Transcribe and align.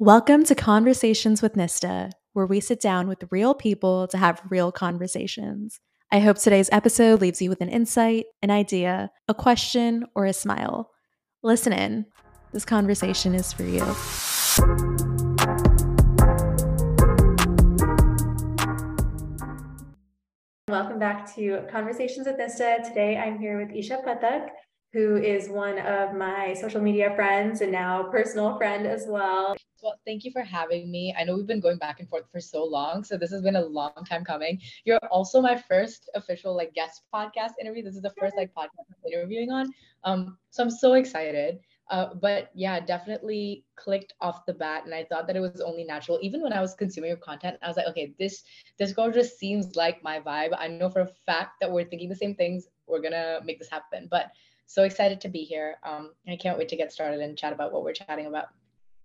Welcome 0.00 0.42
to 0.46 0.56
Conversations 0.56 1.40
with 1.40 1.54
Nista, 1.54 2.10
where 2.32 2.46
we 2.46 2.58
sit 2.58 2.80
down 2.80 3.06
with 3.06 3.30
real 3.30 3.54
people 3.54 4.08
to 4.08 4.18
have 4.18 4.42
real 4.50 4.72
conversations. 4.72 5.78
I 6.10 6.18
hope 6.18 6.36
today's 6.36 6.68
episode 6.72 7.20
leaves 7.20 7.40
you 7.40 7.48
with 7.48 7.60
an 7.60 7.68
insight, 7.68 8.26
an 8.42 8.50
idea, 8.50 9.12
a 9.28 9.34
question, 9.34 10.04
or 10.16 10.26
a 10.26 10.32
smile. 10.32 10.90
Listen 11.44 11.72
in. 11.72 12.06
This 12.52 12.64
conversation 12.64 13.36
is 13.36 13.52
for 13.52 13.62
you. 13.62 13.84
Welcome 20.68 20.98
back 20.98 21.32
to 21.36 21.68
Conversations 21.70 22.26
with 22.26 22.36
Nista. 22.36 22.82
Today 22.82 23.16
I'm 23.16 23.38
here 23.38 23.64
with 23.64 23.68
Esha 23.68 24.04
Pathak, 24.04 24.48
who 24.92 25.18
is 25.18 25.48
one 25.48 25.78
of 25.78 26.16
my 26.16 26.52
social 26.54 26.80
media 26.80 27.12
friends 27.14 27.60
and 27.60 27.70
now 27.70 28.08
personal 28.10 28.56
friend 28.56 28.88
as 28.88 29.04
well. 29.08 29.54
Well, 29.84 30.00
thank 30.06 30.24
you 30.24 30.30
for 30.30 30.40
having 30.40 30.90
me. 30.90 31.14
I 31.16 31.24
know 31.24 31.36
we've 31.36 31.46
been 31.46 31.60
going 31.60 31.76
back 31.76 32.00
and 32.00 32.08
forth 32.08 32.24
for 32.32 32.40
so 32.40 32.64
long, 32.64 33.04
so 33.04 33.18
this 33.18 33.30
has 33.30 33.42
been 33.42 33.56
a 33.56 33.64
long 33.66 33.92
time 34.08 34.24
coming. 34.24 34.58
You're 34.86 34.98
also 35.10 35.42
my 35.42 35.58
first 35.58 36.08
official 36.14 36.56
like 36.56 36.72
guest 36.72 37.02
podcast 37.14 37.50
interview. 37.60 37.82
This 37.82 37.94
is 37.94 38.00
the 38.00 38.14
first 38.18 38.34
like 38.34 38.50
podcast 38.54 38.86
I'm 38.88 39.12
interviewing 39.12 39.50
on. 39.50 39.70
Um, 40.04 40.38
so 40.48 40.62
I'm 40.62 40.70
so 40.70 40.94
excited. 40.94 41.58
Uh, 41.90 42.14
but 42.14 42.50
yeah, 42.54 42.80
definitely 42.80 43.66
clicked 43.76 44.14
off 44.22 44.46
the 44.46 44.54
bat, 44.54 44.86
and 44.86 44.94
I 44.94 45.04
thought 45.04 45.26
that 45.26 45.36
it 45.36 45.40
was 45.40 45.60
only 45.60 45.84
natural. 45.84 46.18
Even 46.22 46.40
when 46.42 46.54
I 46.54 46.62
was 46.62 46.74
consuming 46.74 47.08
your 47.08 47.18
content, 47.18 47.58
I 47.62 47.68
was 47.68 47.76
like, 47.76 47.88
okay, 47.88 48.14
this 48.18 48.42
this 48.78 48.94
girl 48.94 49.12
just 49.12 49.38
seems 49.38 49.76
like 49.76 50.02
my 50.02 50.18
vibe. 50.18 50.56
I 50.56 50.66
know 50.66 50.88
for 50.88 51.02
a 51.02 51.10
fact 51.26 51.60
that 51.60 51.70
we're 51.70 51.84
thinking 51.84 52.08
the 52.08 52.16
same 52.16 52.34
things. 52.34 52.68
We're 52.86 53.02
gonna 53.02 53.40
make 53.44 53.58
this 53.58 53.70
happen. 53.70 54.08
But 54.10 54.30
so 54.64 54.84
excited 54.84 55.20
to 55.20 55.28
be 55.28 55.40
here. 55.40 55.76
Um, 55.82 56.12
I 56.26 56.36
can't 56.36 56.56
wait 56.56 56.70
to 56.70 56.76
get 56.76 56.90
started 56.90 57.20
and 57.20 57.36
chat 57.36 57.52
about 57.52 57.70
what 57.70 57.84
we're 57.84 57.92
chatting 57.92 58.24
about. 58.24 58.46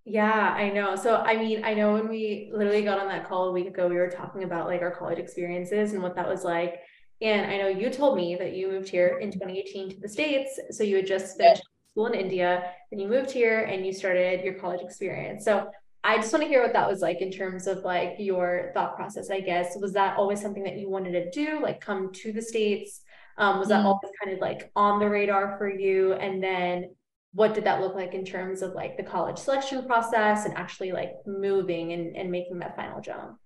Yeah, 0.04 0.54
I 0.56 0.70
know. 0.70 0.96
So, 0.96 1.16
I 1.16 1.36
mean, 1.36 1.64
I 1.64 1.74
know 1.74 1.92
when 1.92 2.08
we 2.08 2.50
literally 2.52 2.82
got 2.82 2.98
on 2.98 3.08
that 3.08 3.28
call 3.28 3.48
a 3.48 3.52
week 3.52 3.66
ago, 3.68 3.86
we 3.86 3.96
were 3.96 4.08
talking 4.10 4.44
about 4.44 4.66
like 4.66 4.80
our 4.82 4.90
college 4.90 5.18
experiences 5.18 5.92
and 5.92 6.02
what 6.02 6.16
that 6.16 6.28
was 6.28 6.42
like. 6.42 6.80
And 7.20 7.50
I 7.50 7.58
know 7.58 7.68
you 7.68 7.90
told 7.90 8.16
me 8.16 8.34
that 8.36 8.54
you 8.54 8.68
moved 8.68 8.88
here 8.88 9.18
in 9.18 9.30
2018 9.30 9.90
to 9.90 10.00
the 10.00 10.08
States. 10.08 10.58
So 10.70 10.82
you 10.82 10.96
had 10.96 11.06
just 11.06 11.36
finished 11.36 11.62
school 11.92 12.06
in 12.06 12.14
India, 12.14 12.72
and 12.92 13.00
you 13.00 13.08
moved 13.08 13.30
here 13.30 13.64
and 13.64 13.84
you 13.84 13.92
started 13.92 14.42
your 14.42 14.54
college 14.54 14.80
experience. 14.80 15.44
So 15.44 15.70
I 16.02 16.16
just 16.16 16.32
want 16.32 16.42
to 16.44 16.48
hear 16.48 16.62
what 16.62 16.72
that 16.72 16.88
was 16.88 17.00
like 17.00 17.20
in 17.20 17.30
terms 17.30 17.66
of 17.66 17.78
like 17.84 18.14
your 18.18 18.70
thought 18.72 18.96
process, 18.96 19.30
I 19.30 19.40
guess. 19.40 19.76
Was 19.78 19.92
that 19.92 20.16
always 20.16 20.40
something 20.40 20.62
that 20.62 20.78
you 20.78 20.88
wanted 20.88 21.12
to 21.12 21.30
do, 21.30 21.60
like 21.60 21.80
come 21.80 22.10
to 22.14 22.32
the 22.32 22.40
States? 22.40 23.02
Um, 23.36 23.58
was 23.58 23.68
that 23.68 23.82
mm. 23.82 23.86
always 23.86 24.12
kind 24.22 24.34
of 24.34 24.40
like 24.40 24.70
on 24.74 24.98
the 24.98 25.08
radar 25.08 25.58
for 25.58 25.68
you? 25.68 26.14
And 26.14 26.42
then 26.42 26.94
what 27.32 27.54
did 27.54 27.64
that 27.64 27.80
look 27.80 27.94
like 27.94 28.14
in 28.14 28.24
terms 28.24 28.62
of 28.62 28.74
like 28.74 28.96
the 28.96 29.02
college 29.02 29.38
selection 29.38 29.86
process 29.86 30.46
and 30.46 30.56
actually 30.56 30.92
like 30.92 31.14
moving 31.26 31.92
and, 31.92 32.16
and 32.16 32.30
making 32.30 32.58
that 32.58 32.76
final 32.76 33.00
jump? 33.00 33.38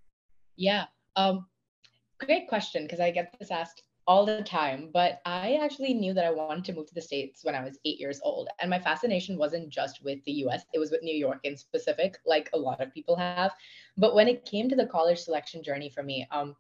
Yeah. 0.57 0.85
Um, 1.17 1.47
great 2.19 2.49
question 2.49 2.85
because 2.85 3.01
I 3.01 3.11
get 3.11 3.35
this 3.39 3.51
asked 3.51 3.83
all 4.07 4.27
the 4.27 4.43
time, 4.43 4.91
but 4.93 5.21
I 5.25 5.59
actually 5.63 5.95
knew 5.95 6.13
that 6.15 6.27
I 6.27 6.31
wanted 6.31 6.65
to 6.67 6.73
move 6.75 6.87
to 6.89 6.95
the 6.95 7.01
States 7.01 7.43
when 7.43 7.55
I 7.55 7.65
was 7.65 7.79
eight 7.85 7.99
years 7.99 8.21
old. 8.23 8.49
And 8.61 8.69
my 8.69 8.79
fascination 8.79 9.39
wasn't 9.39 9.71
just 9.71 10.03
with 10.05 10.23
the 10.25 10.33
US, 10.47 10.65
it 10.73 10.79
was 10.79 10.91
with 10.91 11.03
New 11.03 11.17
York 11.17 11.41
in 11.45 11.57
specific, 11.57 12.19
like 12.27 12.51
a 12.53 12.59
lot 12.59 12.81
of 12.81 12.93
people 12.93 13.17
have. 13.17 13.53
But 13.97 14.15
when 14.15 14.29
it 14.29 14.45
came 14.45 14.69
to 14.69 14.77
the 14.77 14.87
college 14.87 15.19
selection 15.19 15.63
journey 15.63 15.91
for 15.91 16.03
me, 16.03 16.27
um, 16.31 16.55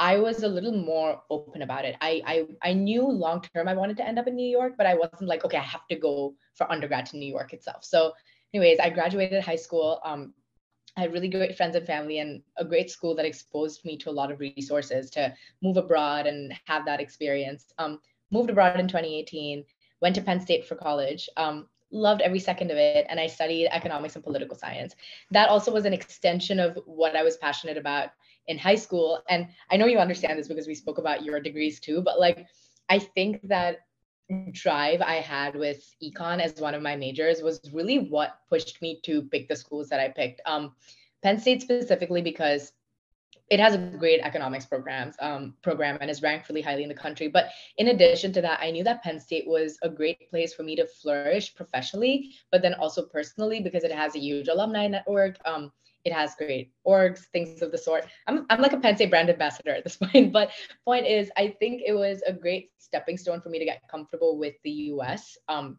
I 0.00 0.18
was 0.18 0.42
a 0.42 0.48
little 0.48 0.72
more 0.72 1.22
open 1.30 1.62
about 1.62 1.84
it. 1.84 1.96
I 2.00 2.22
I 2.26 2.70
I 2.70 2.72
knew 2.72 3.06
long 3.06 3.42
term 3.54 3.68
I 3.68 3.74
wanted 3.74 3.96
to 3.98 4.06
end 4.06 4.18
up 4.18 4.26
in 4.26 4.34
New 4.34 4.48
York, 4.48 4.74
but 4.76 4.86
I 4.86 4.94
wasn't 4.94 5.28
like, 5.28 5.44
okay, 5.44 5.58
I 5.58 5.62
have 5.62 5.86
to 5.88 5.96
go 5.96 6.34
for 6.54 6.70
undergrad 6.70 7.06
to 7.06 7.16
New 7.16 7.30
York 7.30 7.52
itself. 7.52 7.84
So, 7.84 8.12
anyways, 8.52 8.80
I 8.80 8.90
graduated 8.90 9.42
high 9.42 9.56
school. 9.56 10.00
Um, 10.04 10.34
I 10.96 11.02
had 11.02 11.12
really 11.12 11.28
great 11.28 11.56
friends 11.56 11.76
and 11.76 11.86
family 11.86 12.18
and 12.18 12.42
a 12.56 12.64
great 12.64 12.90
school 12.90 13.14
that 13.16 13.26
exposed 13.26 13.84
me 13.84 13.96
to 13.98 14.10
a 14.10 14.12
lot 14.12 14.30
of 14.30 14.40
resources 14.40 15.10
to 15.10 15.34
move 15.62 15.76
abroad 15.76 16.26
and 16.26 16.52
have 16.66 16.84
that 16.86 17.00
experience. 17.00 17.72
Um, 17.78 18.00
moved 18.30 18.50
abroad 18.50 18.78
in 18.78 18.88
2018, 18.88 19.64
went 20.00 20.14
to 20.16 20.22
Penn 20.22 20.40
State 20.40 20.66
for 20.66 20.76
college. 20.76 21.28
Um, 21.36 21.68
loved 21.90 22.22
every 22.22 22.40
second 22.40 22.72
of 22.72 22.76
it 22.76 23.06
and 23.08 23.20
i 23.20 23.26
studied 23.26 23.68
economics 23.70 24.16
and 24.16 24.24
political 24.24 24.56
science 24.56 24.96
that 25.30 25.48
also 25.48 25.72
was 25.72 25.84
an 25.84 25.92
extension 25.92 26.58
of 26.58 26.76
what 26.86 27.14
i 27.14 27.22
was 27.22 27.36
passionate 27.36 27.76
about 27.76 28.08
in 28.46 28.58
high 28.58 28.74
school 28.74 29.22
and 29.28 29.48
i 29.70 29.76
know 29.76 29.86
you 29.86 29.98
understand 29.98 30.38
this 30.38 30.48
because 30.48 30.66
we 30.66 30.74
spoke 30.74 30.98
about 30.98 31.24
your 31.24 31.40
degrees 31.40 31.80
too 31.80 32.02
but 32.02 32.18
like 32.20 32.46
i 32.88 32.98
think 32.98 33.40
that 33.42 33.80
drive 34.52 35.00
i 35.02 35.16
had 35.16 35.54
with 35.54 35.94
econ 36.02 36.40
as 36.40 36.54
one 36.60 36.74
of 36.74 36.82
my 36.82 36.96
majors 36.96 37.42
was 37.42 37.60
really 37.72 37.98
what 38.08 38.38
pushed 38.48 38.80
me 38.80 39.00
to 39.02 39.22
pick 39.22 39.48
the 39.48 39.56
schools 39.56 39.88
that 39.88 40.00
i 40.00 40.08
picked 40.08 40.40
um, 40.46 40.72
penn 41.22 41.38
state 41.38 41.62
specifically 41.62 42.22
because 42.22 42.72
it 43.50 43.60
has 43.60 43.74
a 43.74 43.78
great 43.78 44.20
economics 44.20 44.64
programs 44.64 45.16
um, 45.20 45.54
program 45.62 45.98
and 46.00 46.10
is 46.10 46.22
ranked 46.22 46.48
really 46.48 46.62
highly 46.62 46.82
in 46.82 46.88
the 46.88 46.94
country. 46.94 47.28
But 47.28 47.50
in 47.76 47.88
addition 47.88 48.32
to 48.32 48.42
that, 48.42 48.60
I 48.60 48.70
knew 48.70 48.84
that 48.84 49.02
Penn 49.02 49.20
State 49.20 49.46
was 49.46 49.78
a 49.82 49.88
great 49.88 50.30
place 50.30 50.54
for 50.54 50.62
me 50.62 50.74
to 50.76 50.86
flourish 50.86 51.54
professionally, 51.54 52.30
but 52.50 52.62
then 52.62 52.74
also 52.74 53.04
personally 53.04 53.60
because 53.60 53.84
it 53.84 53.92
has 53.92 54.16
a 54.16 54.18
huge 54.20 54.48
alumni 54.48 54.86
network. 54.88 55.36
Um, 55.44 55.72
it 56.04 56.12
has 56.12 56.34
great 56.34 56.70
orgs, 56.86 57.20
things 57.32 57.62
of 57.62 57.72
the 57.72 57.78
sort. 57.78 58.06
I'm, 58.26 58.46
I'm 58.50 58.60
like 58.60 58.72
a 58.72 58.78
Penn 58.78 58.96
State 58.96 59.10
brand 59.10 59.30
ambassador 59.30 59.70
at 59.70 59.84
this 59.84 59.96
point, 60.02 60.32
but 60.32 60.50
point 60.84 61.06
is, 61.06 61.30
I 61.36 61.54
think 61.58 61.82
it 61.84 61.94
was 61.94 62.22
a 62.26 62.32
great 62.32 62.70
stepping 62.78 63.16
stone 63.16 63.40
for 63.40 63.48
me 63.48 63.58
to 63.58 63.64
get 63.64 63.82
comfortable 63.90 64.38
with 64.38 64.54
the 64.64 64.70
US 64.70 65.36
um, 65.48 65.78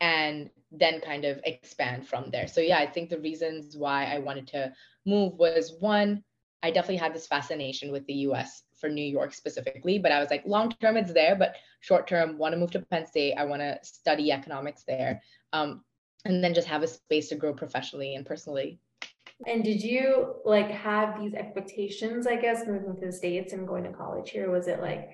and 0.00 0.50
then 0.72 1.00
kind 1.00 1.24
of 1.24 1.40
expand 1.44 2.06
from 2.06 2.30
there. 2.30 2.48
So 2.48 2.60
yeah, 2.60 2.78
I 2.78 2.86
think 2.86 3.08
the 3.08 3.20
reasons 3.20 3.76
why 3.76 4.06
I 4.06 4.18
wanted 4.18 4.48
to 4.48 4.72
move 5.06 5.34
was 5.34 5.76
one, 5.78 6.24
I 6.64 6.70
definitely 6.70 6.96
had 6.96 7.14
this 7.14 7.26
fascination 7.26 7.92
with 7.92 8.04
the 8.06 8.14
US 8.14 8.64
for 8.76 8.88
New 8.88 9.04
York 9.04 9.32
specifically, 9.32 9.98
but 9.98 10.10
I 10.12 10.20
was 10.20 10.30
like, 10.30 10.44
long 10.44 10.70
term, 10.80 10.96
it's 10.96 11.12
there, 11.12 11.36
but 11.36 11.56
short 11.80 12.08
term, 12.08 12.36
want 12.38 12.52
to 12.52 12.58
move 12.58 12.72
to 12.72 12.80
Penn 12.80 13.06
State. 13.06 13.34
I 13.34 13.44
want 13.44 13.62
to 13.62 13.78
study 13.82 14.32
economics 14.32 14.82
there. 14.86 15.22
Um, 15.52 15.84
and 16.24 16.42
then 16.42 16.54
just 16.54 16.68
have 16.68 16.82
a 16.82 16.88
space 16.88 17.28
to 17.28 17.34
grow 17.34 17.52
professionally 17.52 18.14
and 18.14 18.24
personally. 18.24 18.78
And 19.46 19.64
did 19.64 19.82
you 19.82 20.36
like 20.44 20.70
have 20.70 21.20
these 21.20 21.34
expectations, 21.34 22.26
I 22.26 22.36
guess, 22.36 22.66
moving 22.66 22.94
to 23.00 23.06
the 23.06 23.12
States 23.12 23.52
and 23.52 23.66
going 23.66 23.84
to 23.84 23.92
college 23.92 24.30
here? 24.30 24.50
Was 24.50 24.68
it 24.68 24.80
like, 24.80 25.10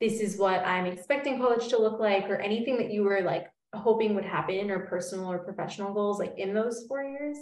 this 0.00 0.20
is 0.20 0.38
what 0.38 0.66
I'm 0.66 0.86
expecting 0.86 1.38
college 1.38 1.68
to 1.68 1.78
look 1.78 1.98
like, 1.98 2.28
or 2.28 2.36
anything 2.36 2.76
that 2.78 2.92
you 2.92 3.04
were 3.04 3.22
like 3.22 3.46
hoping 3.74 4.14
would 4.14 4.24
happen, 4.24 4.70
or 4.70 4.86
personal 4.86 5.30
or 5.30 5.38
professional 5.38 5.94
goals 5.94 6.18
like 6.18 6.34
in 6.36 6.52
those 6.52 6.84
four 6.88 7.02
years? 7.04 7.38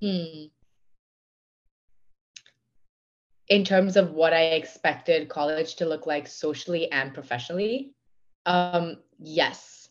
Hmm. 0.00 0.46
In 3.48 3.64
terms 3.64 3.96
of 3.96 4.12
what 4.12 4.32
I 4.32 4.42
expected 4.42 5.28
college 5.28 5.76
to 5.76 5.86
look 5.86 6.06
like 6.06 6.26
socially 6.26 6.90
and 6.90 7.12
professionally, 7.12 7.92
um, 8.46 8.98
yes. 9.18 9.88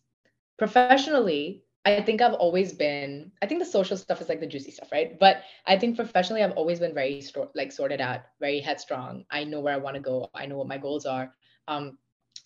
Professionally, 0.57 1.63
I 1.85 2.01
think 2.01 2.21
I've 2.21 2.33
always 2.33 2.71
been, 2.73 3.31
I 3.41 3.47
think 3.47 3.59
the 3.59 3.65
social 3.65 3.97
stuff 3.97 4.21
is 4.21 4.29
like 4.29 4.39
the 4.39 4.47
juicy 4.47 4.71
stuff, 4.71 4.91
right? 4.91 5.19
But 5.19 5.43
I 5.65 5.77
think 5.77 5.95
professionally, 5.97 6.43
I've 6.43 6.53
always 6.53 6.79
been 6.79 6.93
very 6.93 7.21
sto- 7.21 7.51
like 7.55 7.71
sorted 7.71 7.99
out, 7.99 8.21
very 8.39 8.59
headstrong. 8.61 9.25
I 9.31 9.43
know 9.43 9.59
where 9.59 9.73
I 9.73 9.77
want 9.77 9.95
to 9.95 10.01
go. 10.01 10.29
I 10.33 10.45
know 10.45 10.57
what 10.57 10.67
my 10.67 10.77
goals 10.77 11.05
are, 11.05 11.33
um, 11.67 11.97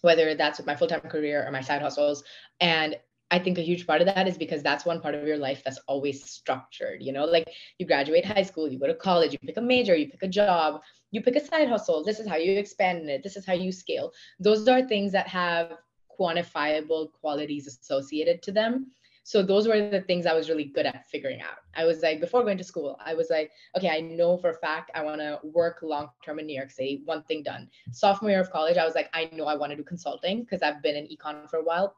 whether 0.01 0.33
that's 0.33 0.57
with 0.57 0.65
my 0.65 0.75
full 0.75 0.87
time 0.87 1.01
career 1.01 1.45
or 1.45 1.51
my 1.51 1.61
side 1.61 1.81
hustles. 1.81 2.23
And 2.61 2.95
I 3.29 3.37
think 3.39 3.59
a 3.59 3.61
huge 3.61 3.85
part 3.85 4.01
of 4.01 4.07
that 4.07 4.27
is 4.27 4.37
because 4.37 4.63
that's 4.63 4.85
one 4.85 5.01
part 5.01 5.13
of 5.13 5.27
your 5.27 5.37
life 5.37 5.61
that's 5.63 5.79
always 5.87 6.23
structured. 6.23 7.03
You 7.03 7.11
know, 7.11 7.25
like 7.25 7.47
you 7.77 7.85
graduate 7.85 8.25
high 8.25 8.43
school, 8.43 8.67
you 8.71 8.79
go 8.79 8.87
to 8.87 8.95
college, 8.95 9.33
you 9.33 9.39
pick 9.39 9.57
a 9.57 9.61
major, 9.61 9.95
you 9.95 10.09
pick 10.09 10.23
a 10.23 10.27
job, 10.27 10.81
you 11.11 11.21
pick 11.21 11.35
a 11.35 11.45
side 11.45 11.67
hustle. 11.69 12.03
This 12.03 12.19
is 12.19 12.27
how 12.27 12.37
you 12.37 12.57
expand 12.57 13.07
it. 13.09 13.21
This 13.23 13.35
is 13.37 13.45
how 13.45 13.53
you 13.53 13.71
scale. 13.71 14.11
Those 14.39 14.67
are 14.67 14.81
things 14.81 15.11
that 15.11 15.27
have 15.27 15.73
quantifiable 16.19 17.11
qualities 17.21 17.67
associated 17.67 18.41
to 18.43 18.51
them 18.51 18.87
so 19.27 19.43
those 19.43 19.67
were 19.67 19.89
the 19.89 19.99
things 19.99 20.25
I 20.25 20.33
was 20.33 20.47
really 20.47 20.63
good 20.63 20.85
at 20.85 21.05
figuring 21.05 21.41
out. 21.41 21.57
I 21.75 21.83
was 21.83 22.01
like, 22.01 22.21
before 22.21 22.43
going 22.43 22.57
to 22.59 22.63
school, 22.63 22.97
I 23.05 23.13
was 23.13 23.29
like, 23.29 23.51
okay, 23.75 23.89
I 23.89 23.99
know 23.99 24.37
for 24.37 24.51
a 24.51 24.53
fact 24.53 24.89
I 24.95 25.03
want 25.03 25.19
to 25.19 25.41
work 25.43 25.79
long 25.81 26.07
term 26.23 26.39
in 26.39 26.45
New 26.45 26.55
York 26.55 26.71
City. 26.71 27.01
One 27.03 27.23
thing 27.23 27.43
done. 27.43 27.67
Sophomore 27.91 28.31
year 28.31 28.39
of 28.39 28.49
college, 28.51 28.77
I 28.77 28.85
was 28.85 28.95
like, 28.95 29.09
I 29.13 29.29
know 29.33 29.43
I 29.43 29.57
want 29.57 29.71
to 29.71 29.75
do 29.75 29.83
consulting 29.83 30.43
because 30.43 30.61
I've 30.61 30.81
been 30.81 30.95
in 30.95 31.09
econ 31.09 31.49
for 31.49 31.57
a 31.57 31.61
while. 31.61 31.97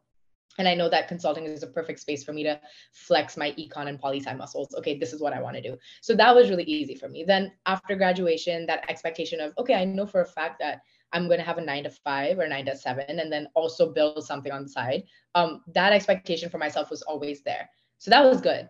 And 0.57 0.67
I 0.67 0.73
know 0.73 0.89
that 0.89 1.07
consulting 1.07 1.45
is 1.45 1.61
a 1.61 1.67
perfect 1.67 1.99
space 1.99 2.23
for 2.23 2.33
me 2.33 2.41
to 2.45 2.59
flex 2.93 3.37
my 3.37 3.51
econ 3.51 3.87
and 3.87 3.99
poli 3.99 4.21
sci 4.21 4.33
muscles. 4.33 4.73
Okay, 4.79 4.97
this 4.97 5.13
is 5.13 5.21
what 5.21 5.31
I 5.31 5.39
want 5.39 5.55
to 5.55 5.61
do. 5.61 5.77
So 6.01 6.15
that 6.15 6.35
was 6.35 6.49
really 6.49 6.63
easy 6.63 6.95
for 6.95 7.09
me. 7.09 7.23
Then 7.23 7.51
after 7.67 7.95
graduation, 7.95 8.65
that 8.65 8.89
expectation 8.89 9.39
of, 9.39 9.53
okay, 9.59 9.75
I 9.75 9.85
know 9.85 10.07
for 10.07 10.21
a 10.21 10.25
fact 10.25 10.57
that 10.61 10.81
I'm 11.13 11.27
going 11.27 11.39
to 11.39 11.45
have 11.45 11.57
a 11.57 11.61
nine 11.61 11.83
to 11.83 11.89
five 11.89 12.39
or 12.39 12.47
nine 12.47 12.65
to 12.65 12.75
seven, 12.75 13.19
and 13.19 13.31
then 13.31 13.47
also 13.55 13.91
build 13.91 14.23
something 14.23 14.51
on 14.51 14.63
the 14.63 14.69
side. 14.69 15.03
Um, 15.35 15.61
that 15.73 15.93
expectation 15.93 16.49
for 16.49 16.57
myself 16.57 16.89
was 16.89 17.01
always 17.03 17.41
there. 17.41 17.69
So 17.97 18.11
that 18.11 18.23
was 18.23 18.41
good. 18.41 18.69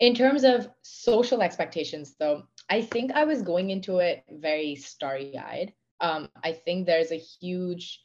In 0.00 0.14
terms 0.14 0.44
of 0.44 0.68
social 0.82 1.42
expectations, 1.42 2.14
though, 2.18 2.44
I 2.70 2.82
think 2.82 3.12
I 3.12 3.24
was 3.24 3.42
going 3.42 3.70
into 3.70 3.98
it 3.98 4.24
very 4.30 4.76
starry 4.76 5.36
eyed. 5.36 5.72
Um, 6.00 6.28
I 6.44 6.52
think 6.52 6.86
there's 6.86 7.10
a 7.10 7.16
huge 7.16 8.02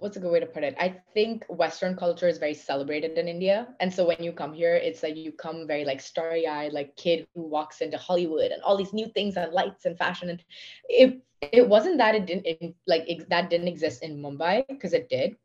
what's 0.00 0.16
a 0.16 0.20
good 0.20 0.30
way 0.30 0.40
to 0.40 0.46
put 0.46 0.62
it? 0.62 0.74
I 0.78 0.96
think 1.14 1.44
Western 1.48 1.96
culture 1.96 2.28
is 2.28 2.38
very 2.38 2.54
celebrated 2.54 3.16
in 3.18 3.28
India. 3.28 3.68
And 3.80 3.92
so 3.92 4.06
when 4.06 4.22
you 4.22 4.32
come 4.32 4.52
here, 4.52 4.74
it's 4.74 5.02
like 5.02 5.16
you 5.16 5.32
come 5.32 5.66
very 5.66 5.84
like 5.84 6.00
starry 6.00 6.46
eyed, 6.46 6.72
like 6.72 6.96
kid 6.96 7.26
who 7.34 7.42
walks 7.42 7.80
into 7.80 7.98
Hollywood 7.98 8.50
and 8.50 8.62
all 8.62 8.76
these 8.76 8.92
new 8.92 9.08
things 9.08 9.36
and 9.36 9.52
lights 9.52 9.84
and 9.86 9.96
fashion. 9.96 10.30
And 10.30 10.44
it, 10.88 11.20
it 11.40 11.68
wasn't 11.68 11.98
that 11.98 12.14
it 12.14 12.26
didn't 12.26 12.46
it, 12.46 12.74
like 12.86 13.04
it, 13.08 13.28
that 13.30 13.50
didn't 13.50 13.68
exist 13.68 14.02
in 14.02 14.22
Mumbai 14.22 14.64
because 14.68 14.92
it 14.92 15.08
did. 15.08 15.36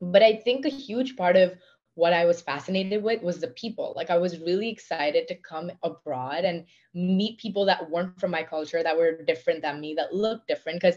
But 0.00 0.22
I 0.22 0.36
think 0.36 0.64
a 0.64 0.70
huge 0.70 1.16
part 1.16 1.36
of 1.36 1.54
what 1.94 2.12
I 2.12 2.24
was 2.24 2.40
fascinated 2.40 3.02
with 3.02 3.22
was 3.22 3.40
the 3.40 3.48
people. 3.48 3.92
Like 3.96 4.10
I 4.10 4.16
was 4.16 4.40
really 4.40 4.70
excited 4.70 5.28
to 5.28 5.34
come 5.34 5.70
abroad 5.82 6.44
and 6.44 6.64
meet 6.94 7.38
people 7.38 7.66
that 7.66 7.90
weren't 7.90 8.18
from 8.18 8.30
my 8.30 8.42
culture, 8.42 8.82
that 8.82 8.96
were 8.96 9.22
different 9.22 9.60
than 9.60 9.80
me, 9.80 9.94
that 9.94 10.14
looked 10.14 10.48
different. 10.48 10.80
Because 10.80 10.96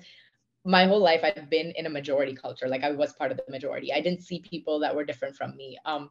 my 0.66 0.86
whole 0.86 1.00
life 1.00 1.22
I've 1.24 1.50
been 1.50 1.72
in 1.72 1.86
a 1.86 1.90
majority 1.90 2.34
culture. 2.34 2.68
Like 2.68 2.84
I 2.84 2.92
was 2.92 3.14
part 3.14 3.32
of 3.32 3.38
the 3.38 3.52
majority. 3.52 3.92
I 3.92 4.02
didn't 4.02 4.24
see 4.24 4.40
people 4.40 4.80
that 4.80 4.96
were 4.96 5.04
different 5.04 5.36
from 5.36 5.56
me. 5.56 5.78
Um, 5.86 6.10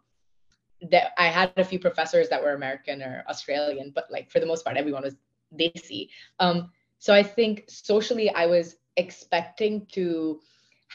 that 0.90 1.12
I 1.16 1.26
had 1.26 1.52
a 1.56 1.64
few 1.64 1.78
professors 1.78 2.28
that 2.28 2.42
were 2.42 2.54
American 2.54 3.02
or 3.02 3.24
Australian, 3.28 3.92
but 3.94 4.10
like 4.10 4.30
for 4.30 4.40
the 4.40 4.46
most 4.46 4.64
part, 4.64 4.76
everyone 4.76 5.04
was 5.04 5.16
Desi. 5.56 6.08
Um, 6.40 6.70
so 6.98 7.14
I 7.14 7.22
think 7.22 7.64
socially, 7.68 8.30
I 8.30 8.46
was 8.46 8.76
expecting 8.96 9.86
to 9.92 10.40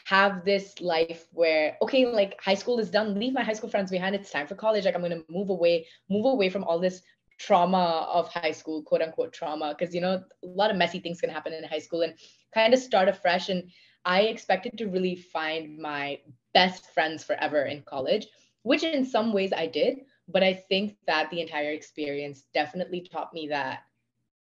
have 0.04 0.44
this 0.44 0.80
life 0.80 1.26
where 1.32 1.76
okay 1.82 2.06
like 2.06 2.40
high 2.40 2.54
school 2.54 2.78
is 2.78 2.88
done 2.88 3.18
leave 3.18 3.32
my 3.32 3.42
high 3.42 3.52
school 3.52 3.68
friends 3.68 3.90
behind 3.90 4.14
it's 4.14 4.30
time 4.30 4.46
for 4.46 4.54
college 4.54 4.84
like 4.84 4.94
i'm 4.94 5.00
going 5.00 5.10
to 5.10 5.24
move 5.28 5.50
away 5.50 5.84
move 6.08 6.24
away 6.24 6.48
from 6.48 6.62
all 6.64 6.78
this 6.78 7.02
trauma 7.38 8.08
of 8.12 8.28
high 8.28 8.52
school, 8.52 8.82
quote 8.82 9.02
unquote 9.02 9.32
trauma, 9.32 9.74
because 9.76 9.94
you 9.94 10.00
know 10.00 10.22
a 10.42 10.46
lot 10.46 10.70
of 10.70 10.76
messy 10.76 10.98
things 10.98 11.20
can 11.20 11.30
happen 11.30 11.52
in 11.52 11.64
high 11.64 11.78
school 11.78 12.02
and 12.02 12.14
kind 12.52 12.74
of 12.74 12.80
start 12.80 13.08
afresh. 13.08 13.48
And 13.48 13.70
I 14.04 14.22
expected 14.22 14.76
to 14.78 14.86
really 14.88 15.16
find 15.16 15.78
my 15.78 16.18
best 16.54 16.92
friends 16.92 17.24
forever 17.24 17.64
in 17.64 17.82
college, 17.82 18.26
which 18.62 18.82
in 18.82 19.04
some 19.04 19.32
ways 19.32 19.52
I 19.52 19.66
did. 19.66 19.98
But 20.28 20.42
I 20.42 20.54
think 20.54 20.96
that 21.06 21.30
the 21.30 21.40
entire 21.40 21.70
experience 21.70 22.44
definitely 22.52 23.08
taught 23.10 23.32
me 23.32 23.48
that 23.48 23.80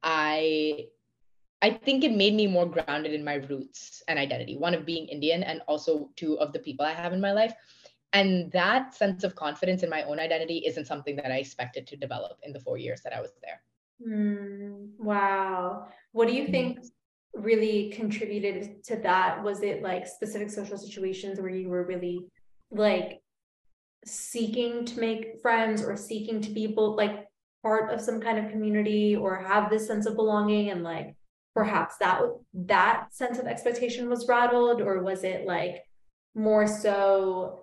I 0.01 0.87
I 1.61 1.71
think 1.71 2.03
it 2.03 2.11
made 2.11 2.33
me 2.33 2.45
more 2.45 2.65
grounded 2.65 3.13
in 3.13 3.23
my 3.23 3.35
roots 3.35 4.03
and 4.09 4.19
identity. 4.19 4.57
One 4.57 4.73
of 4.73 4.85
being 4.85 5.07
Indian 5.07 5.43
and 5.43 5.61
also 5.67 6.09
two 6.17 6.37
of 6.39 6.51
the 6.51 6.59
people 6.59 6.85
I 6.85 6.91
have 6.91 7.13
in 7.13 7.21
my 7.21 7.31
life 7.31 7.53
and 8.13 8.51
that 8.51 8.93
sense 8.93 9.23
of 9.23 9.35
confidence 9.35 9.83
in 9.83 9.89
my 9.89 10.03
own 10.03 10.19
identity 10.19 10.63
isn't 10.65 10.85
something 10.85 11.15
that 11.17 11.31
i 11.31 11.37
expected 11.37 11.85
to 11.87 11.97
develop 11.97 12.37
in 12.43 12.53
the 12.53 12.59
four 12.59 12.77
years 12.77 13.01
that 13.01 13.13
i 13.13 13.21
was 13.21 13.31
there. 13.41 13.61
Mm, 14.05 14.89
wow. 14.97 15.87
What 16.11 16.27
do 16.27 16.33
you 16.33 16.47
think 16.47 16.79
really 17.33 17.91
contributed 17.91 18.83
to 18.85 18.97
that? 18.97 19.43
Was 19.43 19.63
it 19.63 19.81
like 19.81 20.07
specific 20.07 20.49
social 20.49 20.77
situations 20.77 21.39
where 21.39 21.49
you 21.49 21.69
were 21.69 21.85
really 21.85 22.25
like 22.71 23.21
seeking 24.05 24.85
to 24.85 24.99
make 24.99 25.41
friends 25.41 25.83
or 25.83 25.95
seeking 25.95 26.41
to 26.41 26.51
be 26.51 26.67
both 26.67 26.97
like 26.97 27.25
part 27.61 27.93
of 27.93 28.01
some 28.01 28.19
kind 28.19 28.37
of 28.37 28.51
community 28.51 29.15
or 29.15 29.37
have 29.37 29.69
this 29.69 29.87
sense 29.87 30.05
of 30.05 30.15
belonging 30.15 30.69
and 30.69 30.83
like 30.83 31.15
perhaps 31.53 31.97
that 31.97 32.19
that 32.53 33.13
sense 33.13 33.37
of 33.39 33.45
expectation 33.45 34.09
was 34.09 34.27
rattled? 34.27 34.81
Or 34.81 35.01
was 35.01 35.23
it 35.23 35.45
like 35.45 35.83
more 36.35 36.67
so 36.67 37.62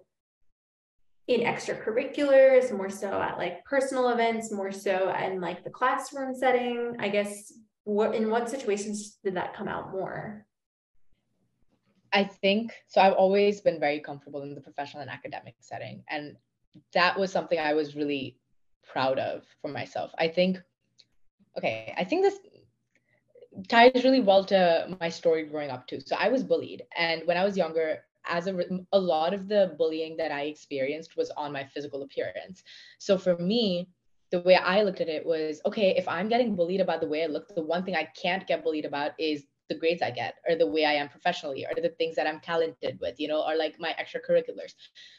in 1.30 1.42
extracurriculars, 1.42 2.76
more 2.76 2.90
so 2.90 3.22
at 3.22 3.38
like 3.38 3.64
personal 3.64 4.08
events, 4.08 4.50
more 4.50 4.72
so 4.72 5.14
in 5.14 5.40
like 5.40 5.62
the 5.62 5.70
classroom 5.70 6.34
setting? 6.34 6.96
I 6.98 7.08
guess 7.08 7.52
what 7.84 8.16
in 8.16 8.30
what 8.30 8.50
situations 8.50 9.18
did 9.22 9.36
that 9.36 9.54
come 9.54 9.68
out 9.68 9.92
more? 9.92 10.44
I 12.12 12.24
think 12.24 12.72
so. 12.88 13.00
I've 13.00 13.12
always 13.12 13.60
been 13.60 13.78
very 13.78 14.00
comfortable 14.00 14.42
in 14.42 14.56
the 14.56 14.60
professional 14.60 15.02
and 15.02 15.10
academic 15.10 15.54
setting. 15.60 16.02
And 16.08 16.36
that 16.94 17.16
was 17.16 17.30
something 17.30 17.60
I 17.60 17.74
was 17.74 17.94
really 17.94 18.36
proud 18.84 19.20
of 19.20 19.44
for 19.62 19.68
myself. 19.68 20.10
I 20.18 20.26
think, 20.26 20.60
okay, 21.56 21.94
I 21.96 22.02
think 22.02 22.24
this 22.24 22.38
ties 23.68 24.02
really 24.02 24.20
well 24.20 24.44
to 24.46 24.96
my 24.98 25.08
story 25.08 25.44
growing 25.44 25.70
up 25.70 25.86
too. 25.86 26.00
So 26.04 26.16
I 26.16 26.28
was 26.28 26.42
bullied. 26.42 26.82
And 26.96 27.22
when 27.26 27.36
I 27.36 27.44
was 27.44 27.56
younger, 27.56 28.00
as 28.30 28.46
a, 28.46 28.64
a 28.92 28.98
lot 28.98 29.34
of 29.34 29.48
the 29.48 29.74
bullying 29.76 30.16
that 30.16 30.32
I 30.32 30.42
experienced 30.42 31.16
was 31.16 31.30
on 31.30 31.52
my 31.52 31.64
physical 31.64 32.02
appearance. 32.02 32.62
So 32.98 33.18
for 33.18 33.36
me, 33.36 33.88
the 34.30 34.40
way 34.40 34.54
I 34.54 34.82
looked 34.82 35.00
at 35.00 35.08
it 35.08 35.26
was 35.26 35.60
okay, 35.66 35.94
if 35.96 36.06
I'm 36.08 36.28
getting 36.28 36.54
bullied 36.54 36.80
about 36.80 37.00
the 37.00 37.08
way 37.08 37.24
I 37.24 37.26
look, 37.26 37.54
the 37.54 37.62
one 37.62 37.84
thing 37.84 37.96
I 37.96 38.08
can't 38.20 38.46
get 38.46 38.62
bullied 38.62 38.84
about 38.84 39.12
is 39.18 39.44
the 39.68 39.74
grades 39.76 40.02
I 40.02 40.10
get 40.10 40.34
or 40.48 40.56
the 40.56 40.66
way 40.66 40.84
I 40.84 40.92
am 40.92 41.08
professionally 41.08 41.64
or 41.64 41.80
the 41.80 41.88
things 41.90 42.16
that 42.16 42.26
I'm 42.26 42.40
talented 42.40 42.98
with, 43.00 43.18
you 43.18 43.28
know, 43.28 43.42
or 43.42 43.56
like 43.56 43.76
my 43.78 43.94
extracurriculars. 44.00 44.74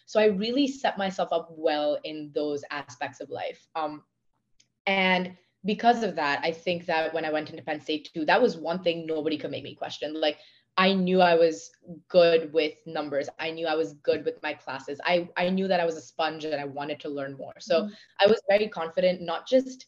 So 0.05 0.19
I 0.19 0.25
really 0.25 0.67
set 0.67 0.97
myself 0.97 1.29
up 1.31 1.49
well 1.51 1.99
in 2.03 2.31
those 2.33 2.63
aspects 2.69 3.21
of 3.21 3.29
life. 3.29 3.65
Um, 3.75 4.03
and 4.87 5.37
because 5.63 6.03
of 6.03 6.15
that, 6.15 6.41
I 6.43 6.51
think 6.51 6.85
that 6.87 7.13
when 7.13 7.25
I 7.25 7.31
went 7.31 7.49
into 7.49 7.63
Penn 7.63 7.81
State 7.81 8.09
too, 8.13 8.25
that 8.25 8.41
was 8.41 8.57
one 8.57 8.83
thing 8.83 9.05
nobody 9.05 9.37
could 9.37 9.51
make 9.51 9.63
me 9.63 9.75
question. 9.75 10.19
Like 10.19 10.37
I 10.77 10.93
knew 10.93 11.21
I 11.21 11.35
was 11.35 11.71
good 12.07 12.51
with 12.53 12.73
numbers. 12.85 13.29
I 13.39 13.51
knew 13.51 13.67
I 13.67 13.75
was 13.75 13.93
good 13.95 14.23
with 14.25 14.41
my 14.41 14.53
classes. 14.53 14.99
I, 15.03 15.29
I 15.37 15.49
knew 15.49 15.67
that 15.67 15.79
I 15.79 15.85
was 15.85 15.97
a 15.97 16.01
sponge 16.01 16.45
and 16.45 16.59
I 16.59 16.65
wanted 16.65 16.99
to 17.01 17.09
learn 17.09 17.35
more. 17.37 17.53
So 17.59 17.81
mm-hmm. 17.81 17.93
I 18.19 18.27
was 18.27 18.41
very 18.49 18.67
confident, 18.67 19.21
not 19.21 19.47
just 19.47 19.87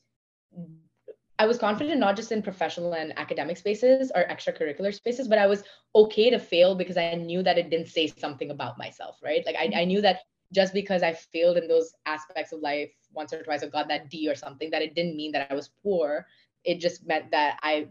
I 1.39 1.47
was 1.47 1.57
confident 1.57 1.99
not 1.99 2.15
just 2.15 2.31
in 2.31 2.43
professional 2.43 2.93
and 2.93 3.17
academic 3.17 3.57
spaces 3.57 4.11
or 4.13 4.23
extracurricular 4.25 4.93
spaces, 4.93 5.27
but 5.27 5.39
I 5.39 5.47
was 5.47 5.63
okay 5.95 6.29
to 6.29 6.37
fail 6.37 6.75
because 6.75 6.95
I 6.95 7.15
knew 7.15 7.41
that 7.43 7.57
it 7.57 7.69
didn't 7.69 7.87
say 7.87 8.07
something 8.07 8.51
about 8.51 8.77
myself, 8.77 9.17
right? 9.23 9.43
Like 9.45 9.55
I, 9.55 9.81
I 9.81 9.85
knew 9.85 9.99
that 10.01 10.19
just 10.53 10.73
because 10.73 11.01
I 11.01 11.13
failed 11.13 11.57
in 11.57 11.67
those 11.67 11.91
aspects 12.05 12.51
of 12.51 12.59
life 12.61 12.91
once 13.11 13.33
or 13.33 13.41
twice 13.41 13.63
or 13.63 13.69
got 13.69 13.87
that 13.87 14.09
D 14.09 14.29
or 14.29 14.35
something, 14.35 14.69
that 14.69 14.83
it 14.83 14.93
didn't 14.93 15.15
mean 15.15 15.31
that 15.31 15.47
I 15.51 15.55
was 15.55 15.71
poor. 15.81 16.27
It 16.63 16.79
just 16.79 17.07
meant 17.07 17.31
that 17.31 17.59
I 17.63 17.87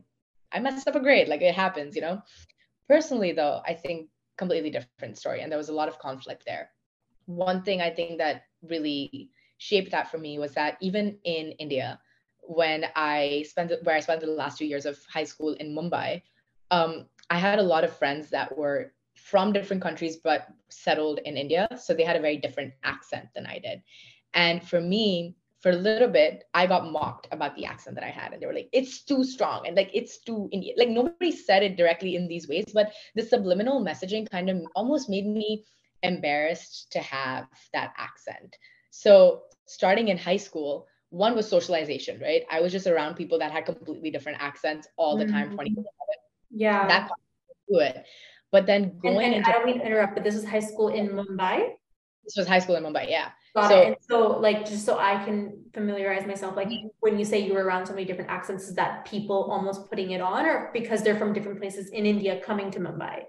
I 0.53 0.61
messed 0.61 0.87
up 0.87 0.95
a 0.95 1.01
grade. 1.01 1.29
Like 1.29 1.43
it 1.43 1.55
happens, 1.55 1.97
you 1.97 2.03
know? 2.03 2.23
Personally, 2.93 3.33
though, 3.33 3.63
I 3.67 3.73
think 3.73 4.11
completely 4.37 4.69
different 4.69 5.17
story. 5.17 5.41
And 5.41 5.51
there 5.51 5.57
was 5.57 5.71
a 5.71 5.73
lot 5.81 5.89
of 5.89 5.99
conflict 5.99 6.43
there. 6.45 6.69
One 7.25 7.63
thing 7.63 7.81
I 7.81 7.89
think 7.89 8.19
that 8.19 8.43
really 8.61 9.31
shaped 9.57 9.93
that 9.93 10.11
for 10.11 10.19
me 10.19 10.39
was 10.39 10.53
that 10.53 10.77
even 10.83 11.17
in 11.25 11.53
India, 11.53 11.99
when 12.43 12.85
I 12.95 13.47
spent 13.49 13.73
where 13.85 13.97
I 13.97 14.01
spent 14.01 14.21
the 14.21 14.27
last 14.27 14.59
two 14.59 14.67
years 14.67 14.85
of 14.85 14.99
high 15.11 15.25
school 15.25 15.55
in 15.55 15.75
Mumbai, 15.75 16.21
um, 16.71 17.07
I 17.31 17.39
had 17.39 17.59
a 17.59 17.63
lot 17.63 17.83
of 17.83 17.97
friends 17.97 18.29
that 18.29 18.59
were 18.59 18.93
from 19.17 19.55
different 19.55 19.83
countries 19.83 20.19
but 20.23 20.49
settled 20.69 21.19
in 21.25 21.39
India. 21.39 21.69
So 21.79 21.95
they 21.95 22.05
had 22.05 22.17
a 22.17 22.27
very 22.29 22.37
different 22.37 22.75
accent 22.85 23.29
than 23.35 23.47
I 23.47 23.59
did. 23.59 23.83
And 24.35 24.63
for 24.63 24.83
me, 24.83 25.35
for 25.63 25.71
a 25.71 25.77
little 25.77 26.09
bit, 26.09 26.45
I 26.53 26.67
got 26.67 26.91
mocked 26.91 27.29
about 27.31 27.55
the 27.55 27.67
accent 27.67 27.95
that 27.95 28.05
I 28.05 28.11
had. 28.11 28.33
And 28.33 28.43
they 28.43 28.47
were 28.47 28.53
like, 28.53 28.69
it's 28.73 29.03
too 29.05 29.23
strong 29.23 29.67
and 29.67 29.77
like 29.77 29.91
it's 29.95 30.19
too 30.19 30.49
Indian. 30.51 30.75
Like 30.77 30.89
nobody 30.89 31.31
said 31.31 31.63
it 31.63 31.77
directly 31.77 32.17
in 32.17 32.27
these 32.27 32.49
ways, 32.49 32.67
but 32.75 32.93
the 33.15 33.23
subliminal 33.23 33.83
messaging 33.83 34.29
kind 34.29 34.51
of 34.51 34.61
almost 34.75 35.09
made 35.09 35.27
me 35.27 35.65
embarrassed 36.03 36.91
to 36.93 36.99
have 36.99 37.47
that 37.73 37.93
accent. 37.97 38.57
So 38.91 39.43
starting 39.67 40.09
in 40.09 40.19
high 40.19 40.37
school, 40.37 40.89
one 41.11 41.37
was 41.37 41.49
socialization, 41.49 42.21
right? 42.21 42.43
I 42.51 42.61
was 42.61 42.73
just 42.73 42.89
around 42.89 43.15
people 43.15 43.39
that 43.39 43.53
had 43.53 43.65
completely 43.65 44.11
different 44.11 44.43
accents 44.43 44.89
all 44.97 45.17
the 45.17 45.27
time, 45.27 45.47
mm-hmm. 45.49 45.57
24 45.57 45.85
Yeah. 46.51 46.89
That 46.89 47.09
to 47.71 47.79
it. 47.79 48.05
But 48.51 48.67
then 48.67 48.99
going 48.99 49.19
and, 49.19 49.27
and 49.27 49.35
into 49.37 49.49
I 49.49 49.53
don't 49.53 49.65
mean 49.65 49.79
to 49.79 49.87
interrupt, 49.87 50.15
but 50.15 50.25
this 50.25 50.35
is 50.35 50.45
high 50.45 50.61
school 50.61 50.89
in 50.89 51.11
Mumbai. 51.11 51.75
This 52.25 52.37
was 52.37 52.47
high 52.47 52.61
school 52.61 52.77
in 52.77 52.85
Mumbai, 52.85 53.09
yeah. 53.09 53.31
Got 53.55 53.69
so, 53.69 53.81
it. 53.81 53.87
And 53.87 53.97
so, 54.01 54.39
like, 54.39 54.65
just 54.65 54.87
so 54.87 54.99
I 54.99 55.23
can 55.25 55.63
familiarize 55.75 56.27
myself, 56.27 56.57
like, 56.57 56.69
when 57.01 57.19
you 57.19 57.25
say 57.25 57.39
you 57.41 57.55
were 57.55 57.65
around 57.65 57.87
so 57.87 57.93
many 57.93 58.07
different 58.07 58.31
accents, 58.31 58.69
is 58.69 58.75
that 58.77 59.05
people 59.05 59.51
almost 59.51 59.91
putting 59.91 60.13
it 60.13 60.21
on, 60.21 60.47
or 60.47 60.71
because 60.73 61.03
they're 61.03 61.19
from 61.19 61.33
different 61.33 61.59
places 61.61 61.89
in 61.91 62.07
India 62.07 62.41
coming 62.41 62.71
to 62.71 62.81
Mumbai? 62.81 63.25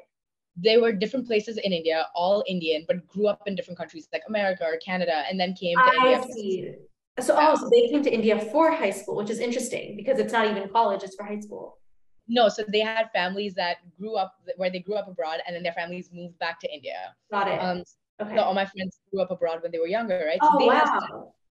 They 0.56 0.78
were 0.78 0.92
different 0.92 1.26
places 1.26 1.58
in 1.58 1.74
India, 1.74 2.08
all 2.14 2.44
Indian, 2.48 2.86
but 2.88 3.08
grew 3.08 3.28
up 3.28 3.42
in 3.48 3.56
different 3.56 3.78
countries 3.78 4.08
like 4.14 4.22
America 4.28 4.64
or 4.64 4.78
Canada, 4.78 5.24
and 5.30 5.40
then 5.40 5.56
came 5.56 5.78
to 5.78 5.84
I 5.84 6.14
India. 6.14 6.24
See. 6.32 6.76
So, 7.20 7.36
oh, 7.38 7.56
so 7.56 7.70
they 7.70 7.90
came 7.90 8.04
to 8.04 8.14
India 8.14 8.40
for 8.40 8.72
high 8.72 8.92
school, 8.92 9.16
which 9.16 9.30
is 9.30 9.40
interesting 9.40 9.96
because 9.98 10.20
it's 10.20 10.32
not 10.32 10.48
even 10.48 10.70
college; 10.70 11.04
it's 11.04 11.16
for 11.16 11.26
high 11.26 11.40
school. 11.40 11.80
No, 12.28 12.50
so 12.50 12.64
they 12.68 12.80
had 12.80 13.10
families 13.12 13.54
that 13.56 13.78
grew 14.00 14.16
up 14.16 14.36
where 14.56 14.70
they 14.70 14.80
grew 14.80 14.96
up 14.96 15.08
abroad, 15.08 15.42
and 15.46 15.56
then 15.56 15.64
their 15.64 15.74
families 15.74 16.10
moved 16.14 16.40
back 16.40 16.60
to 16.62 16.74
India. 16.74 17.16
Got 17.32 17.48
it. 17.50 17.58
Um, 17.60 17.84
Okay. 18.22 18.36
So 18.36 18.42
all 18.42 18.54
my 18.54 18.66
friends 18.66 19.00
grew 19.12 19.22
up 19.22 19.32
abroad 19.32 19.62
when 19.64 19.72
they 19.72 19.80
were 19.80 19.88
younger, 19.88 20.24
right? 20.26 20.40
Oh 20.42 20.60
so 20.60 20.66
wow. 20.68 20.74
Have, 20.74 21.02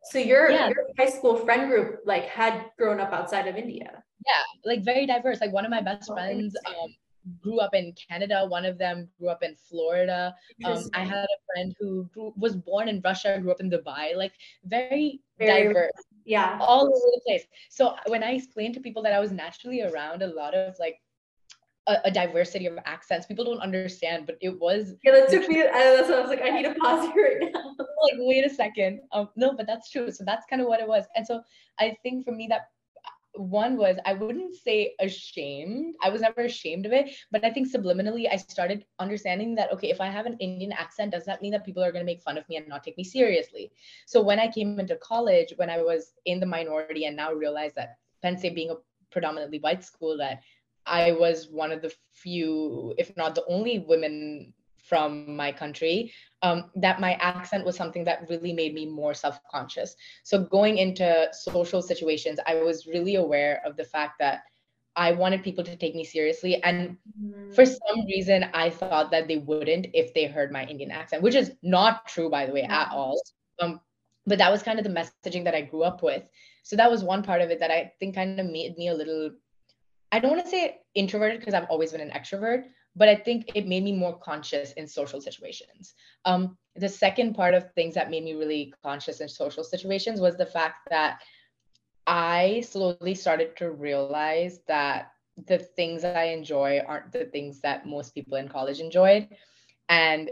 so 0.05 0.19
your 0.19 0.51
yeah. 0.51 0.69
your 0.69 0.87
high 0.99 1.09
school 1.09 1.37
friend 1.37 1.71
group 1.71 2.01
like 2.05 2.27
had 2.27 2.67
grown 2.79 3.01
up 3.01 3.13
outside 3.13 3.47
of 3.49 3.57
India. 3.57 4.03
Yeah, 4.27 4.43
like 4.65 4.85
very 4.85 5.07
diverse. 5.07 5.41
Like 5.41 5.53
one 5.53 5.65
of 5.65 5.71
my 5.71 5.81
best 5.81 6.11
oh, 6.11 6.15
friends 6.15 6.55
um, 6.67 6.95
grew 7.41 7.61
up 7.61 7.75
in 7.75 7.95
Canada. 8.09 8.47
One 8.47 8.65
of 8.65 8.79
them 8.79 9.09
grew 9.19 9.29
up 9.29 9.43
in 9.43 9.55
Florida. 9.57 10.35
Um, 10.65 10.85
I 10.95 11.05
had 11.05 11.25
a 11.25 11.39
friend 11.53 11.75
who 11.81 12.05
grew, 12.13 12.33
was 12.37 12.57
born 12.57 12.89
in 12.89 13.01
Russia, 13.03 13.39
grew 13.41 13.51
up 13.51 13.61
in 13.61 13.71
Dubai. 13.71 14.17
Like 14.17 14.33
very, 14.65 15.21
very 15.39 15.69
diverse. 15.69 15.93
Yeah, 16.25 16.59
all 16.61 16.83
over 16.83 16.91
the 16.91 17.21
place. 17.27 17.45
So 17.71 17.97
when 18.07 18.23
I 18.23 18.33
explained 18.33 18.75
to 18.75 18.81
people 18.81 19.03
that 19.03 19.13
I 19.13 19.21
was 19.21 19.33
naturally 19.33 19.83
around 19.83 20.23
a 20.23 20.27
lot 20.27 20.55
of 20.55 20.79
like 20.79 21.01
a, 21.91 21.97
a, 22.05 22.11
diversity 22.11 22.67
of 22.67 22.79
accents. 22.85 23.27
People 23.27 23.45
don't 23.45 23.61
understand, 23.61 24.27
but 24.27 24.39
it 24.41 24.59
was. 24.59 24.95
Yeah, 25.03 25.13
that 25.13 25.29
took 25.29 25.49
me. 25.49 25.63
I, 25.63 25.97
that's 25.97 26.09
what 26.09 26.19
I 26.19 26.21
was 26.21 26.31
like. 26.31 26.43
I 26.43 26.51
need 26.51 26.65
to 26.65 26.75
pause 26.75 27.11
here 27.13 27.41
right 27.43 27.53
now. 27.53 27.75
like, 27.79 28.15
wait 28.19 28.47
a 28.47 28.51
second. 28.51 29.01
Um, 29.13 29.29
no, 29.37 29.55
but 29.55 29.67
that's 29.67 29.91
true. 29.91 30.11
So 30.11 30.25
that's 30.25 30.47
kind 30.49 30.63
of 30.63 30.69
what 30.69 30.81
it 30.81 30.89
was. 30.89 31.05
And 31.17 31.27
so 31.27 31.43
I 31.79 31.97
think 32.03 32.25
for 32.25 32.33
me 32.33 32.47
that 32.49 32.69
one 33.35 33.77
was 33.77 33.97
I 34.05 34.13
wouldn't 34.15 34.57
say 34.57 34.95
ashamed. 35.01 35.95
I 36.03 36.11
was 36.11 36.21
never 36.21 36.43
ashamed 36.43 36.87
of 36.87 36.93
it, 36.93 37.11
but 37.31 37.45
I 37.45 37.51
think 37.51 37.73
subliminally 37.73 38.27
I 38.31 38.37
started 38.37 38.85
understanding 38.99 39.55
that 39.57 39.73
okay, 39.73 39.91
if 39.91 40.01
I 40.01 40.07
have 40.07 40.27
an 40.27 40.37
Indian 40.41 40.73
accent, 40.73 41.13
does 41.13 41.25
that 41.27 41.43
mean 41.43 41.53
that 41.53 41.65
people 41.65 41.83
are 41.83 41.93
going 41.93 42.05
to 42.05 42.13
make 42.13 42.23
fun 42.23 42.39
of 42.39 42.49
me 42.49 42.57
and 42.57 42.69
not 42.69 42.83
take 42.83 42.97
me 42.97 43.05
seriously? 43.05 43.73
So 44.07 44.21
when 44.21 44.41
I 44.41 44.49
came 44.49 44.79
into 44.81 44.97
college, 44.97 45.53
when 45.57 45.71
I 45.71 45.79
was 45.79 46.13
in 46.25 46.41
the 46.41 46.47
minority 46.47 47.07
and 47.07 47.17
now 47.17 47.33
realize 47.33 47.73
that 47.75 47.97
Penn 48.23 48.37
State 48.37 48.55
being 48.55 48.71
a 48.71 48.77
predominantly 49.11 49.59
white 49.59 49.85
school, 49.85 50.17
that 50.19 50.41
I 50.91 51.13
was 51.13 51.49
one 51.51 51.73
of 51.73 51.81
the 51.81 51.93
few, 52.13 52.95
if 52.99 53.17
not 53.17 53.35
the 53.35 53.45
only 53.47 53.79
women 53.79 54.53
from 54.91 55.37
my 55.37 55.53
country, 55.53 56.13
um, 56.43 56.71
that 56.75 57.01
my 57.01 57.13
accent 57.15 57.65
was 57.65 57.77
something 57.77 58.05
that 58.05 58.29
really 58.29 58.53
made 58.53 58.75
me 58.75 58.87
more 58.87 59.15
self 59.15 59.39
conscious. 59.51 59.95
So, 60.25 60.43
going 60.43 60.79
into 60.79 61.29
social 61.33 61.81
situations, 61.81 62.41
I 62.47 62.57
was 62.57 62.87
really 62.87 63.15
aware 63.15 63.63
of 63.65 63.77
the 63.77 63.85
fact 63.85 64.19
that 64.19 64.41
I 64.97 65.13
wanted 65.13 65.45
people 65.45 65.65
to 65.65 65.77
take 65.77 65.95
me 65.95 66.05
seriously. 66.05 66.63
And 66.63 66.97
mm-hmm. 67.23 67.53
for 67.53 67.65
some 67.65 68.05
reason, 68.07 68.47
I 68.53 68.71
thought 68.71 69.11
that 69.13 69.29
they 69.29 69.39
wouldn't 69.39 69.87
if 69.95 70.13
they 70.13 70.27
heard 70.27 70.51
my 70.51 70.65
Indian 70.65 70.91
accent, 70.91 71.23
which 71.23 71.37
is 71.37 71.53
not 71.63 72.09
true, 72.09 72.29
by 72.29 72.47
the 72.47 72.53
way, 72.53 72.63
mm-hmm. 72.63 72.73
at 72.73 72.91
all. 72.91 73.21
Um, 73.61 73.81
but 74.27 74.39
that 74.39 74.51
was 74.51 74.63
kind 74.63 74.79
of 74.79 74.85
the 74.85 74.91
messaging 74.91 75.45
that 75.45 75.55
I 75.55 75.63
grew 75.63 75.83
up 75.83 76.03
with. 76.03 76.25
So, 76.65 76.77
that 76.77 76.91
was 76.91 77.05
one 77.05 77.23
part 77.23 77.43
of 77.43 77.51
it 77.51 77.61
that 77.61 77.71
I 77.71 77.93
think 78.01 78.17
kind 78.17 78.41
of 78.41 78.47
made 78.47 78.77
me 78.77 78.89
a 78.89 78.95
little, 78.95 79.31
I 80.13 80.19
don't 80.19 80.33
want 80.33 80.45
to 80.45 80.51
say 80.51 80.79
introverted 80.95 81.41
because 81.41 81.55
I've 81.55 81.71
always 81.71 81.93
been 81.93 82.01
an 82.01 82.11
extrovert, 82.11 82.65
but 82.97 83.09
I 83.09 83.15
think 83.15 83.53
it 83.55 83.67
made 83.67 83.85
me 83.85 83.93
more 83.93 84.19
conscious 84.19 84.73
in 84.73 84.87
social 84.87 85.21
situations. 85.21 85.95
Um, 86.25 86.57
the 86.77 86.89
second 86.89 87.35
part 87.35 87.55
of 87.55 87.73
things 87.75 87.95
that 87.95 88.11
made 88.11 88.25
me 88.25 88.35
really 88.35 88.73
conscious 88.83 89.21
in 89.21 89.29
social 89.29 89.63
situations 89.63 90.21
was 90.21 90.37
the 90.37 90.47
fact 90.47 90.89
that 90.91 91.21
I 92.07 92.65
slowly 92.69 93.15
started 93.15 93.57
to 93.59 93.71
realize 93.71 94.61
that 94.67 95.13
the 95.47 95.59
things 95.59 96.03
that 96.03 96.17
I 96.17 96.25
enjoy 96.25 96.81
aren't 96.87 97.13
the 97.13 97.27
things 97.27 97.61
that 97.61 97.87
most 97.87 98.15
people 98.15 98.37
in 98.37 98.49
college 98.49 98.81
enjoyed. 98.81 99.29
And 99.89 100.31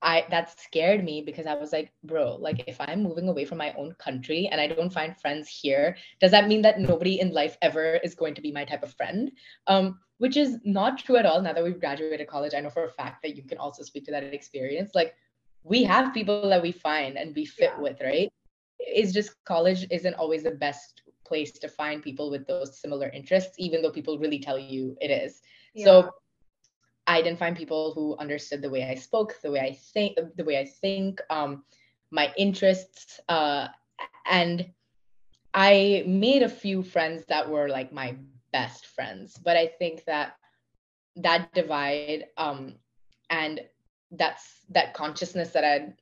I 0.00 0.24
that 0.30 0.58
scared 0.60 1.04
me 1.04 1.22
because 1.24 1.46
I 1.46 1.54
was 1.54 1.72
like, 1.72 1.90
bro, 2.04 2.36
like 2.36 2.64
if 2.66 2.80
I'm 2.80 3.02
moving 3.02 3.28
away 3.28 3.44
from 3.44 3.58
my 3.58 3.72
own 3.72 3.94
country 3.98 4.48
and 4.50 4.60
I 4.60 4.68
don't 4.68 4.92
find 4.92 5.18
friends 5.18 5.48
here, 5.48 5.96
does 6.20 6.30
that 6.30 6.46
mean 6.46 6.62
that 6.62 6.78
nobody 6.78 7.20
in 7.20 7.32
life 7.32 7.58
ever 7.62 7.96
is 7.96 8.14
going 8.14 8.34
to 8.34 8.40
be 8.40 8.52
my 8.52 8.64
type 8.64 8.82
of 8.82 8.94
friend? 8.94 9.32
Um, 9.66 9.98
which 10.18 10.36
is 10.36 10.58
not 10.64 10.98
true 10.98 11.16
at 11.16 11.26
all. 11.26 11.40
Now 11.42 11.52
that 11.52 11.64
we've 11.64 11.80
graduated 11.80 12.28
college, 12.28 12.54
I 12.54 12.60
know 12.60 12.70
for 12.70 12.84
a 12.84 12.90
fact 12.90 13.22
that 13.22 13.36
you 13.36 13.42
can 13.42 13.58
also 13.58 13.82
speak 13.82 14.04
to 14.06 14.10
that 14.12 14.22
experience. 14.22 14.92
Like 14.94 15.14
we 15.64 15.82
have 15.84 16.14
people 16.14 16.48
that 16.48 16.62
we 16.62 16.72
find 16.72 17.16
and 17.16 17.34
we 17.34 17.44
fit 17.44 17.72
yeah. 17.76 17.80
with, 17.80 18.00
right? 18.00 18.32
It's 18.78 19.12
just 19.12 19.32
college 19.44 19.86
isn't 19.90 20.14
always 20.14 20.44
the 20.44 20.52
best 20.52 21.02
place 21.24 21.52
to 21.52 21.68
find 21.68 22.02
people 22.02 22.30
with 22.30 22.46
those 22.46 22.80
similar 22.80 23.08
interests, 23.10 23.54
even 23.58 23.82
though 23.82 23.90
people 23.90 24.18
really 24.18 24.38
tell 24.38 24.58
you 24.58 24.96
it 25.00 25.10
is. 25.10 25.42
Yeah. 25.74 25.84
So 25.84 26.10
I 27.08 27.22
didn't 27.22 27.38
find 27.38 27.56
people 27.56 27.92
who 27.94 28.16
understood 28.18 28.60
the 28.60 28.70
way 28.70 28.84
I 28.84 28.94
spoke, 28.94 29.40
the 29.42 29.50
way 29.50 29.60
I 29.60 29.72
think, 29.72 30.18
the 30.36 30.44
way 30.44 30.58
I 30.60 30.66
think, 30.66 31.20
um, 31.30 31.64
my 32.10 32.32
interests, 32.36 33.18
uh, 33.28 33.68
and 34.30 34.70
I 35.54 36.04
made 36.06 36.42
a 36.42 36.48
few 36.48 36.82
friends 36.82 37.24
that 37.28 37.48
were 37.48 37.68
like 37.68 37.92
my 37.92 38.14
best 38.52 38.86
friends. 38.86 39.38
But 39.42 39.56
I 39.56 39.66
think 39.66 40.04
that 40.04 40.34
that 41.16 41.52
divide 41.54 42.26
um, 42.36 42.74
and 43.30 43.60
that's 44.12 44.60
that 44.70 44.94
consciousness 44.94 45.50
that 45.50 45.64
I 45.64 45.94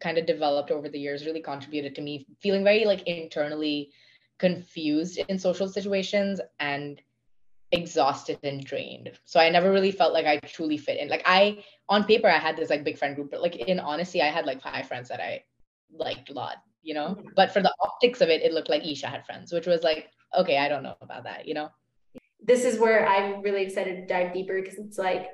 kind 0.00 0.18
of 0.18 0.26
developed 0.26 0.70
over 0.70 0.88
the 0.88 0.98
years 0.98 1.24
really 1.24 1.40
contributed 1.40 1.94
to 1.94 2.02
me 2.02 2.26
feeling 2.40 2.64
very 2.64 2.84
like 2.84 3.02
internally 3.06 3.90
confused 4.38 5.18
in 5.28 5.38
social 5.38 5.68
situations 5.68 6.40
and 6.58 7.00
exhausted 7.72 8.38
and 8.42 8.64
drained. 8.64 9.12
So 9.24 9.38
I 9.38 9.48
never 9.50 9.70
really 9.70 9.92
felt 9.92 10.12
like 10.12 10.26
I 10.26 10.38
truly 10.38 10.76
fit 10.76 10.98
in. 10.98 11.08
Like 11.08 11.22
I 11.24 11.62
on 11.88 12.04
paper 12.04 12.28
I 12.28 12.38
had 12.38 12.56
this 12.56 12.70
like 12.70 12.84
big 12.84 12.98
friend 12.98 13.14
group, 13.14 13.30
but 13.30 13.42
like 13.42 13.56
in 13.56 13.78
honesty, 13.78 14.20
I 14.22 14.26
had 14.26 14.46
like 14.46 14.60
five 14.60 14.88
friends 14.88 15.08
that 15.08 15.20
I 15.20 15.44
liked 15.92 16.30
a 16.30 16.32
lot, 16.32 16.56
you 16.82 16.94
know? 16.94 17.08
Mm-hmm. 17.08 17.28
But 17.36 17.52
for 17.52 17.62
the 17.62 17.74
optics 17.80 18.20
of 18.20 18.28
it, 18.28 18.42
it 18.42 18.52
looked 18.52 18.70
like 18.70 18.82
Esha 18.82 19.06
had 19.06 19.24
friends, 19.24 19.52
which 19.52 19.66
was 19.66 19.82
like, 19.82 20.10
okay, 20.36 20.58
I 20.58 20.68
don't 20.68 20.82
know 20.82 20.96
about 21.00 21.24
that, 21.24 21.46
you 21.46 21.54
know? 21.54 21.70
This 22.42 22.64
is 22.64 22.78
where 22.78 23.06
I'm 23.06 23.42
really 23.42 23.62
excited 23.62 23.96
to 23.96 24.06
dive 24.06 24.32
deeper 24.32 24.60
because 24.60 24.78
it's 24.78 24.98
like, 24.98 25.28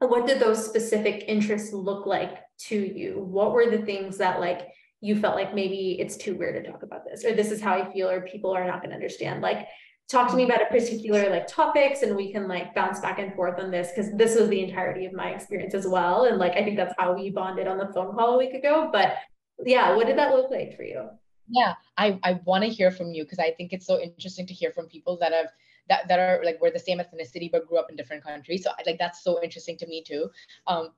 what 0.00 0.26
did 0.26 0.40
those 0.40 0.64
specific 0.64 1.24
interests 1.28 1.72
look 1.72 2.06
like 2.06 2.38
to 2.58 2.76
you? 2.76 3.20
What 3.20 3.52
were 3.52 3.70
the 3.70 3.84
things 3.84 4.18
that 4.18 4.40
like 4.40 4.68
you 5.00 5.18
felt 5.18 5.36
like 5.36 5.54
maybe 5.54 5.96
it's 6.00 6.16
too 6.16 6.34
weird 6.34 6.62
to 6.62 6.70
talk 6.70 6.82
about 6.82 7.04
this, 7.04 7.24
or 7.24 7.34
this 7.34 7.50
is 7.50 7.60
how 7.60 7.74
I 7.74 7.92
feel, 7.92 8.10
or 8.10 8.20
people 8.22 8.52
are 8.52 8.66
not 8.66 8.80
going 8.80 8.90
to 8.90 8.96
understand? 8.96 9.42
Like, 9.42 9.68
talk 10.12 10.30
to 10.30 10.36
me 10.36 10.44
about 10.44 10.60
a 10.60 10.66
particular 10.66 11.30
like 11.30 11.46
topics 11.48 12.02
and 12.02 12.14
we 12.14 12.30
can 12.30 12.46
like 12.46 12.74
bounce 12.74 13.00
back 13.00 13.18
and 13.18 13.34
forth 13.34 13.58
on 13.58 13.70
this 13.70 13.88
because 13.88 14.12
this 14.12 14.38
was 14.38 14.48
the 14.50 14.60
entirety 14.62 15.06
of 15.06 15.12
my 15.12 15.30
experience 15.30 15.74
as 15.74 15.86
well. 15.86 16.26
And 16.26 16.38
like 16.38 16.52
i 16.52 16.62
think 16.62 16.76
that's 16.76 16.94
how 16.98 17.14
we 17.14 17.30
bonded 17.30 17.66
on 17.66 17.78
the 17.78 17.90
phone 17.94 18.14
call 18.14 18.34
a 18.34 18.38
week 18.38 18.54
ago. 18.54 18.90
But 18.92 19.16
yeah 19.64 19.96
what 19.96 20.06
did 20.06 20.18
that 20.18 20.34
look 20.34 20.50
like 20.50 20.76
for 20.76 20.82
you? 20.82 21.08
Yeah 21.48 21.74
i 21.96 22.18
i 22.22 22.40
want 22.44 22.62
to 22.64 22.70
hear 22.70 22.90
from 22.90 23.12
you 23.12 23.24
because 23.24 23.38
i 23.38 23.50
think 23.50 23.72
it's 23.72 23.86
so 23.86 23.98
interesting 24.00 24.46
to 24.46 24.54
hear 24.54 24.70
from 24.72 24.86
people 24.86 25.16
that 25.18 25.32
have 25.32 25.48
that 25.88 26.06
that 26.08 26.18
are 26.18 26.40
like 26.44 26.58
we're 26.60 26.70
the 26.70 26.78
same 26.78 26.98
ethnicity 26.98 27.50
but 27.50 27.66
grew 27.66 27.78
up 27.78 27.88
in 27.90 27.96
different 27.96 28.22
countries. 28.22 28.62
So 28.64 28.70
like 28.86 28.98
that's 28.98 29.24
so 29.24 29.42
interesting 29.42 29.76
to 29.78 29.86
me 29.86 30.02
too. 30.06 30.30
Um 30.66 30.90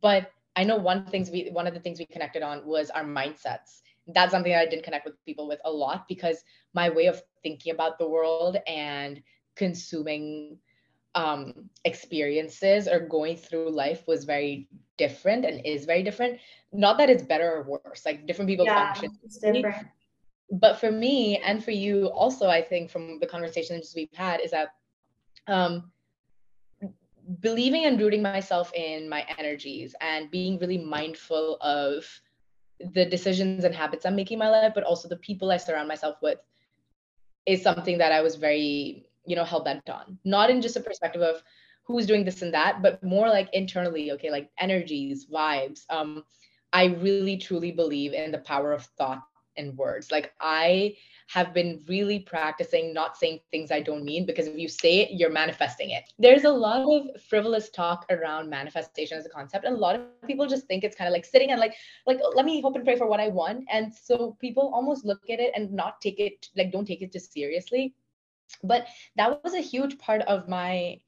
but 0.00 0.30
i 0.54 0.62
know 0.62 0.76
one 0.76 1.06
things 1.06 1.30
we 1.30 1.48
one 1.50 1.66
of 1.66 1.74
the 1.74 1.80
things 1.80 1.98
we 1.98 2.06
connected 2.06 2.42
on 2.42 2.64
was 2.66 2.90
our 2.90 3.04
mindsets 3.04 3.80
that's 4.08 4.32
something 4.32 4.52
that 4.52 4.60
i 4.60 4.66
didn't 4.66 4.84
connect 4.84 5.04
with 5.04 5.24
people 5.24 5.46
with 5.46 5.60
a 5.64 5.70
lot 5.70 6.06
because 6.08 6.42
my 6.74 6.88
way 6.88 7.06
of 7.06 7.22
thinking 7.42 7.72
about 7.72 7.98
the 7.98 8.08
world 8.08 8.56
and 8.66 9.22
consuming 9.56 10.58
um, 11.14 11.68
experiences 11.84 12.88
or 12.88 13.00
going 13.00 13.36
through 13.36 13.70
life 13.70 14.06
was 14.06 14.24
very 14.24 14.68
different 14.96 15.44
and 15.44 15.64
is 15.64 15.84
very 15.84 16.02
different. 16.02 16.38
Not 16.72 16.98
that 16.98 17.10
it's 17.10 17.22
better 17.22 17.52
or 17.52 17.80
worse, 17.84 18.04
like 18.06 18.26
different 18.26 18.48
people 18.48 18.64
yeah, 18.64 18.92
function. 18.92 19.18
It's 19.22 19.38
different. 19.38 19.88
But 20.50 20.78
for 20.78 20.90
me 20.90 21.38
and 21.38 21.64
for 21.64 21.70
you, 21.70 22.06
also, 22.06 22.48
I 22.48 22.62
think 22.62 22.90
from 22.90 23.18
the 23.20 23.26
conversations 23.26 23.92
we've 23.96 24.08
had, 24.14 24.40
is 24.40 24.50
that 24.50 24.74
um, 25.48 25.90
believing 27.40 27.84
and 27.86 27.98
rooting 27.98 28.22
myself 28.22 28.72
in 28.74 29.08
my 29.08 29.26
energies 29.38 29.94
and 30.00 30.30
being 30.30 30.58
really 30.58 30.78
mindful 30.78 31.56
of 31.60 32.04
the 32.94 33.04
decisions 33.04 33.64
and 33.64 33.74
habits 33.74 34.06
I'm 34.06 34.16
making 34.16 34.36
in 34.36 34.38
my 34.40 34.50
life, 34.50 34.72
but 34.74 34.84
also 34.84 35.08
the 35.08 35.16
people 35.16 35.50
I 35.50 35.56
surround 35.56 35.88
myself 35.88 36.16
with 36.22 36.38
is 37.46 37.62
something 37.62 37.98
that 37.98 38.12
I 38.12 38.20
was 38.20 38.36
very, 38.36 39.06
you 39.26 39.36
know, 39.36 39.44
hell 39.44 39.64
bent 39.64 39.88
on. 39.90 40.18
Not 40.24 40.50
in 40.50 40.62
just 40.62 40.76
a 40.76 40.80
perspective 40.80 41.22
of 41.22 41.42
who's 41.84 42.06
doing 42.06 42.24
this 42.24 42.42
and 42.42 42.54
that, 42.54 42.82
but 42.82 43.02
more 43.02 43.28
like 43.28 43.48
internally, 43.52 44.12
okay, 44.12 44.30
like 44.30 44.50
energies, 44.58 45.26
vibes. 45.26 45.80
Um, 45.90 46.24
I 46.72 46.86
really 46.86 47.36
truly 47.36 47.72
believe 47.72 48.12
in 48.12 48.32
the 48.32 48.38
power 48.38 48.72
of 48.72 48.84
thought 48.96 49.22
and 49.56 49.76
words. 49.76 50.10
Like 50.10 50.32
I 50.40 50.96
have 51.28 51.54
been 51.54 51.80
really 51.88 52.18
practicing 52.20 52.92
not 52.92 53.16
saying 53.16 53.40
things 53.50 53.70
I 53.70 53.80
don't 53.80 54.04
mean 54.04 54.26
because 54.26 54.46
if 54.46 54.58
you 54.58 54.68
say 54.68 55.00
it, 55.00 55.10
you're 55.12 55.30
manifesting 55.30 55.90
it. 55.90 56.04
There's 56.18 56.44
a 56.44 56.50
lot 56.50 56.82
of 56.82 57.22
frivolous 57.22 57.70
talk 57.70 58.06
around 58.10 58.50
manifestation 58.50 59.18
as 59.18 59.26
a 59.26 59.30
concept, 59.30 59.64
and 59.64 59.76
a 59.76 59.78
lot 59.78 59.96
of 59.96 60.02
people 60.26 60.46
just 60.46 60.66
think 60.66 60.84
it's 60.84 60.96
kind 60.96 61.08
of 61.08 61.12
like 61.12 61.24
sitting 61.24 61.50
and 61.50 61.60
like, 61.60 61.74
like 62.06 62.20
oh, 62.22 62.32
let 62.34 62.44
me 62.44 62.60
hope 62.60 62.76
and 62.76 62.84
pray 62.84 62.96
for 62.96 63.06
what 63.06 63.20
I 63.20 63.28
want. 63.28 63.64
And 63.70 63.92
so 63.94 64.36
people 64.40 64.70
almost 64.74 65.04
look 65.04 65.22
at 65.30 65.40
it 65.40 65.52
and 65.54 65.72
not 65.72 66.00
take 66.00 66.18
it 66.18 66.48
like 66.56 66.72
don't 66.72 66.86
take 66.86 67.02
it 67.02 67.12
too 67.12 67.18
seriously. 67.18 67.94
But 68.62 68.86
that 69.16 69.42
was 69.42 69.54
a 69.54 69.60
huge 69.60 69.98
part 69.98 70.22
of 70.22 70.48
my 70.48 71.00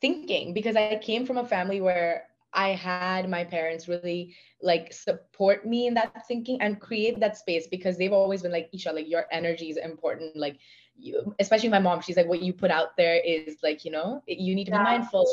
thinking 0.00 0.52
because 0.52 0.76
I 0.76 0.98
came 1.02 1.24
from 1.24 1.38
a 1.38 1.46
family 1.46 1.80
where 1.80 2.24
I 2.54 2.70
had 2.70 3.28
my 3.28 3.44
parents 3.44 3.88
really 3.88 4.34
like 4.62 4.92
support 4.92 5.66
me 5.66 5.86
in 5.86 5.94
that 5.94 6.26
thinking 6.26 6.60
and 6.60 6.80
create 6.80 7.20
that 7.20 7.36
space 7.36 7.66
because 7.66 7.98
they've 7.98 8.12
always 8.12 8.42
been 8.42 8.52
like, 8.52 8.70
Esha, 8.72 8.94
like 8.94 9.08
your 9.08 9.26
energy 9.30 9.70
is 9.70 9.76
important. 9.76 10.36
Like 10.36 10.58
you, 10.96 11.34
especially 11.40 11.68
my 11.68 11.80
mom, 11.80 12.00
she's 12.00 12.16
like, 12.16 12.28
what 12.28 12.42
you 12.42 12.52
put 12.52 12.70
out 12.70 12.96
there 12.96 13.16
is 13.16 13.58
like, 13.62 13.84
you 13.84 13.90
know, 13.90 14.22
you 14.26 14.54
need 14.54 14.66
to 14.66 14.70
yeah. 14.70 14.78
be 14.78 14.84
mindful. 14.84 15.26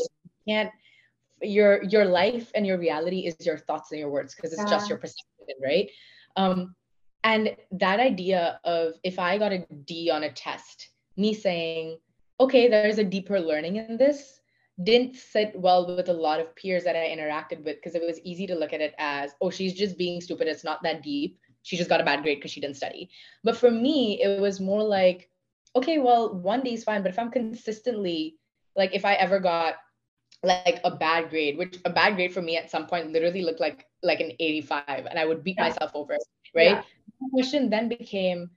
You 0.45 0.53
can't 0.53 0.71
your 1.43 1.83
your 1.83 2.05
life 2.05 2.51
and 2.53 2.67
your 2.67 2.77
reality 2.77 3.21
is 3.21 3.45
your 3.45 3.57
thoughts 3.57 3.91
and 3.91 3.99
your 3.99 4.09
words 4.09 4.35
because 4.35 4.53
it's 4.53 4.61
yeah. 4.63 4.69
just 4.69 4.89
your 4.89 4.97
perception, 4.97 5.55
right? 5.63 5.89
Um, 6.35 6.75
and 7.23 7.55
that 7.71 7.99
idea 7.99 8.59
of 8.63 8.93
if 9.03 9.19
I 9.19 9.37
got 9.37 9.51
a 9.51 9.65
D 9.85 10.09
on 10.09 10.23
a 10.23 10.31
test, 10.31 10.89
me 11.17 11.33
saying, 11.33 11.97
okay, 12.39 12.67
there's 12.67 12.97
a 12.97 13.03
deeper 13.03 13.39
learning 13.39 13.75
in 13.77 13.97
this 13.97 14.40
didn't 14.83 15.15
sit 15.15 15.53
well 15.55 15.95
with 15.95 16.09
a 16.09 16.13
lot 16.13 16.39
of 16.39 16.55
peers 16.55 16.83
that 16.83 16.95
I 16.95 17.15
interacted 17.15 17.63
with 17.63 17.77
because 17.77 17.95
it 17.95 18.01
was 18.05 18.19
easy 18.23 18.47
to 18.47 18.55
look 18.55 18.73
at 18.73 18.81
it 18.81 18.93
as, 18.97 19.31
oh, 19.41 19.49
she's 19.49 19.73
just 19.73 19.97
being 19.97 20.21
stupid. 20.21 20.47
It's 20.47 20.63
not 20.63 20.81
that 20.83 21.03
deep. 21.03 21.39
She 21.63 21.77
just 21.77 21.89
got 21.89 22.01
a 22.01 22.05
bad 22.05 22.23
grade 22.23 22.39
because 22.39 22.51
she 22.51 22.61
didn't 22.61 22.77
study. 22.77 23.09
But 23.43 23.57
for 23.57 23.69
me, 23.69 24.21
it 24.21 24.41
was 24.41 24.59
more 24.59 24.83
like, 24.83 25.29
okay, 25.75 25.99
well, 25.99 26.33
one 26.33 26.61
day 26.61 26.73
is 26.73 26.83
fine. 26.83 27.03
But 27.03 27.11
if 27.11 27.19
I'm 27.19 27.31
consistently 27.31 28.37
like 28.75 28.93
if 28.93 29.05
I 29.05 29.13
ever 29.15 29.39
got 29.39 29.75
like 30.43 30.79
a 30.83 30.95
bad 30.95 31.29
grade, 31.29 31.57
which 31.57 31.77
a 31.85 31.89
bad 31.89 32.15
grade 32.15 32.33
for 32.33 32.41
me 32.41 32.57
at 32.57 32.71
some 32.71 32.87
point 32.87 33.11
literally 33.11 33.43
looked 33.43 33.59
like 33.59 33.85
like 34.01 34.19
an 34.19 34.31
85 34.39 35.05
and 35.09 35.19
I 35.19 35.25
would 35.25 35.43
beat 35.43 35.57
yeah. 35.57 35.69
myself 35.69 35.91
over 35.93 36.17
right? 36.55 36.71
Yeah. 36.71 36.81
The 37.19 37.29
question 37.31 37.69
then 37.69 37.87
became, 37.87 38.49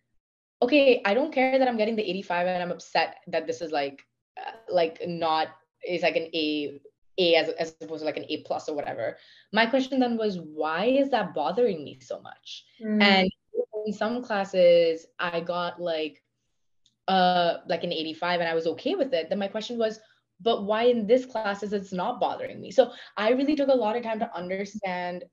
okay, 0.62 1.02
I 1.04 1.14
don't 1.14 1.32
care 1.32 1.58
that 1.58 1.68
I'm 1.68 1.76
getting 1.76 1.96
the 1.96 2.08
85 2.08 2.46
and 2.46 2.62
I'm 2.62 2.72
upset 2.72 3.16
that 3.28 3.46
this 3.46 3.60
is 3.60 3.70
like 3.70 4.02
uh, 4.38 4.52
like 4.68 5.00
not 5.06 5.48
is 5.86 6.02
like 6.02 6.16
an 6.16 6.28
A 6.34 6.80
A 7.18 7.34
as, 7.36 7.48
as 7.50 7.76
opposed 7.80 8.00
to 8.00 8.06
like 8.06 8.16
an 8.16 8.26
A 8.28 8.42
plus 8.42 8.68
or 8.68 8.74
whatever. 8.74 9.16
My 9.52 9.66
question 9.66 10.00
then 10.00 10.16
was, 10.16 10.38
why 10.38 10.86
is 10.86 11.10
that 11.10 11.34
bothering 11.34 11.84
me 11.84 11.98
so 12.00 12.20
much? 12.20 12.64
Mm. 12.82 13.02
And 13.02 13.30
in 13.86 13.92
some 13.92 14.22
classes, 14.22 15.06
I 15.18 15.40
got 15.40 15.80
like 15.80 16.22
uh 17.06 17.58
like 17.68 17.84
an 17.84 17.92
85 17.92 18.40
and 18.40 18.48
I 18.48 18.54
was 18.54 18.66
okay 18.66 18.94
with 18.94 19.12
it. 19.12 19.28
Then 19.28 19.38
my 19.38 19.48
question 19.48 19.78
was, 19.78 20.00
but 20.40 20.64
why 20.64 20.84
in 20.84 21.06
this 21.06 21.26
class 21.26 21.62
is 21.62 21.72
it's 21.72 21.92
not 21.92 22.20
bothering 22.20 22.60
me? 22.60 22.70
So 22.70 22.92
I 23.16 23.30
really 23.30 23.56
took 23.56 23.68
a 23.68 23.74
lot 23.74 23.96
of 23.96 24.02
time 24.02 24.18
to 24.20 24.36
understand 24.36 25.24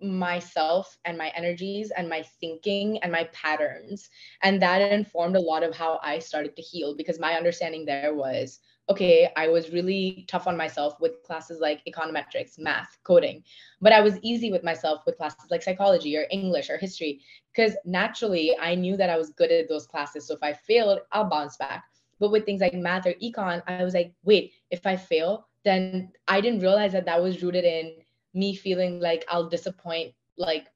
myself 0.00 0.96
and 1.04 1.16
my 1.16 1.28
energies 1.34 1.90
and 1.90 2.08
my 2.08 2.22
thinking 2.40 2.98
and 2.98 3.10
my 3.10 3.24
patterns. 3.32 4.10
And 4.42 4.60
that 4.60 4.92
informed 4.92 5.36
a 5.36 5.40
lot 5.40 5.62
of 5.62 5.74
how 5.74 5.98
I 6.02 6.18
started 6.18 6.54
to 6.56 6.62
heal 6.62 6.94
because 6.94 7.18
my 7.18 7.34
understanding 7.34 7.86
there 7.86 8.14
was 8.14 8.60
okay, 8.88 9.28
I 9.36 9.48
was 9.48 9.72
really 9.72 10.24
tough 10.28 10.46
on 10.46 10.56
myself 10.56 11.00
with 11.00 11.22
classes 11.24 11.60
like 11.60 11.82
econometrics, 11.86 12.58
math, 12.58 12.98
coding, 13.02 13.42
but 13.80 13.92
I 13.92 14.00
was 14.00 14.18
easy 14.22 14.52
with 14.52 14.62
myself 14.62 15.02
with 15.06 15.16
classes 15.16 15.50
like 15.50 15.62
psychology 15.62 16.16
or 16.16 16.26
English 16.30 16.70
or 16.70 16.78
history 16.78 17.20
because 17.54 17.76
naturally 17.84 18.56
I 18.60 18.74
knew 18.74 18.96
that 18.96 19.10
I 19.10 19.16
was 19.16 19.30
good 19.30 19.50
at 19.50 19.68
those 19.68 19.86
classes. 19.86 20.26
So 20.26 20.34
if 20.34 20.42
I 20.42 20.52
failed, 20.52 21.00
I'll 21.12 21.28
bounce 21.28 21.56
back. 21.56 21.84
But 22.18 22.30
with 22.30 22.46
things 22.46 22.60
like 22.60 22.74
math 22.74 23.06
or 23.06 23.14
econ, 23.14 23.62
I 23.66 23.84
was 23.84 23.92
like, 23.92 24.12
wait, 24.24 24.52
if 24.70 24.86
I 24.86 24.96
fail, 24.96 25.48
then 25.64 26.12
I 26.28 26.40
didn't 26.40 26.60
realize 26.60 26.92
that 26.92 27.04
that 27.06 27.22
was 27.22 27.42
rooted 27.42 27.64
in 27.64 27.96
me 28.34 28.54
feeling 28.54 29.00
like 29.00 29.24
I'll 29.28 29.48
disappoint 29.48 30.14
like 30.38 30.68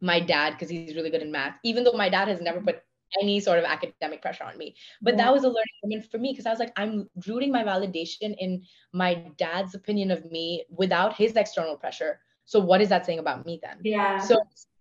my 0.00 0.20
dad 0.20 0.52
because 0.52 0.68
he's 0.68 0.94
really 0.94 1.10
good 1.10 1.22
in 1.22 1.32
math, 1.32 1.56
even 1.64 1.84
though 1.84 1.92
my 1.92 2.08
dad 2.08 2.28
has 2.28 2.40
never 2.40 2.60
put 2.60 2.82
any 3.20 3.40
sort 3.40 3.58
of 3.58 3.64
academic 3.64 4.22
pressure 4.22 4.44
on 4.44 4.58
me. 4.58 4.74
But 5.02 5.14
yeah. 5.14 5.24
that 5.24 5.32
was 5.32 5.44
a 5.44 5.48
learning 5.48 5.78
moment 5.82 6.10
for 6.10 6.18
me 6.18 6.32
because 6.32 6.46
I 6.46 6.50
was 6.50 6.58
like, 6.58 6.72
I'm 6.76 7.08
rooting 7.26 7.52
my 7.52 7.64
validation 7.64 8.34
in 8.38 8.62
my 8.92 9.26
dad's 9.36 9.74
opinion 9.74 10.10
of 10.10 10.30
me 10.30 10.64
without 10.70 11.14
his 11.14 11.34
external 11.36 11.76
pressure. 11.76 12.20
So 12.44 12.60
what 12.60 12.80
is 12.80 12.88
that 12.90 13.06
saying 13.06 13.18
about 13.18 13.46
me 13.46 13.60
then? 13.62 13.78
Yeah. 13.82 14.18
So 14.18 14.38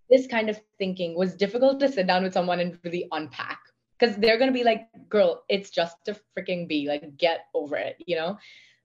this 0.09 0.27
kind 0.27 0.49
of 0.49 0.59
thinking 0.77 1.15
was 1.15 1.35
difficult 1.35 1.79
to 1.79 1.91
sit 1.91 2.07
down 2.07 2.23
with 2.23 2.33
someone 2.33 2.59
and 2.59 2.77
really 2.83 3.07
unpack 3.11 3.59
because 3.97 4.15
they're 4.17 4.37
gonna 4.37 4.51
be 4.51 4.63
like, 4.63 4.87
girl, 5.09 5.43
it's 5.49 5.69
just 5.69 5.95
a 6.07 6.15
freaking 6.37 6.67
be 6.67 6.87
like, 6.87 7.17
get 7.17 7.45
over 7.53 7.75
it, 7.75 7.97
you 8.05 8.15
know. 8.15 8.37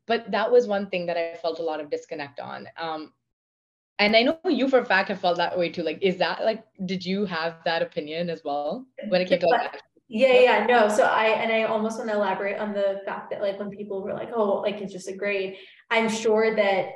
But 0.06 0.30
that 0.30 0.50
was 0.50 0.66
one 0.66 0.88
thing 0.88 1.06
that 1.06 1.16
I 1.16 1.37
felt 1.37 1.59
a 1.61 1.62
lot 1.62 1.80
of 1.80 1.90
disconnect 1.90 2.40
on. 2.40 2.68
Um, 2.76 3.12
and 4.00 4.16
I 4.16 4.23
know 4.23 4.38
you 4.49 4.66
for 4.66 4.78
a 4.78 4.85
fact 4.85 5.11
have 5.11 5.21
felt 5.21 5.37
that 5.37 5.59
way 5.59 5.69
too. 5.69 5.83
Like, 5.83 5.99
is 6.00 6.16
that 6.16 6.42
like, 6.42 6.64
did 6.87 7.04
you 7.04 7.26
have 7.26 7.57
that 7.66 7.83
opinion 7.83 8.30
as 8.30 8.42
well 8.42 8.87
when 9.09 9.21
it 9.21 9.28
came 9.28 9.38
to 9.40 9.47
like? 9.47 9.78
Yeah, 10.09 10.40
yeah, 10.40 10.66
no. 10.66 10.88
So 10.88 11.04
I 11.04 11.26
and 11.26 11.52
I 11.52 11.64
almost 11.64 11.99
want 11.99 12.11
to 12.11 12.16
elaborate 12.16 12.59
on 12.59 12.73
the 12.73 13.02
fact 13.04 13.30
that 13.30 13.42
like 13.42 13.59
when 13.59 13.71
people 13.71 14.02
were 14.02 14.14
like, 14.14 14.30
oh, 14.35 14.54
like 14.61 14.80
it's 14.80 14.92
just 14.92 15.07
a 15.09 15.14
grade. 15.14 15.57
I'm 15.90 16.09
sure 16.09 16.57
that, 16.57 16.87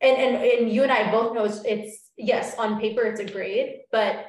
and 0.00 0.16
and 0.16 0.36
and 0.36 0.70
you 0.70 0.82
and 0.82 0.92
I 0.92 1.10
both 1.10 1.34
know 1.34 1.44
it's, 1.44 1.62
it's 1.64 2.10
yes 2.18 2.58
on 2.58 2.80
paper 2.80 3.02
it's 3.02 3.20
a 3.20 3.24
grade, 3.24 3.82
but 3.92 4.26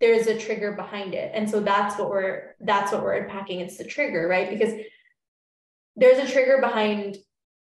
there's 0.00 0.28
a 0.28 0.38
trigger 0.38 0.72
behind 0.72 1.14
it, 1.14 1.32
and 1.34 1.50
so 1.50 1.60
that's 1.60 1.98
what 1.98 2.10
we're 2.10 2.54
that's 2.60 2.92
what 2.92 3.02
we're 3.02 3.14
unpacking. 3.14 3.60
It's 3.60 3.76
the 3.76 3.84
trigger, 3.84 4.28
right? 4.28 4.48
Because 4.48 4.72
there's 5.96 6.18
a 6.18 6.32
trigger 6.32 6.60
behind 6.60 7.18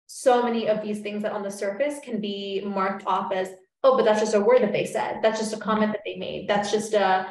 so 0.08 0.42
many 0.42 0.68
of 0.68 0.82
these 0.82 1.00
things 1.00 1.22
that 1.22 1.32
on 1.32 1.42
the 1.42 1.50
surface 1.50 2.00
can 2.02 2.18
be 2.18 2.62
marked 2.64 3.06
off 3.06 3.30
as, 3.30 3.50
oh, 3.84 3.94
but 3.94 4.06
that's 4.06 4.20
just 4.20 4.34
a 4.34 4.40
word 4.40 4.62
that 4.62 4.72
they 4.72 4.86
said. 4.86 5.20
That's 5.22 5.38
just 5.38 5.52
a 5.52 5.58
comment 5.58 5.92
that 5.92 6.00
they 6.04 6.16
made. 6.16 6.48
That's 6.48 6.72
just 6.72 6.94
a, 6.94 7.30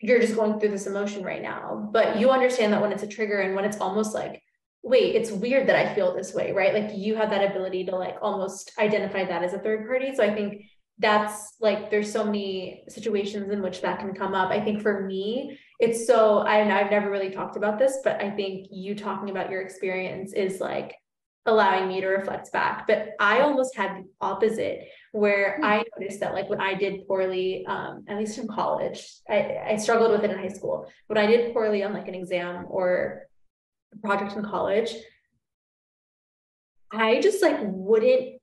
you're 0.00 0.20
just 0.20 0.36
going 0.36 0.60
through 0.60 0.68
this 0.68 0.86
emotion 0.86 1.24
right 1.24 1.40
now. 1.40 1.88
But 1.90 2.18
you 2.18 2.30
understand 2.30 2.74
that 2.74 2.82
when 2.82 2.92
it's 2.92 3.02
a 3.02 3.08
trigger 3.08 3.40
and 3.40 3.56
when 3.56 3.64
it's 3.64 3.80
almost 3.80 4.14
like, 4.14 4.42
wait, 4.82 5.16
it's 5.16 5.30
weird 5.30 5.68
that 5.68 5.76
I 5.76 5.94
feel 5.94 6.14
this 6.14 6.34
way, 6.34 6.52
right? 6.52 6.74
Like 6.74 6.94
you 6.94 7.16
have 7.16 7.30
that 7.30 7.50
ability 7.50 7.86
to 7.86 7.96
like 7.96 8.16
almost 8.20 8.72
identify 8.78 9.24
that 9.24 9.42
as 9.42 9.54
a 9.54 9.58
third 9.58 9.86
party. 9.86 10.14
So 10.14 10.22
I 10.22 10.34
think 10.34 10.66
that's 10.98 11.54
like 11.60 11.90
there's 11.90 12.12
so 12.12 12.24
many 12.24 12.84
situations 12.88 13.50
in 13.50 13.62
which 13.62 13.80
that 13.80 14.00
can 14.00 14.12
come 14.14 14.34
up. 14.34 14.50
I 14.50 14.60
think 14.60 14.82
for 14.82 15.06
me, 15.06 15.58
it's 15.80 16.06
so 16.06 16.40
I 16.40 16.60
I've 16.60 16.90
never 16.90 17.10
really 17.10 17.30
talked 17.30 17.56
about 17.56 17.78
this, 17.78 17.98
but 18.04 18.20
I 18.20 18.30
think 18.30 18.68
you 18.70 18.94
talking 18.94 19.30
about 19.30 19.50
your 19.50 19.62
experience 19.62 20.34
is 20.34 20.60
like 20.60 20.94
allowing 21.48 21.88
me 21.88 22.00
to 22.00 22.06
reflect 22.06 22.52
back. 22.52 22.86
But 22.86 23.10
I 23.18 23.40
almost 23.40 23.76
had 23.76 23.96
the 23.96 24.08
opposite 24.20 24.88
where 25.12 25.56
hmm. 25.56 25.64
I 25.64 25.84
noticed 25.98 26.20
that 26.20 26.34
like 26.34 26.48
when 26.48 26.60
I 26.60 26.74
did 26.74 27.06
poorly, 27.06 27.64
um, 27.66 28.04
at 28.08 28.18
least 28.18 28.38
in 28.38 28.46
college, 28.46 29.04
I, 29.28 29.58
I 29.70 29.76
struggled 29.76 30.12
with 30.12 30.24
it 30.24 30.30
in 30.30 30.38
high 30.38 30.48
school. 30.48 30.90
When 31.06 31.18
I 31.18 31.26
did 31.26 31.52
poorly 31.52 31.82
on 31.82 31.92
like 31.92 32.08
an 32.08 32.14
exam 32.14 32.66
or 32.68 33.22
a 33.92 33.98
project 33.98 34.36
in 34.36 34.44
college, 34.44 34.94
I 36.92 37.20
just 37.20 37.42
like 37.42 37.58
wouldn't 37.62 38.40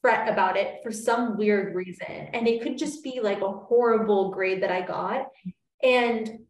fret 0.00 0.28
about 0.32 0.56
it 0.56 0.80
for 0.82 0.92
some 0.92 1.36
weird 1.36 1.74
reason. 1.74 2.06
And 2.06 2.46
it 2.46 2.62
could 2.62 2.78
just 2.78 3.02
be 3.02 3.20
like 3.22 3.40
a 3.40 3.50
horrible 3.50 4.30
grade 4.30 4.62
that 4.62 4.70
I 4.70 4.82
got. 4.82 5.26
And 5.82 6.40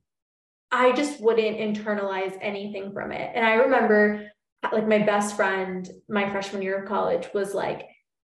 I 0.71 0.93
just 0.93 1.21
wouldn't 1.21 1.57
internalize 1.57 2.37
anything 2.41 2.93
from 2.93 3.13
it. 3.13 3.33
And 3.35 3.45
I 3.47 3.55
remember 3.55 4.31
like 4.73 4.89
my 4.89 4.99
best 4.99 5.37
friend 5.37 5.89
my 6.09 6.29
freshman 6.31 6.63
year 6.63 6.83
of 6.83 6.89
college 6.89 7.29
was 7.33 7.55
like 7.55 7.87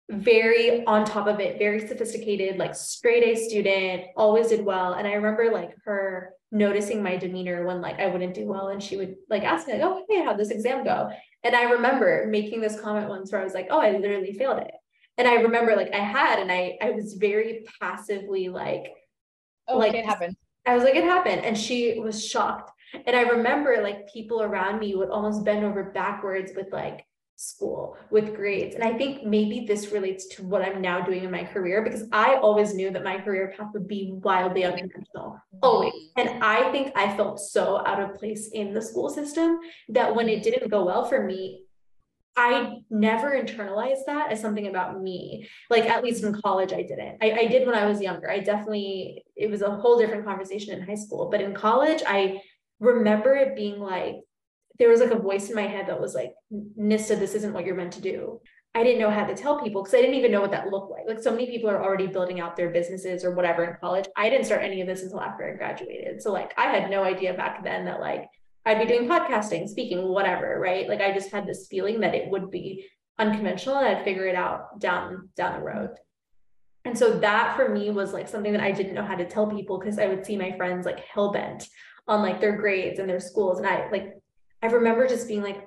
very 0.09 0.85
on 0.85 1.03
top 1.05 1.27
of 1.27 1.39
it, 1.39 1.57
very 1.57 1.87
sophisticated, 1.87 2.57
like 2.57 2.75
straight 2.75 3.23
A 3.23 3.35
student, 3.35 4.03
always 4.15 4.47
did 4.47 4.63
well. 4.63 4.93
And 4.93 5.07
I 5.07 5.13
remember 5.13 5.51
like 5.51 5.71
her 5.85 6.31
noticing 6.51 7.01
my 7.01 7.17
demeanor 7.17 7.65
when 7.65 7.81
like 7.81 7.99
I 7.99 8.07
wouldn't 8.07 8.35
do 8.35 8.45
well 8.45 8.67
and 8.67 8.81
she 8.81 8.97
would 8.97 9.15
like 9.29 9.43
ask 9.43 9.67
me 9.67 9.73
like, 9.73 9.81
oh, 9.81 10.05
hey, 10.07 10.23
how'd 10.23 10.37
this 10.37 10.51
exam 10.51 10.83
go? 10.83 11.09
And 11.43 11.55
I 11.55 11.63
remember 11.63 12.27
making 12.29 12.61
this 12.61 12.79
comment 12.79 13.09
once 13.09 13.31
where 13.31 13.41
I 13.41 13.43
was 13.43 13.53
like, 13.53 13.67
oh, 13.69 13.79
I 13.79 13.97
literally 13.97 14.33
failed 14.33 14.59
it. 14.59 14.71
And 15.17 15.27
I 15.27 15.35
remember 15.35 15.75
like 15.75 15.93
I 15.93 15.99
had, 15.99 16.39
and 16.39 16.51
I 16.51 16.77
I 16.81 16.91
was 16.91 17.13
very 17.13 17.65
passively 17.81 18.49
like, 18.49 18.85
oh, 19.67 19.77
like 19.77 19.93
it 19.93 20.05
happened. 20.05 20.35
I 20.65 20.75
was 20.75 20.83
like, 20.83 20.95
it 20.95 21.03
happened. 21.03 21.45
And 21.45 21.57
she 21.57 21.99
was 21.99 22.25
shocked. 22.25 22.71
And 23.05 23.15
I 23.15 23.21
remember 23.21 23.81
like 23.81 24.11
people 24.11 24.41
around 24.41 24.79
me 24.79 24.95
would 24.95 25.09
almost 25.09 25.45
bend 25.45 25.65
over 25.65 25.91
backwards 25.91 26.51
with 26.55 26.67
like 26.71 27.05
school, 27.35 27.97
with 28.09 28.35
grades. 28.35 28.75
And 28.75 28.83
I 28.83 28.97
think 28.97 29.25
maybe 29.25 29.65
this 29.67 29.91
relates 29.91 30.27
to 30.35 30.43
what 30.43 30.61
I'm 30.61 30.81
now 30.81 31.01
doing 31.01 31.23
in 31.23 31.31
my 31.31 31.43
career 31.43 31.83
because 31.83 32.07
I 32.11 32.35
always 32.35 32.73
knew 32.73 32.91
that 32.91 33.03
my 33.03 33.19
career 33.19 33.53
path 33.57 33.71
would 33.73 33.87
be 33.87 34.11
wildly 34.23 34.63
unconventional, 34.63 35.37
always. 35.61 35.93
And 36.15 36.43
I 36.43 36.71
think 36.71 36.93
I 36.95 37.15
felt 37.17 37.39
so 37.39 37.85
out 37.85 37.99
of 37.99 38.15
place 38.15 38.49
in 38.53 38.73
the 38.73 38.81
school 38.81 39.09
system 39.09 39.59
that 39.89 40.15
when 40.15 40.29
it 40.29 40.43
didn't 40.43 40.69
go 40.69 40.85
well 40.85 41.05
for 41.05 41.23
me, 41.23 41.63
I 42.37 42.79
never 42.89 43.31
internalized 43.31 44.05
that 44.07 44.31
as 44.31 44.41
something 44.41 44.67
about 44.67 45.01
me. 45.01 45.47
Like 45.69 45.85
at 45.85 46.03
least 46.03 46.23
in 46.23 46.41
college, 46.41 46.73
I 46.73 46.81
didn't. 46.81 47.17
I, 47.21 47.31
I 47.31 47.45
did 47.47 47.65
when 47.65 47.75
I 47.75 47.85
was 47.85 48.01
younger. 48.01 48.29
I 48.29 48.39
definitely, 48.39 49.23
it 49.37 49.49
was 49.49 49.61
a 49.61 49.71
whole 49.71 49.97
different 49.97 50.25
conversation 50.25 50.77
in 50.77 50.85
high 50.85 50.95
school. 50.95 51.29
But 51.29 51.41
in 51.41 51.53
college, 51.53 52.03
I 52.05 52.41
remember 52.79 53.33
it 53.35 53.55
being 53.55 53.79
like 53.79 54.15
there 54.77 54.89
was 54.89 54.99
like 54.99 55.11
a 55.11 55.19
voice 55.19 55.49
in 55.49 55.55
my 55.55 55.67
head 55.67 55.87
that 55.87 56.01
was 56.01 56.13
like 56.13 56.33
nista 56.51 57.17
this 57.17 57.33
isn't 57.33 57.53
what 57.53 57.65
you're 57.65 57.75
meant 57.75 57.93
to 57.93 58.01
do. 58.01 58.41
I 58.73 58.83
didn't 58.83 58.99
know 58.99 59.09
how 59.09 59.25
to 59.25 59.33
tell 59.33 59.63
people 59.63 59.81
because 59.81 59.93
i 59.93 60.01
didn't 60.01 60.15
even 60.15 60.33
know 60.33 60.41
what 60.41 60.51
that 60.51 60.67
looked 60.67 60.91
like. 60.91 61.05
Like 61.07 61.23
so 61.23 61.31
many 61.31 61.45
people 61.45 61.69
are 61.69 61.81
already 61.81 62.07
building 62.07 62.41
out 62.41 62.57
their 62.57 62.71
businesses 62.71 63.23
or 63.23 63.33
whatever 63.33 63.63
in 63.63 63.77
college. 63.79 64.05
I 64.17 64.29
didn't 64.29 64.45
start 64.45 64.63
any 64.63 64.81
of 64.81 64.87
this 64.87 65.01
until 65.01 65.21
after 65.21 65.49
i 65.49 65.55
graduated. 65.55 66.21
So 66.21 66.31
like 66.31 66.53
i 66.57 66.65
had 66.65 66.89
no 66.89 67.03
idea 67.03 67.33
back 67.33 67.63
then 67.63 67.85
that 67.85 68.01
like 68.01 68.27
i'd 68.65 68.79
be 68.79 68.85
doing 68.85 69.07
podcasting 69.07 69.67
speaking 69.69 70.07
whatever 70.09 70.59
right? 70.59 70.89
Like 70.89 71.01
i 71.01 71.13
just 71.13 71.31
had 71.31 71.47
this 71.47 71.67
feeling 71.69 72.01
that 72.01 72.15
it 72.15 72.29
would 72.29 72.51
be 72.51 72.85
unconventional 73.17 73.77
and 73.77 73.87
i'd 73.87 74.03
figure 74.03 74.27
it 74.27 74.35
out 74.35 74.79
down 74.79 75.29
down 75.35 75.59
the 75.59 75.65
road. 75.65 75.91
And 76.83 76.97
so 76.97 77.17
that 77.19 77.55
for 77.55 77.67
me 77.67 77.89
was 77.89 78.13
like 78.13 78.27
something 78.27 78.51
that 78.51 78.61
I 78.61 78.71
didn't 78.71 78.93
know 78.93 79.03
how 79.03 79.15
to 79.15 79.25
tell 79.25 79.47
people 79.47 79.79
because 79.79 79.97
I 79.97 80.05
would 80.05 80.23
see 80.23 80.37
my 80.37 80.55
friends 80.55 80.85
like 80.85 80.99
hell 80.99 81.31
bent 81.31 81.67
on 82.07 82.21
like 82.21 82.39
their 82.39 82.57
grades 82.57 82.99
and 82.99 83.09
their 83.09 83.19
schools. 83.19 83.57
And 83.57 83.67
I 83.67 83.89
like, 83.91 84.13
I 84.61 84.67
remember 84.67 85.07
just 85.07 85.27
being 85.27 85.41
like, 85.41 85.65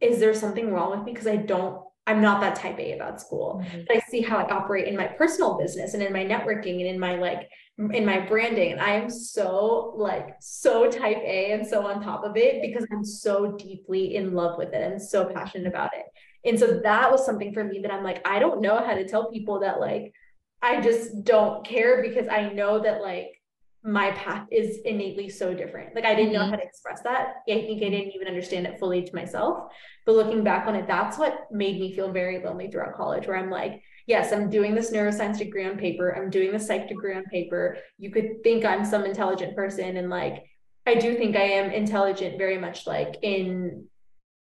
is 0.00 0.18
there 0.18 0.34
something 0.34 0.72
wrong 0.72 0.90
with 0.90 1.04
me? 1.04 1.12
Because 1.12 1.26
I 1.26 1.36
don't, 1.36 1.82
I'm 2.06 2.20
not 2.20 2.40
that 2.40 2.56
type 2.56 2.78
A 2.78 2.92
about 2.92 3.20
school. 3.20 3.62
Mm-hmm. 3.64 3.82
But 3.86 3.96
I 3.96 4.00
see 4.08 4.20
how 4.20 4.38
I 4.38 4.50
operate 4.50 4.88
in 4.88 4.96
my 4.96 5.06
personal 5.06 5.56
business 5.56 5.94
and 5.94 6.02
in 6.02 6.12
my 6.12 6.24
networking 6.24 6.80
and 6.80 6.88
in 6.88 6.98
my 6.98 7.14
like 7.16 7.48
in 7.78 8.04
my 8.04 8.20
branding. 8.20 8.72
And 8.72 8.80
I 8.80 8.94
am 8.94 9.08
so 9.08 9.94
like 9.96 10.34
so 10.40 10.90
type 10.90 11.18
A 11.18 11.52
and 11.52 11.66
so 11.66 11.86
on 11.86 12.02
top 12.02 12.24
of 12.24 12.36
it 12.36 12.60
because 12.60 12.86
I'm 12.92 13.04
so 13.04 13.52
deeply 13.52 14.16
in 14.16 14.34
love 14.34 14.58
with 14.58 14.72
it 14.72 14.92
and 14.92 15.00
so 15.00 15.26
passionate 15.26 15.68
about 15.68 15.90
it. 15.94 16.06
And 16.44 16.58
so 16.58 16.80
that 16.82 17.10
was 17.10 17.24
something 17.24 17.54
for 17.54 17.62
me 17.62 17.80
that 17.82 17.92
I'm 17.92 18.02
like, 18.02 18.26
I 18.26 18.40
don't 18.40 18.60
know 18.60 18.84
how 18.84 18.94
to 18.94 19.06
tell 19.06 19.30
people 19.30 19.60
that 19.60 19.78
like 19.78 20.12
I 20.60 20.80
just 20.80 21.24
don't 21.24 21.64
care 21.64 22.02
because 22.02 22.28
I 22.28 22.48
know 22.50 22.80
that 22.82 23.00
like 23.00 23.40
my 23.84 24.12
path 24.12 24.46
is 24.52 24.78
innately 24.84 25.28
so 25.28 25.52
different. 25.52 25.94
Like 25.94 26.04
I 26.04 26.14
didn't 26.14 26.32
mm-hmm. 26.32 26.42
know 26.42 26.50
how 26.50 26.56
to 26.56 26.62
express 26.62 27.02
that. 27.02 27.34
I 27.48 27.52
think 27.52 27.82
I 27.82 27.88
didn't 27.88 28.14
even 28.14 28.28
understand 28.28 28.66
it 28.66 28.78
fully 28.78 29.02
to 29.02 29.14
myself. 29.14 29.72
But 30.06 30.14
looking 30.14 30.44
back 30.44 30.68
on 30.68 30.76
it, 30.76 30.86
that's 30.86 31.18
what 31.18 31.48
made 31.50 31.80
me 31.80 31.94
feel 31.94 32.12
very 32.12 32.44
lonely 32.44 32.70
throughout 32.70 32.94
college, 32.94 33.26
where 33.26 33.36
I'm 33.36 33.50
like, 33.50 33.82
yes, 34.06 34.32
I'm 34.32 34.50
doing 34.50 34.74
this 34.74 34.92
neuroscience 34.92 35.38
degree 35.38 35.66
on 35.66 35.78
paper. 35.78 36.16
I'm 36.16 36.30
doing 36.30 36.52
the 36.52 36.60
psych 36.60 36.88
degree 36.88 37.16
on 37.16 37.24
paper. 37.24 37.78
You 37.98 38.10
could 38.10 38.44
think 38.44 38.64
I'm 38.64 38.84
some 38.84 39.04
intelligent 39.04 39.56
person. 39.56 39.96
And 39.96 40.10
like, 40.10 40.44
I 40.86 40.94
do 40.94 41.16
think 41.16 41.36
I 41.36 41.42
am 41.42 41.70
intelligent 41.70 42.38
very 42.38 42.58
much 42.58 42.86
like 42.86 43.16
in 43.22 43.86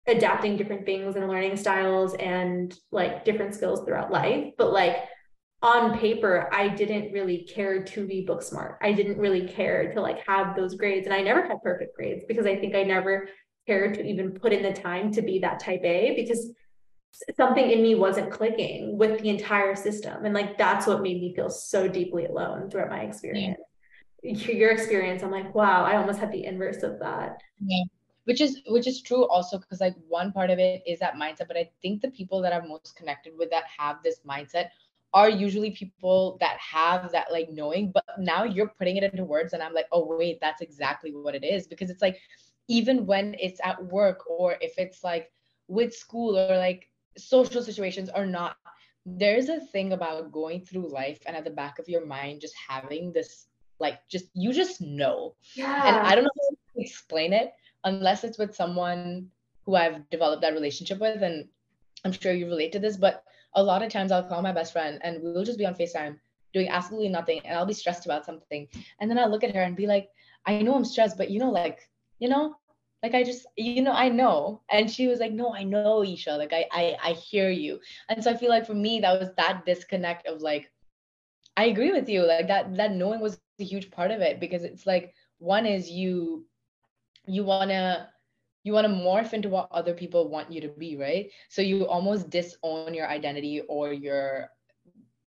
adapting 0.05 0.57
different 0.57 0.85
things 0.85 1.15
and 1.15 1.27
learning 1.27 1.55
styles 1.55 2.13
and 2.15 2.75
like 2.91 3.25
different 3.25 3.55
skills 3.55 3.83
throughout 3.83 4.11
life. 4.11 4.53
But 4.57 4.73
like, 4.73 4.97
on 5.63 5.97
paper, 5.97 6.49
I 6.51 6.67
didn't 6.67 7.13
really 7.13 7.43
care 7.43 7.81
to 7.81 8.05
be 8.05 8.21
book 8.21 8.43
smart. 8.43 8.77
I 8.81 8.91
didn't 8.91 9.17
really 9.17 9.47
care 9.47 9.93
to 9.93 10.01
like 10.01 10.19
have 10.27 10.57
those 10.57 10.75
grades. 10.75 11.07
And 11.07 11.13
I 11.13 11.21
never 11.21 11.41
had 11.41 11.61
perfect 11.63 11.95
grades 11.95 12.25
because 12.27 12.45
I 12.45 12.57
think 12.57 12.75
I 12.75 12.83
never 12.83 13.29
cared 13.65 13.93
to 13.95 14.05
even 14.05 14.31
put 14.31 14.51
in 14.51 14.61
the 14.61 14.73
time 14.73 15.09
to 15.13 15.21
be 15.21 15.39
that 15.39 15.61
type 15.61 15.79
A 15.85 16.15
because 16.17 16.51
something 17.37 17.71
in 17.71 17.81
me 17.81 17.95
wasn't 17.95 18.29
clicking 18.29 18.97
with 18.97 19.21
the 19.21 19.29
entire 19.29 19.73
system. 19.73 20.25
And 20.25 20.33
like 20.33 20.57
that's 20.57 20.85
what 20.85 21.01
made 21.01 21.21
me 21.21 21.33
feel 21.33 21.49
so 21.49 21.87
deeply 21.87 22.25
alone 22.25 22.69
throughout 22.69 22.89
my 22.89 22.99
experience. 22.99 23.57
Yeah. 24.21 24.33
Your 24.33 24.71
experience, 24.71 25.23
I'm 25.23 25.31
like, 25.31 25.55
wow, 25.55 25.85
I 25.85 25.95
almost 25.95 26.19
had 26.19 26.31
the 26.31 26.43
inverse 26.43 26.83
of 26.83 26.99
that. 26.99 27.37
Yeah. 27.65 27.83
Which 28.25 28.41
is 28.41 28.61
which 28.67 28.87
is 28.87 29.01
true 29.01 29.27
also 29.27 29.59
because 29.59 29.79
like 29.79 29.95
one 30.07 30.33
part 30.33 30.49
of 30.49 30.59
it 30.59 30.81
is 30.85 30.99
that 30.99 31.15
mindset, 31.15 31.47
but 31.47 31.57
I 31.57 31.69
think 31.81 32.01
the 32.01 32.11
people 32.11 32.41
that 32.41 32.53
I'm 32.53 32.67
most 32.67 32.95
connected 32.97 33.33
with 33.37 33.49
that 33.51 33.63
have 33.77 33.97
this 34.03 34.19
mindset 34.27 34.69
are 35.13 35.29
usually 35.29 35.71
people 35.71 36.37
that 36.39 36.57
have 36.57 37.11
that 37.11 37.31
like 37.31 37.49
knowing, 37.49 37.91
but 37.91 38.05
now 38.17 38.43
you're 38.43 38.73
putting 38.79 38.97
it 38.97 39.03
into 39.03 39.23
words, 39.23 39.53
and 39.53 39.61
I'm 39.61 39.73
like, 39.73 39.87
oh 39.91 40.17
wait, 40.17 40.39
that's 40.41 40.61
exactly 40.61 41.11
what 41.11 41.35
it 41.35 41.43
is 41.43 41.67
because 41.67 41.89
it's 41.89 42.01
like 42.01 42.19
even 42.67 43.05
when 43.05 43.35
it's 43.39 43.59
at 43.63 43.83
work 43.85 44.29
or 44.29 44.55
if 44.61 44.73
it's 44.77 45.03
like 45.03 45.31
with 45.67 45.93
school 45.93 46.37
or 46.37 46.57
like 46.57 46.89
social 47.17 47.61
situations 47.61 48.09
or 48.15 48.25
not, 48.25 48.55
there's 49.05 49.49
a 49.49 49.59
thing 49.59 49.93
about 49.93 50.31
going 50.31 50.61
through 50.61 50.91
life 50.91 51.19
and 51.25 51.35
at 51.35 51.43
the 51.43 51.49
back 51.49 51.77
of 51.77 51.89
your 51.89 52.05
mind 52.05 52.41
just 52.41 52.55
having 52.67 53.11
this 53.11 53.47
like 53.79 53.99
just 54.07 54.25
you 54.33 54.53
just 54.53 54.81
know. 54.81 55.35
Yeah. 55.55 55.87
And 55.87 56.07
I 56.07 56.15
don't 56.15 56.23
know 56.23 56.31
how 56.35 56.49
to 56.49 56.81
explain 56.81 57.33
it 57.33 57.53
unless 57.83 58.23
it's 58.23 58.37
with 58.37 58.55
someone 58.55 59.29
who 59.65 59.75
I've 59.75 60.09
developed 60.09 60.41
that 60.41 60.53
relationship 60.53 60.99
with 60.99 61.21
and 61.21 61.47
I'm 62.05 62.11
sure 62.11 62.33
you 62.33 62.45
relate 62.47 62.71
to 62.73 62.79
this, 62.79 62.97
but 62.97 63.23
a 63.55 63.63
lot 63.63 63.83
of 63.83 63.91
times 63.91 64.11
I'll 64.11 64.23
call 64.23 64.41
my 64.41 64.51
best 64.51 64.73
friend 64.73 64.99
and 65.03 65.21
we'll 65.21 65.43
just 65.43 65.59
be 65.59 65.65
on 65.65 65.75
FaceTime 65.75 66.17
doing 66.53 66.69
absolutely 66.69 67.09
nothing 67.09 67.41
and 67.45 67.57
I'll 67.57 67.65
be 67.65 67.73
stressed 67.73 68.05
about 68.05 68.25
something. 68.25 68.67
And 68.99 69.09
then 69.09 69.17
I'll 69.17 69.29
look 69.29 69.43
at 69.43 69.55
her 69.55 69.61
and 69.61 69.75
be 69.75 69.87
like, 69.87 70.09
I 70.45 70.61
know 70.61 70.75
I'm 70.75 70.85
stressed, 70.85 71.17
but 71.17 71.29
you 71.29 71.39
know, 71.39 71.51
like, 71.51 71.89
you 72.19 72.29
know, 72.29 72.55
like 73.03 73.13
I 73.15 73.23
just, 73.23 73.45
you 73.57 73.81
know, 73.81 73.91
I 73.91 74.09
know. 74.09 74.61
And 74.69 74.89
she 74.89 75.07
was 75.07 75.19
like, 75.19 75.33
No, 75.33 75.53
I 75.53 75.63
know, 75.63 75.99
Esha. 76.01 76.37
Like 76.37 76.53
I 76.53 76.65
I 76.71 76.95
I 77.03 77.11
hear 77.13 77.49
you. 77.49 77.79
And 78.09 78.23
so 78.23 78.31
I 78.31 78.37
feel 78.37 78.49
like 78.49 78.65
for 78.65 78.73
me, 78.73 78.99
that 79.01 79.19
was 79.19 79.29
that 79.37 79.65
disconnect 79.65 80.25
of 80.27 80.41
like, 80.41 80.71
I 81.57 81.65
agree 81.65 81.91
with 81.91 82.07
you. 82.07 82.25
Like 82.25 82.47
that 82.47 82.75
that 82.77 82.93
knowing 82.93 83.19
was 83.19 83.39
a 83.59 83.63
huge 83.63 83.91
part 83.91 84.11
of 84.11 84.21
it 84.21 84.39
because 84.39 84.63
it's 84.63 84.85
like 84.85 85.13
one 85.39 85.65
is 85.65 85.89
you 85.89 86.45
you 87.25 87.43
wanna 87.43 88.09
you 88.63 88.73
want 88.73 88.87
to 88.87 88.93
morph 88.93 89.33
into 89.33 89.49
what 89.49 89.67
other 89.71 89.93
people 89.93 90.29
want 90.29 90.51
you 90.51 90.61
to 90.61 90.69
be, 90.69 90.95
right? 90.95 91.29
So 91.49 91.61
you 91.61 91.85
almost 91.87 92.29
disown 92.29 92.93
your 92.93 93.07
identity 93.07 93.61
or 93.67 93.91
your 93.93 94.49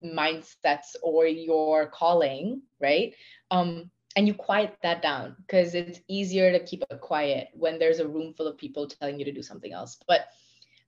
mindsets 0.04 0.96
or 1.02 1.26
your 1.26 1.88
calling, 1.88 2.62
right? 2.80 3.14
Um, 3.52 3.90
and 4.16 4.28
you 4.28 4.34
quiet 4.34 4.78
that 4.82 5.02
down 5.02 5.36
because 5.46 5.76
it's 5.76 6.00
easier 6.08 6.52
to 6.52 6.64
keep 6.64 6.84
it 6.90 7.02
quiet 7.02 7.50
when 7.54 7.80
there's 7.80 8.00
a 8.00 8.08
room 8.08 8.34
full 8.34 8.48
of 8.48 8.58
people 8.58 8.88
telling 8.88 9.20
you 9.20 9.26
to 9.26 9.34
do 9.34 9.42
something 9.42 9.74
else. 9.74 9.98
But 10.08 10.28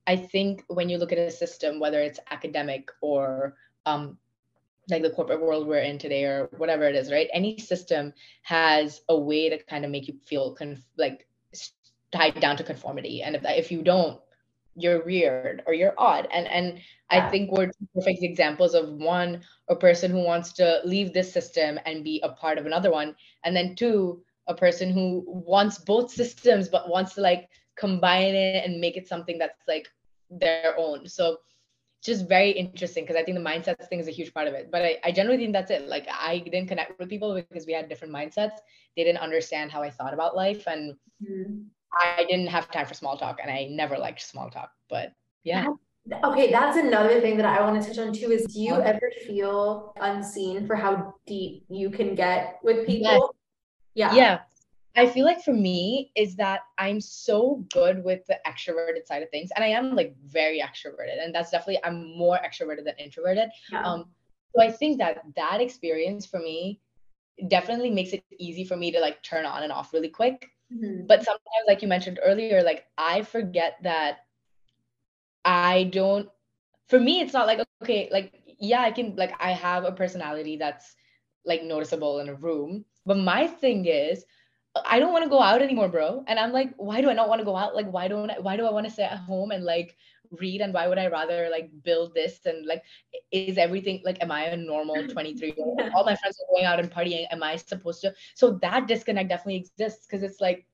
I 0.06 0.16
think 0.16 0.64
when 0.68 0.88
you 0.88 0.96
look 0.96 1.12
at 1.12 1.18
a 1.18 1.30
system, 1.30 1.78
whether 1.80 2.00
it's 2.00 2.20
academic 2.30 2.88
or 3.02 3.56
um, 3.84 4.16
like 4.88 5.02
the 5.02 5.10
corporate 5.10 5.42
world 5.42 5.66
we're 5.66 5.80
in 5.80 5.98
today 5.98 6.24
or 6.24 6.48
whatever 6.56 6.84
it 6.84 6.94
is, 6.94 7.12
right? 7.12 7.28
Any 7.32 7.58
system 7.58 8.14
has 8.42 9.02
a 9.08 9.18
way 9.18 9.50
to 9.50 9.62
kind 9.64 9.84
of 9.84 9.90
make 9.90 10.08
you 10.08 10.14
feel 10.24 10.54
conf- 10.54 10.88
like 10.96 11.26
tied 12.12 12.38
down 12.40 12.56
to 12.56 12.64
conformity 12.64 13.22
and 13.22 13.36
if 13.36 13.42
if 13.44 13.70
you 13.70 13.82
don't 13.82 14.20
you're 14.74 15.04
weird 15.04 15.62
or 15.66 15.74
you're 15.74 15.94
odd 15.98 16.28
and 16.32 16.46
and 16.48 16.76
yeah. 16.76 17.26
i 17.26 17.30
think 17.30 17.50
we're 17.50 17.66
two 17.66 17.88
perfect 17.94 18.22
examples 18.22 18.74
of 18.74 18.88
one 18.90 19.40
a 19.68 19.76
person 19.76 20.10
who 20.10 20.22
wants 20.22 20.52
to 20.52 20.80
leave 20.84 21.12
this 21.12 21.32
system 21.32 21.78
and 21.84 22.04
be 22.04 22.20
a 22.22 22.28
part 22.30 22.58
of 22.58 22.66
another 22.66 22.90
one 22.90 23.14
and 23.44 23.54
then 23.54 23.74
two 23.74 24.22
a 24.46 24.54
person 24.54 24.90
who 24.90 25.24
wants 25.26 25.78
both 25.78 26.10
systems 26.10 26.68
but 26.68 26.88
wants 26.88 27.14
to 27.14 27.20
like 27.20 27.48
combine 27.76 28.34
it 28.34 28.64
and 28.64 28.80
make 28.80 28.96
it 28.96 29.06
something 29.06 29.38
that's 29.38 29.66
like 29.66 29.88
their 30.30 30.74
own 30.78 31.06
so 31.06 31.38
just 32.02 32.28
very 32.28 32.50
interesting 32.50 33.04
because 33.04 33.16
I 33.16 33.24
think 33.24 33.36
the 33.36 33.44
mindset 33.44 33.88
thing 33.88 33.98
is 33.98 34.08
a 34.08 34.12
huge 34.12 34.32
part 34.32 34.46
of 34.46 34.54
it. 34.54 34.70
But 34.70 34.82
I, 34.82 34.98
I 35.04 35.12
generally 35.12 35.38
think 35.38 35.52
that's 35.52 35.70
it. 35.70 35.88
Like 35.88 36.06
I 36.08 36.38
didn't 36.38 36.68
connect 36.68 36.98
with 36.98 37.08
people 37.08 37.34
because 37.34 37.66
we 37.66 37.72
had 37.72 37.88
different 37.88 38.14
mindsets. 38.14 38.56
They 38.96 39.04
didn't 39.04 39.18
understand 39.18 39.72
how 39.72 39.82
I 39.82 39.90
thought 39.90 40.14
about 40.14 40.36
life. 40.36 40.66
And 40.66 40.94
mm-hmm. 41.22 41.62
I 41.92 42.24
didn't 42.28 42.48
have 42.48 42.70
time 42.70 42.86
for 42.86 42.94
small 42.94 43.16
talk 43.16 43.38
and 43.42 43.50
I 43.50 43.68
never 43.70 43.98
liked 43.98 44.20
small 44.20 44.50
talk, 44.50 44.72
but 44.88 45.12
yeah. 45.44 45.66
Okay, 46.24 46.50
that's 46.50 46.76
another 46.76 47.20
thing 47.20 47.36
that 47.36 47.46
I 47.46 47.60
want 47.60 47.82
to 47.82 47.88
touch 47.88 47.98
on 47.98 48.12
too 48.12 48.30
is 48.30 48.46
do 48.46 48.60
you 48.60 48.74
ever 48.80 49.10
feel 49.26 49.92
unseen 50.00 50.66
for 50.66 50.74
how 50.74 51.14
deep 51.26 51.64
you 51.68 51.90
can 51.90 52.14
get 52.14 52.58
with 52.62 52.86
people? 52.86 53.34
Yeah. 53.94 54.14
Yeah. 54.14 54.38
I 54.96 55.06
feel 55.06 55.24
like 55.24 55.44
for 55.44 55.52
me 55.52 56.10
is 56.16 56.34
that 56.36 56.62
I'm 56.76 57.00
so 57.00 57.64
good 57.72 58.02
with 58.02 58.26
the 58.26 58.38
extroverted 58.46 59.06
side 59.06 59.22
of 59.22 59.30
things 59.30 59.50
and 59.54 59.64
I 59.64 59.68
am 59.68 59.94
like 59.94 60.16
very 60.24 60.60
extroverted 60.60 61.22
and 61.22 61.34
that's 61.34 61.50
definitely 61.50 61.78
I'm 61.84 62.16
more 62.16 62.38
extroverted 62.38 62.84
than 62.84 62.94
introverted. 62.98 63.50
Yeah. 63.70 63.82
Um 63.82 64.06
so 64.56 64.62
I 64.62 64.72
think 64.72 64.98
that 64.98 65.22
that 65.36 65.60
experience 65.60 66.26
for 66.26 66.40
me 66.40 66.80
definitely 67.48 67.90
makes 67.90 68.12
it 68.12 68.24
easy 68.38 68.64
for 68.64 68.76
me 68.76 68.90
to 68.90 68.98
like 68.98 69.22
turn 69.22 69.44
on 69.44 69.62
and 69.62 69.70
off 69.70 69.92
really 69.92 70.08
quick. 70.08 70.48
Mm-hmm. 70.72 71.06
But 71.06 71.24
sometimes, 71.24 71.66
like 71.66 71.82
you 71.82 71.88
mentioned 71.88 72.20
earlier, 72.22 72.62
like 72.62 72.86
I 72.96 73.22
forget 73.22 73.78
that 73.82 74.26
I 75.44 75.84
don't, 75.84 76.28
for 76.88 77.00
me, 77.00 77.20
it's 77.20 77.32
not 77.32 77.46
like, 77.46 77.60
okay, 77.82 78.08
like, 78.12 78.32
yeah, 78.58 78.82
I 78.82 78.90
can, 78.90 79.16
like, 79.16 79.32
I 79.40 79.52
have 79.52 79.84
a 79.84 79.92
personality 79.92 80.56
that's 80.56 80.94
like 81.44 81.62
noticeable 81.62 82.20
in 82.20 82.28
a 82.28 82.34
room. 82.34 82.84
But 83.06 83.18
my 83.18 83.46
thing 83.46 83.86
is, 83.86 84.24
I 84.84 84.98
don't 84.98 85.12
want 85.12 85.24
to 85.24 85.30
go 85.30 85.40
out 85.40 85.62
anymore, 85.62 85.88
bro. 85.88 86.24
And 86.26 86.38
I'm 86.38 86.52
like, 86.52 86.74
why 86.76 87.00
do 87.00 87.08
I 87.08 87.14
not 87.14 87.28
want 87.28 87.40
to 87.40 87.44
go 87.44 87.56
out? 87.56 87.74
Like, 87.74 87.90
why 87.90 88.08
don't 88.08 88.30
I, 88.30 88.38
why 88.38 88.56
do 88.56 88.66
I 88.66 88.70
want 88.70 88.86
to 88.86 88.92
stay 88.92 89.04
at 89.04 89.18
home 89.18 89.50
and 89.50 89.64
like 89.64 89.96
read? 90.32 90.60
And 90.60 90.72
why 90.72 90.88
would 90.88 90.98
I 90.98 91.08
rather 91.08 91.48
like 91.50 91.70
build 91.82 92.14
this? 92.14 92.40
And 92.46 92.66
like, 92.66 92.82
is 93.30 93.58
everything 93.58 94.02
like, 94.04 94.22
am 94.22 94.30
I 94.30 94.44
a 94.44 94.56
normal 94.56 95.06
23 95.08 95.54
year 95.56 95.66
old? 95.66 95.80
All 95.94 96.04
my 96.04 96.16
friends 96.16 96.38
are 96.40 96.54
going 96.54 96.66
out 96.66 96.80
and 96.80 96.90
partying. 96.90 97.26
Am 97.30 97.42
I 97.42 97.56
supposed 97.56 98.00
to? 98.02 98.14
So 98.34 98.58
that 98.62 98.86
disconnect 98.86 99.28
definitely 99.28 99.56
exists 99.56 100.06
because 100.06 100.22
it's 100.22 100.40
like, 100.40 100.66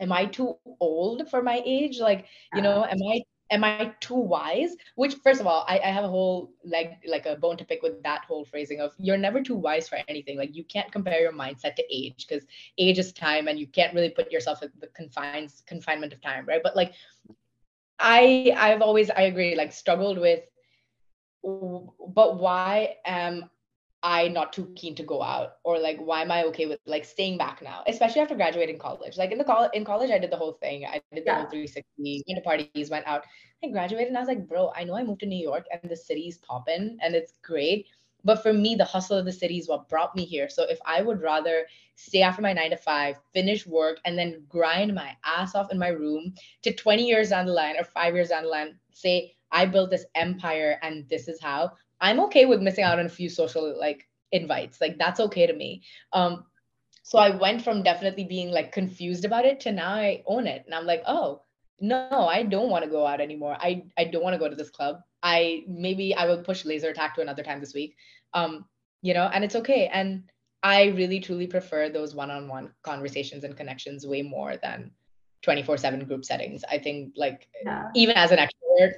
am 0.00 0.12
I 0.12 0.26
too 0.26 0.56
old 0.80 1.28
for 1.30 1.42
my 1.42 1.62
age? 1.64 1.98
Like, 2.00 2.26
you 2.54 2.62
know, 2.62 2.84
am 2.84 2.98
I 3.02 3.22
am 3.50 3.64
I 3.64 3.94
too 4.00 4.14
wise? 4.14 4.76
Which 4.96 5.14
first 5.16 5.40
of 5.40 5.46
all, 5.46 5.64
I, 5.68 5.78
I 5.78 5.88
have 5.88 6.04
a 6.04 6.08
whole 6.08 6.50
like 6.64 6.98
like 7.06 7.26
a 7.26 7.36
bone 7.36 7.56
to 7.58 7.64
pick 7.64 7.82
with 7.82 8.02
that 8.02 8.24
whole 8.24 8.44
phrasing 8.44 8.80
of 8.80 8.92
you're 8.98 9.16
never 9.16 9.42
too 9.42 9.54
wise 9.54 9.88
for 9.88 9.98
anything. 10.08 10.36
Like 10.36 10.54
you 10.54 10.64
can't 10.64 10.90
compare 10.90 11.20
your 11.20 11.32
mindset 11.32 11.76
to 11.76 11.84
age 11.90 12.26
because 12.28 12.46
age 12.78 12.98
is 12.98 13.12
time 13.12 13.48
and 13.48 13.58
you 13.58 13.66
can't 13.66 13.94
really 13.94 14.10
put 14.10 14.32
yourself 14.32 14.62
in 14.62 14.70
the 14.80 14.88
confines 14.88 15.62
confinement 15.66 16.12
of 16.12 16.20
time, 16.20 16.46
right? 16.46 16.62
But 16.62 16.76
like 16.76 16.92
I 17.98 18.52
I've 18.56 18.82
always 18.82 19.10
I 19.10 19.22
agree, 19.22 19.54
like 19.56 19.72
struggled 19.72 20.18
with 20.18 20.40
but 21.42 22.38
why 22.38 22.96
am 23.04 23.48
I 24.02 24.28
not 24.28 24.52
too 24.52 24.72
keen 24.76 24.94
to 24.96 25.02
go 25.02 25.22
out? 25.22 25.54
Or 25.64 25.78
like 25.78 25.98
why 25.98 26.22
am 26.22 26.30
I 26.30 26.44
okay 26.44 26.66
with 26.66 26.80
like 26.86 27.04
staying 27.04 27.38
back 27.38 27.62
now? 27.62 27.82
Especially 27.86 28.20
after 28.20 28.34
graduating 28.34 28.78
college. 28.78 29.16
Like 29.16 29.32
in 29.32 29.38
the 29.38 29.44
college 29.44 29.70
in 29.74 29.84
college 29.84 30.10
I 30.10 30.18
did 30.18 30.30
the 30.30 30.36
whole 30.36 30.58
thing. 30.60 30.84
I 30.84 31.00
did 31.12 31.24
the 31.24 31.30
yeah. 31.30 31.40
whole 31.40 31.50
360 31.50 32.24
went 32.28 32.36
to 32.36 32.42
parties 32.42 32.90
went 32.90 33.06
out. 33.06 33.24
I 33.64 33.68
graduated 33.68 34.08
and 34.08 34.16
I 34.16 34.20
was 34.20 34.28
like 34.28 34.48
bro 34.48 34.72
I 34.74 34.84
know 34.84 34.96
I 34.96 35.02
moved 35.02 35.20
to 35.20 35.26
New 35.26 35.42
York 35.42 35.66
and 35.70 35.90
the 35.90 35.96
city's 35.96 36.38
popping 36.38 36.98
and 37.00 37.14
it's 37.14 37.34
great 37.42 37.86
but 38.26 38.42
for 38.42 38.52
me 38.52 38.74
the 38.74 38.84
hustle 38.84 39.16
of 39.16 39.24
the 39.24 39.32
city 39.32 39.56
is 39.58 39.68
what 39.68 39.88
brought 39.88 40.14
me 40.14 40.24
here 40.24 40.48
so 40.50 40.64
if 40.64 40.78
I 40.84 41.00
would 41.00 41.22
rather 41.22 41.66
stay 41.94 42.20
after 42.20 42.42
my 42.42 42.52
9 42.52 42.70
to 42.70 42.76
5 42.76 43.16
finish 43.32 43.66
work 43.66 43.98
and 44.04 44.18
then 44.18 44.44
grind 44.48 44.94
my 44.94 45.16
ass 45.24 45.54
off 45.54 45.72
in 45.72 45.78
my 45.78 45.88
room 45.88 46.34
to 46.62 46.74
20 46.74 47.06
years 47.06 47.30
down 47.30 47.46
the 47.46 47.52
line 47.52 47.76
or 47.78 47.84
5 47.84 48.14
years 48.14 48.28
down 48.28 48.42
the 48.42 48.50
line 48.50 48.78
say 48.92 49.34
I 49.50 49.64
built 49.64 49.90
this 49.90 50.04
empire 50.14 50.78
and 50.82 51.08
this 51.08 51.28
is 51.28 51.40
how 51.40 51.72
I'm 52.00 52.20
okay 52.20 52.44
with 52.44 52.60
missing 52.60 52.84
out 52.84 52.98
on 52.98 53.06
a 53.06 53.08
few 53.08 53.28
social 53.28 53.78
like 53.78 54.06
invites. 54.32 54.80
Like 54.80 54.98
that's 54.98 55.20
okay 55.20 55.46
to 55.46 55.52
me. 55.52 55.82
Um, 56.12 56.44
so 57.02 57.18
I 57.18 57.30
went 57.30 57.62
from 57.62 57.82
definitely 57.82 58.24
being 58.24 58.50
like 58.50 58.72
confused 58.72 59.24
about 59.24 59.44
it 59.44 59.60
to 59.60 59.72
now 59.72 59.90
I 59.94 60.22
own 60.26 60.46
it. 60.46 60.64
And 60.66 60.74
I'm 60.74 60.86
like, 60.86 61.02
oh, 61.06 61.42
no, 61.78 62.26
I 62.26 62.42
don't 62.42 62.70
want 62.70 62.84
to 62.84 62.90
go 62.90 63.06
out 63.06 63.20
anymore. 63.20 63.56
I, 63.60 63.84
I 63.98 64.04
don't 64.04 64.22
want 64.22 64.34
to 64.34 64.38
go 64.38 64.48
to 64.48 64.56
this 64.56 64.70
club. 64.70 65.00
I 65.22 65.64
maybe 65.68 66.14
I 66.14 66.26
will 66.26 66.42
push 66.42 66.64
laser 66.64 66.90
attack 66.90 67.14
to 67.14 67.20
another 67.20 67.42
time 67.42 67.60
this 67.60 67.74
week. 67.74 67.96
Um, 68.34 68.66
you 69.02 69.14
know, 69.14 69.30
and 69.32 69.44
it's 69.44 69.56
okay. 69.56 69.88
And 69.92 70.24
I 70.62 70.86
really 70.86 71.20
truly 71.20 71.46
prefer 71.46 71.88
those 71.88 72.14
one-on-one 72.14 72.72
conversations 72.82 73.44
and 73.44 73.56
connections 73.56 74.06
way 74.06 74.22
more 74.22 74.56
than 74.56 74.90
24/7 75.42 76.06
group 76.06 76.24
settings. 76.24 76.64
I 76.68 76.78
think 76.78 77.12
like 77.16 77.48
yeah. 77.64 77.90
even 77.94 78.16
as 78.16 78.32
an 78.32 78.38
extrovert, 78.38 78.94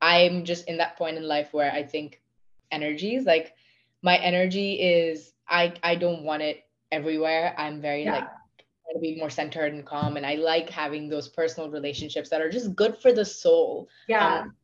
I'm 0.00 0.44
just 0.44 0.66
in 0.68 0.78
that 0.78 0.96
point 0.96 1.16
in 1.16 1.24
life 1.24 1.52
where 1.52 1.70
I 1.72 1.82
think 1.82 2.22
energies 2.70 3.24
like 3.24 3.54
my 4.02 4.16
energy 4.18 4.74
is 4.74 5.32
I 5.48 5.74
I 5.82 5.96
don't 5.96 6.22
want 6.22 6.42
it 6.42 6.64
everywhere. 6.92 7.54
I'm 7.58 7.80
very 7.80 8.04
yeah. 8.04 8.12
like 8.12 8.24
trying 8.24 8.94
to 8.94 9.00
be 9.00 9.16
more 9.16 9.30
centered 9.30 9.72
and 9.74 9.84
calm 9.84 10.16
and 10.16 10.24
I 10.24 10.36
like 10.36 10.70
having 10.70 11.08
those 11.08 11.28
personal 11.28 11.70
relationships 11.70 12.30
that 12.30 12.40
are 12.40 12.50
just 12.50 12.74
good 12.74 12.96
for 12.98 13.12
the 13.12 13.24
soul. 13.24 13.88
Yeah. 14.08 14.40
Um, 14.40 14.56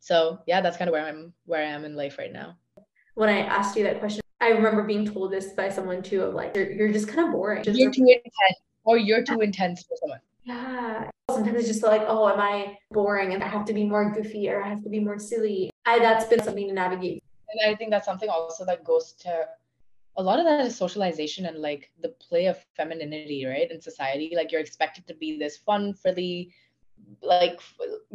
so 0.00 0.40
yeah, 0.46 0.60
that's 0.60 0.76
kind 0.76 0.88
of 0.88 0.92
where 0.92 1.06
I'm 1.06 1.32
where 1.46 1.64
I 1.64 1.70
am 1.70 1.84
in 1.84 1.96
life 1.96 2.18
right 2.18 2.32
now. 2.32 2.56
When 3.18 3.28
I 3.28 3.40
asked 3.40 3.76
you 3.76 3.82
that 3.82 3.98
question, 3.98 4.20
I 4.40 4.50
remember 4.50 4.84
being 4.84 5.04
told 5.04 5.32
this 5.32 5.46
by 5.52 5.70
someone 5.70 6.04
too 6.04 6.22
of 6.22 6.34
like 6.34 6.54
you're, 6.54 6.70
you're 6.70 6.92
just 6.92 7.08
kind 7.08 7.26
of 7.26 7.32
boring. 7.32 7.64
You're 7.66 7.90
too 7.90 8.06
intense 8.06 8.60
or 8.84 8.96
you're 8.96 9.24
too 9.24 9.40
intense 9.40 9.82
for 9.82 9.96
someone. 10.00 10.20
Yeah. 10.44 11.10
Sometimes 11.28 11.58
it's 11.58 11.66
just 11.66 11.82
like, 11.82 12.02
oh, 12.06 12.28
am 12.28 12.38
I 12.38 12.78
boring 12.92 13.34
and 13.34 13.42
I 13.42 13.48
have 13.48 13.64
to 13.64 13.72
be 13.72 13.82
more 13.82 14.12
goofy 14.12 14.48
or 14.48 14.62
I 14.62 14.68
have 14.68 14.84
to 14.84 14.88
be 14.88 15.00
more 15.00 15.18
silly. 15.18 15.68
I 15.84 15.98
that's 15.98 16.26
been 16.26 16.44
something 16.44 16.68
to 16.68 16.72
navigate. 16.72 17.24
And 17.50 17.68
I 17.68 17.74
think 17.74 17.90
that's 17.90 18.06
something 18.06 18.28
also 18.28 18.64
that 18.66 18.84
goes 18.84 19.14
to 19.24 19.48
a 20.16 20.22
lot 20.22 20.38
of 20.38 20.44
that 20.44 20.64
is 20.64 20.76
socialization 20.76 21.46
and 21.46 21.58
like 21.58 21.90
the 22.00 22.10
play 22.10 22.46
of 22.46 22.64
femininity, 22.76 23.46
right? 23.46 23.68
In 23.68 23.80
society. 23.80 24.34
Like 24.36 24.52
you're 24.52 24.60
expected 24.60 25.08
to 25.08 25.14
be 25.14 25.38
this 25.38 25.56
fun, 25.56 25.92
frilly, 25.92 26.52
like 27.22 27.58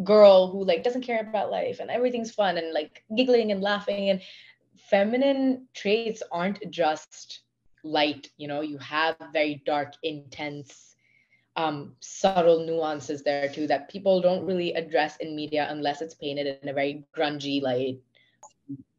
girl 0.03 0.49
who 0.49 0.63
like 0.63 0.83
doesn't 0.83 1.01
care 1.01 1.21
about 1.21 1.51
life 1.51 1.79
and 1.81 1.89
everything's 1.89 2.31
fun 2.31 2.57
and 2.57 2.73
like 2.73 3.03
giggling 3.17 3.51
and 3.51 3.61
laughing 3.61 4.09
and 4.09 4.21
feminine 4.89 5.67
traits 5.74 6.24
aren't 6.32 6.69
just 6.69 7.41
light 7.84 8.30
you 8.38 8.48
know 8.48 8.62
you 8.62 8.78
have 8.78 9.15
very 9.34 9.62
dark 9.65 9.93
intense 10.04 10.96
um, 11.56 11.96
subtle 12.00 12.65
nuances 12.65 13.24
there 13.24 13.48
too 13.48 13.67
that 13.67 13.89
people 13.89 14.22
don't 14.22 14.46
really 14.46 14.74
address 14.74 15.17
in 15.17 15.36
media 15.36 15.67
unless 15.69 16.02
it's 16.02 16.15
painted 16.15 16.58
in 16.62 16.69
a 16.69 16.74
very 16.74 17.06
grungy 17.15 17.62
light 17.62 18.00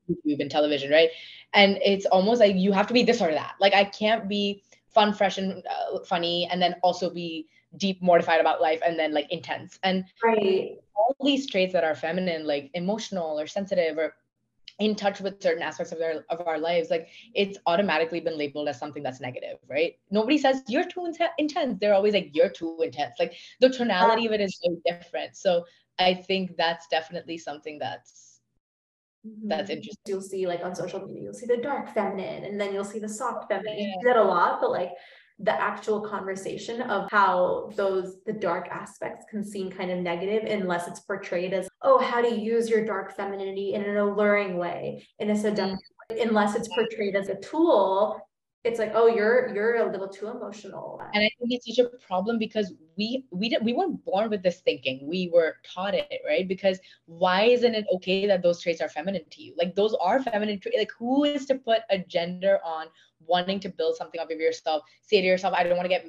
YouTube 0.08 0.40
and 0.40 0.50
television, 0.50 0.90
right? 0.90 1.10
And 1.52 1.78
it's 1.84 2.06
almost 2.06 2.40
like 2.40 2.56
you 2.56 2.72
have 2.72 2.86
to 2.88 2.94
be 2.94 3.02
this 3.02 3.20
or 3.20 3.30
that. 3.30 3.54
Like 3.60 3.74
I 3.74 3.84
can't 3.84 4.28
be 4.28 4.62
fun, 4.88 5.12
fresh, 5.12 5.38
and 5.38 5.62
uh, 5.66 6.00
funny, 6.04 6.48
and 6.50 6.60
then 6.60 6.76
also 6.82 7.10
be 7.10 7.46
deep, 7.76 8.02
mortified 8.02 8.40
about 8.40 8.60
life, 8.60 8.80
and 8.84 8.98
then 8.98 9.12
like 9.12 9.30
intense. 9.30 9.78
And 9.82 10.04
right. 10.22 10.78
all 10.94 11.16
these 11.24 11.48
traits 11.48 11.72
that 11.72 11.84
are 11.84 11.94
feminine, 11.94 12.46
like 12.46 12.70
emotional 12.74 13.38
or 13.38 13.46
sensitive 13.46 13.98
or 13.98 14.14
in 14.80 14.94
touch 14.96 15.20
with 15.20 15.40
certain 15.40 15.62
aspects 15.62 15.92
of 15.92 15.98
their 15.98 16.24
of 16.30 16.46
our 16.46 16.58
lives 16.58 16.90
like 16.90 17.08
it's 17.34 17.58
automatically 17.66 18.18
been 18.18 18.36
labeled 18.36 18.68
as 18.68 18.78
something 18.78 19.02
that's 19.02 19.20
negative 19.20 19.58
right? 19.68 19.98
Nobody 20.10 20.38
says 20.38 20.62
you're 20.68 20.88
too 20.88 21.06
intense. 21.38 21.78
They're 21.80 21.94
always 21.94 22.14
like 22.14 22.30
you're 22.32 22.48
too 22.48 22.76
intense. 22.82 23.14
Like 23.18 23.34
the 23.60 23.68
tonality 23.68 24.26
of 24.26 24.32
it 24.32 24.40
is 24.40 24.58
so 24.62 24.76
different. 24.84 25.36
So 25.36 25.64
i 26.00 26.12
think 26.12 26.56
that's 26.56 26.88
definitely 26.88 27.38
something 27.38 27.78
that's 27.78 28.40
that's 29.44 29.70
mm-hmm. 29.70 29.76
interesting. 29.78 30.02
You'll 30.08 30.20
see 30.20 30.46
like 30.46 30.64
on 30.64 30.74
social 30.74 31.00
media 31.06 31.22
you'll 31.22 31.34
see 31.34 31.46
the 31.46 31.58
dark 31.58 31.88
feminine 31.94 32.44
and 32.44 32.60
then 32.60 32.74
you'll 32.74 32.84
see 32.84 32.98
the 32.98 33.08
soft 33.08 33.48
feminine. 33.48 33.78
Yeah. 33.78 33.86
you 33.86 33.92
see 34.02 34.08
that 34.08 34.16
a 34.16 34.22
lot 34.22 34.60
but 34.60 34.70
like 34.70 34.90
the 35.40 35.52
actual 35.52 36.00
conversation 36.00 36.80
of 36.82 37.10
how 37.10 37.70
those 37.74 38.18
the 38.24 38.32
dark 38.32 38.68
aspects 38.68 39.26
can 39.28 39.44
seem 39.44 39.70
kind 39.70 39.90
of 39.90 39.98
negative 39.98 40.44
unless 40.48 40.86
it's 40.86 41.00
portrayed 41.00 41.52
as 41.52 41.68
oh 41.82 41.98
how 41.98 42.20
to 42.20 42.38
use 42.40 42.68
your 42.68 42.84
dark 42.84 43.16
femininity 43.16 43.74
in 43.74 43.82
an 43.82 43.96
alluring 43.96 44.56
way 44.56 45.04
in 45.18 45.30
a 45.30 45.36
seductive 45.36 45.76
mm-hmm. 45.76 46.16
way 46.16 46.22
unless 46.22 46.54
it's 46.54 46.68
portrayed 46.68 47.16
as 47.16 47.28
a 47.28 47.40
tool 47.40 48.20
it's 48.64 48.78
like 48.78 48.92
oh 48.94 49.06
you're 49.06 49.54
you're 49.54 49.76
a 49.76 49.90
little 49.90 50.08
too 50.08 50.28
emotional 50.28 51.00
and 51.12 51.22
i 51.22 51.30
think 51.38 51.52
it's 51.52 51.66
such 51.66 51.84
a 51.84 51.90
problem 52.06 52.38
because 52.38 52.72
we 52.96 53.24
we 53.30 53.48
didn't 53.48 53.64
we 53.64 53.74
weren't 53.74 54.02
born 54.04 54.30
with 54.30 54.42
this 54.42 54.60
thinking 54.60 55.06
we 55.06 55.30
were 55.32 55.56
taught 55.64 55.94
it 55.94 56.20
right 56.26 56.48
because 56.48 56.78
why 57.06 57.42
isn't 57.42 57.74
it 57.74 57.84
okay 57.92 58.26
that 58.26 58.42
those 58.42 58.62
traits 58.62 58.80
are 58.80 58.88
feminine 58.88 59.24
to 59.30 59.42
you 59.42 59.54
like 59.58 59.74
those 59.74 59.94
are 60.00 60.22
feminine 60.22 60.58
traits 60.58 60.78
like 60.78 60.92
who 60.98 61.24
is 61.24 61.44
to 61.46 61.54
put 61.56 61.80
a 61.90 61.98
gender 61.98 62.58
on 62.64 62.86
wanting 63.26 63.60
to 63.60 63.68
build 63.68 63.96
something 63.96 64.20
up 64.20 64.30
of 64.30 64.38
yourself, 64.38 64.82
say 65.02 65.20
to 65.20 65.26
yourself, 65.26 65.54
I 65.54 65.64
don't 65.64 65.76
want 65.76 65.84
to 65.84 65.88
get 65.88 66.06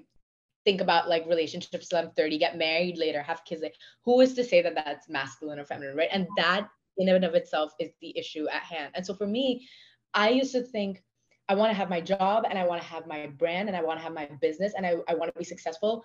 think 0.63 0.81
about 0.81 1.07
like 1.07 1.27
relationships 1.27 1.89
till 1.89 1.99
I'm 1.99 2.09
30, 2.11 2.39
get 2.39 2.57
married 2.57 2.97
later, 2.97 3.21
have 3.21 3.45
kids. 3.45 3.61
Like, 3.61 3.75
who 4.03 4.21
is 4.21 4.33
to 4.33 4.43
say 4.43 4.63
that 4.63 4.73
that's 4.73 5.07
masculine 5.07 5.59
or 5.59 5.65
feminine, 5.65 5.95
right? 5.95 6.09
And 6.11 6.27
that 6.37 6.67
in 6.97 7.07
and 7.09 7.23
of 7.23 7.35
itself 7.35 7.73
is 7.79 7.91
the 8.01 8.17
issue 8.17 8.47
at 8.49 8.63
hand. 8.63 8.91
And 8.95 9.05
so 9.05 9.13
for 9.13 9.27
me, 9.27 9.67
I 10.15 10.29
used 10.29 10.53
to 10.53 10.63
think 10.63 11.03
I 11.47 11.55
want 11.55 11.69
to 11.71 11.75
have 11.75 11.89
my 11.89 12.01
job 12.01 12.45
and 12.49 12.57
I 12.57 12.65
want 12.65 12.81
to 12.81 12.87
have 12.87 13.05
my 13.07 13.27
brand 13.27 13.67
and 13.67 13.77
I 13.77 13.83
want 13.83 13.99
to 13.99 14.03
have 14.03 14.13
my 14.13 14.29
business 14.41 14.73
and 14.75 14.85
I, 14.85 14.95
I 15.07 15.13
want 15.13 15.33
to 15.33 15.37
be 15.37 15.45
successful 15.45 16.03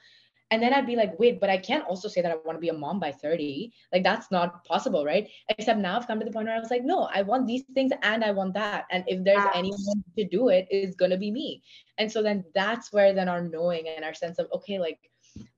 and 0.53 0.61
then 0.61 0.75
I'd 0.75 0.87
be 0.87 0.97
like, 0.97 1.17
wait, 1.19 1.41
but 1.41 1.49
I 1.49 1.57
can't 1.57 1.85
also 1.87 2.09
say 2.09 2.23
that 2.23 2.33
I 2.33 2.37
want 2.45 2.57
to 2.57 2.61
be 2.61 2.71
a 2.71 2.75
mom 2.75 2.99
by 2.99 3.13
30. 3.13 3.73
Like 3.93 4.03
that's 4.03 4.31
not 4.33 4.65
possible, 4.65 5.05
right? 5.05 5.29
Except 5.49 5.79
now 5.79 5.97
I've 5.97 6.09
come 6.09 6.19
to 6.19 6.25
the 6.25 6.33
point 6.33 6.47
where 6.47 6.57
I 6.57 6.61
was 6.61 6.71
like, 6.71 6.85
no, 6.85 7.09
I 7.15 7.23
want 7.23 7.47
these 7.47 7.63
things 7.75 7.93
and 8.03 8.25
I 8.25 8.33
want 8.33 8.55
that. 8.55 8.87
And 8.91 9.05
if 9.07 9.23
there's 9.25 9.45
anyone 9.55 10.03
to 10.19 10.25
do 10.25 10.49
it, 10.49 10.67
it's 10.71 10.97
gonna 10.97 11.17
be 11.17 11.31
me. 11.31 11.63
And 11.99 12.11
so 12.11 12.21
then 12.23 12.45
that's 12.55 12.93
where 12.93 13.13
then 13.13 13.29
our 13.29 13.43
knowing 13.43 13.87
and 13.89 14.05
our 14.05 14.15
sense 14.15 14.39
of, 14.39 14.49
okay, 14.53 14.81
like 14.81 14.99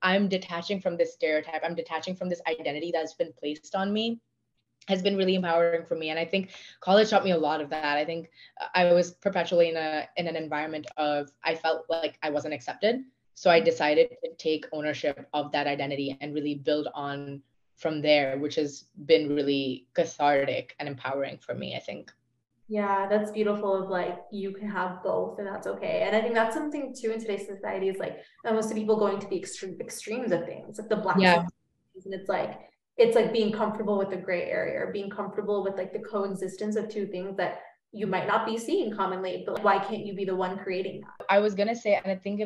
I'm 0.02 0.28
detaching 0.28 0.80
from 0.80 0.98
this 0.98 1.14
stereotype, 1.14 1.62
I'm 1.64 1.74
detaching 1.74 2.14
from 2.14 2.28
this 2.28 2.42
identity 2.46 2.90
that's 2.92 3.14
been 3.14 3.32
placed 3.38 3.74
on 3.74 3.92
me 3.92 4.20
has 4.88 5.02
been 5.02 5.16
really 5.16 5.34
empowering 5.34 5.84
for 5.84 5.94
me 5.94 6.10
and 6.10 6.18
i 6.18 6.24
think 6.24 6.50
college 6.80 7.10
taught 7.10 7.24
me 7.24 7.30
a 7.30 7.38
lot 7.38 7.60
of 7.60 7.70
that 7.70 7.96
i 7.96 8.04
think 8.04 8.30
i 8.74 8.92
was 8.92 9.12
perpetually 9.12 9.68
in 9.68 9.76
a 9.76 10.08
in 10.16 10.26
an 10.26 10.36
environment 10.36 10.86
of 10.96 11.30
i 11.44 11.54
felt 11.54 11.84
like 11.88 12.18
i 12.22 12.30
wasn't 12.30 12.52
accepted 12.52 13.04
so 13.34 13.50
I 13.50 13.60
decided 13.60 14.10
to 14.22 14.30
take 14.38 14.66
ownership 14.72 15.26
of 15.32 15.52
that 15.52 15.66
identity 15.66 16.16
and 16.20 16.34
really 16.34 16.54
build 16.54 16.88
on 16.94 17.42
from 17.76 18.00
there, 18.00 18.38
which 18.38 18.54
has 18.56 18.84
been 19.06 19.34
really 19.34 19.88
cathartic 19.94 20.76
and 20.78 20.88
empowering 20.88 21.38
for 21.38 21.54
me, 21.54 21.74
I 21.74 21.80
think. 21.80 22.12
Yeah, 22.68 23.08
that's 23.08 23.30
beautiful 23.30 23.82
of 23.82 23.90
like 23.90 24.18
you 24.30 24.52
can 24.52 24.68
have 24.68 25.02
both 25.02 25.38
and 25.38 25.46
that's 25.46 25.66
okay. 25.66 26.04
And 26.06 26.14
I 26.14 26.20
think 26.20 26.34
that's 26.34 26.54
something 26.54 26.94
too 26.94 27.10
in 27.10 27.20
today's 27.20 27.46
society 27.46 27.88
is 27.88 27.98
like 27.98 28.18
most 28.44 28.70
of 28.70 28.76
people 28.76 28.96
going 28.96 29.18
to 29.18 29.26
the 29.26 29.36
extreme 29.36 29.76
extremes 29.80 30.32
of 30.32 30.46
things, 30.46 30.78
like 30.78 30.88
the 30.88 30.96
black 30.96 31.16
yeah. 31.18 31.44
and 32.04 32.14
it's 32.14 32.28
like 32.28 32.60
it's 32.98 33.16
like 33.16 33.33
being 33.33 33.52
comfortable 33.52 33.98
with 33.98 34.11
the 34.11 34.16
gray 34.16 34.44
area 34.44 34.78
or 34.78 34.92
being 34.92 35.11
comfortable 35.11 35.62
with 35.64 35.76
like 35.76 35.92
the 35.92 35.98
coexistence 35.98 36.76
of 36.76 36.88
two 36.88 37.07
things 37.07 37.37
that 37.37 37.61
you 37.92 38.07
might 38.07 38.26
not 38.26 38.46
be 38.46 38.57
seeing 38.57 38.94
commonly, 38.94 39.44
but 39.46 39.62
why 39.62 39.78
can't 39.78 40.05
you 40.05 40.14
be 40.14 40.24
the 40.24 40.35
one 40.35 40.59
creating 40.59 41.02
that? 41.02 41.26
I 41.28 41.38
was 41.38 41.55
gonna 41.55 41.76
say, 41.76 41.94
and 41.94 42.11
I 42.11 42.16
think 42.16 42.42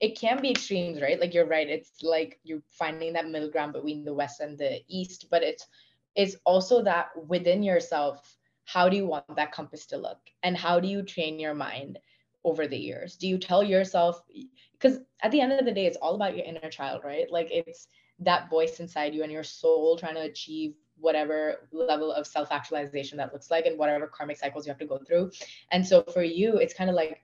it 0.00 0.18
can 0.18 0.40
be 0.40 0.50
extremes, 0.50 1.00
right? 1.00 1.20
Like 1.20 1.34
you're 1.34 1.46
right. 1.46 1.68
It's 1.68 2.02
like 2.02 2.38
you're 2.44 2.62
finding 2.70 3.12
that 3.14 3.28
middle 3.28 3.50
ground 3.50 3.72
between 3.72 4.04
the 4.04 4.14
West 4.14 4.40
and 4.40 4.58
the 4.58 4.80
East, 4.88 5.26
but 5.30 5.42
it's 5.42 5.66
it's 6.14 6.36
also 6.44 6.82
that 6.82 7.10
within 7.28 7.62
yourself, 7.62 8.36
how 8.64 8.88
do 8.88 8.96
you 8.96 9.06
want 9.06 9.24
that 9.36 9.52
compass 9.52 9.86
to 9.86 9.96
look? 9.96 10.18
And 10.42 10.56
how 10.56 10.80
do 10.80 10.88
you 10.88 11.02
train 11.02 11.38
your 11.38 11.54
mind 11.54 11.98
over 12.44 12.66
the 12.66 12.76
years? 12.76 13.16
Do 13.16 13.28
you 13.28 13.38
tell 13.38 13.62
yourself 13.62 14.20
because 14.72 15.00
at 15.22 15.30
the 15.30 15.40
end 15.40 15.52
of 15.52 15.64
the 15.64 15.72
day, 15.72 15.86
it's 15.86 15.96
all 15.96 16.14
about 16.14 16.36
your 16.36 16.44
inner 16.44 16.70
child, 16.70 17.02
right? 17.04 17.30
Like 17.30 17.48
it's 17.50 17.88
that 18.20 18.50
voice 18.50 18.80
inside 18.80 19.14
you 19.14 19.22
and 19.22 19.32
your 19.32 19.44
soul 19.44 19.96
trying 19.96 20.14
to 20.14 20.22
achieve 20.22 20.74
whatever 21.00 21.68
level 21.72 22.12
of 22.12 22.26
self-actualization 22.26 23.16
that 23.18 23.32
looks 23.32 23.50
like 23.50 23.66
and 23.66 23.78
whatever 23.78 24.06
karmic 24.06 24.36
cycles 24.36 24.66
you 24.66 24.70
have 24.70 24.78
to 24.78 24.86
go 24.86 24.98
through. 24.98 25.30
And 25.70 25.86
so 25.86 26.02
for 26.02 26.22
you, 26.22 26.56
it's 26.56 26.74
kind 26.74 26.90
of 26.90 26.96
like 26.96 27.22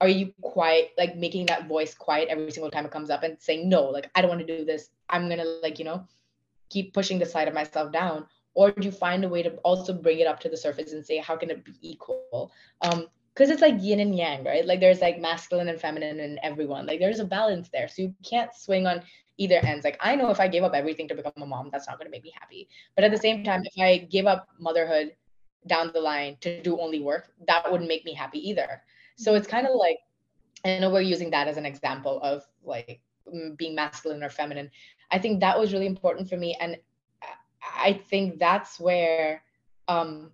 are 0.00 0.08
you 0.08 0.32
quiet 0.40 0.92
like 0.96 1.16
making 1.16 1.46
that 1.46 1.68
voice 1.68 1.94
quiet 1.94 2.28
every 2.30 2.50
single 2.50 2.70
time 2.70 2.86
it 2.86 2.90
comes 2.90 3.10
up 3.10 3.22
and 3.22 3.36
saying 3.38 3.68
no 3.68 3.84
like 3.84 4.10
i 4.14 4.22
don't 4.22 4.30
want 4.30 4.40
to 4.40 4.58
do 4.58 4.64
this. 4.64 4.90
I'm 5.10 5.28
gonna 5.28 5.44
like 5.62 5.78
you 5.78 5.84
know 5.84 6.06
keep 6.70 6.94
pushing 6.94 7.18
the 7.18 7.26
side 7.26 7.48
of 7.48 7.54
myself 7.54 7.92
down. 7.92 8.26
Or 8.54 8.70
do 8.70 8.84
you 8.84 8.92
find 8.92 9.24
a 9.24 9.28
way 9.28 9.42
to 9.42 9.50
also 9.58 9.92
bring 9.92 10.20
it 10.20 10.26
up 10.26 10.40
to 10.40 10.48
the 10.48 10.56
surface 10.56 10.92
and 10.92 11.04
say 11.04 11.18
how 11.18 11.36
can 11.36 11.50
it 11.50 11.64
be 11.64 11.74
equal? 11.82 12.50
Um 12.80 13.08
because 13.34 13.50
it's 13.50 13.62
like 13.62 13.76
yin 13.80 14.00
and 14.00 14.16
yang 14.16 14.44
right? 14.44 14.66
Like 14.66 14.80
there's 14.80 15.00
like 15.00 15.20
masculine 15.20 15.68
and 15.68 15.80
feminine 15.80 16.18
in 16.18 16.38
everyone. 16.42 16.86
Like 16.86 16.98
there's 16.98 17.20
a 17.20 17.24
balance 17.24 17.68
there. 17.68 17.88
So 17.88 18.02
you 18.02 18.14
can't 18.24 18.54
swing 18.54 18.86
on 18.86 19.02
either 19.40 19.58
ends 19.64 19.84
like 19.84 19.98
i 20.00 20.14
know 20.14 20.30
if 20.30 20.40
i 20.40 20.46
gave 20.46 20.62
up 20.62 20.74
everything 20.74 21.08
to 21.08 21.14
become 21.14 21.32
a 21.38 21.46
mom 21.46 21.68
that's 21.72 21.88
not 21.88 21.98
going 21.98 22.06
to 22.06 22.16
make 22.16 22.22
me 22.22 22.32
happy 22.38 22.68
but 22.94 23.04
at 23.04 23.10
the 23.10 23.18
same 23.26 23.42
time 23.42 23.62
if 23.64 23.72
i 23.82 23.98
give 24.16 24.26
up 24.26 24.48
motherhood 24.58 25.14
down 25.66 25.90
the 25.92 26.00
line 26.00 26.36
to 26.40 26.62
do 26.62 26.78
only 26.78 27.00
work 27.00 27.32
that 27.46 27.70
wouldn't 27.70 27.88
make 27.88 28.04
me 28.04 28.14
happy 28.14 28.38
either 28.48 28.82
so 29.20 29.34
it's 29.34 29.46
kind 29.46 29.66
of 29.66 29.74
like, 29.74 29.98
I 30.64 30.78
know 30.78 30.88
we're 30.88 31.02
using 31.02 31.30
that 31.32 31.46
as 31.46 31.58
an 31.58 31.66
example 31.66 32.20
of 32.22 32.42
like 32.64 33.02
being 33.58 33.74
masculine 33.74 34.22
or 34.22 34.30
feminine. 34.30 34.70
I 35.10 35.18
think 35.18 35.40
that 35.40 35.60
was 35.60 35.74
really 35.74 35.86
important 35.86 36.30
for 36.30 36.38
me. 36.38 36.56
And 36.58 36.78
I 37.76 38.00
think 38.08 38.38
that's 38.38 38.80
where 38.80 39.42
um, 39.88 40.30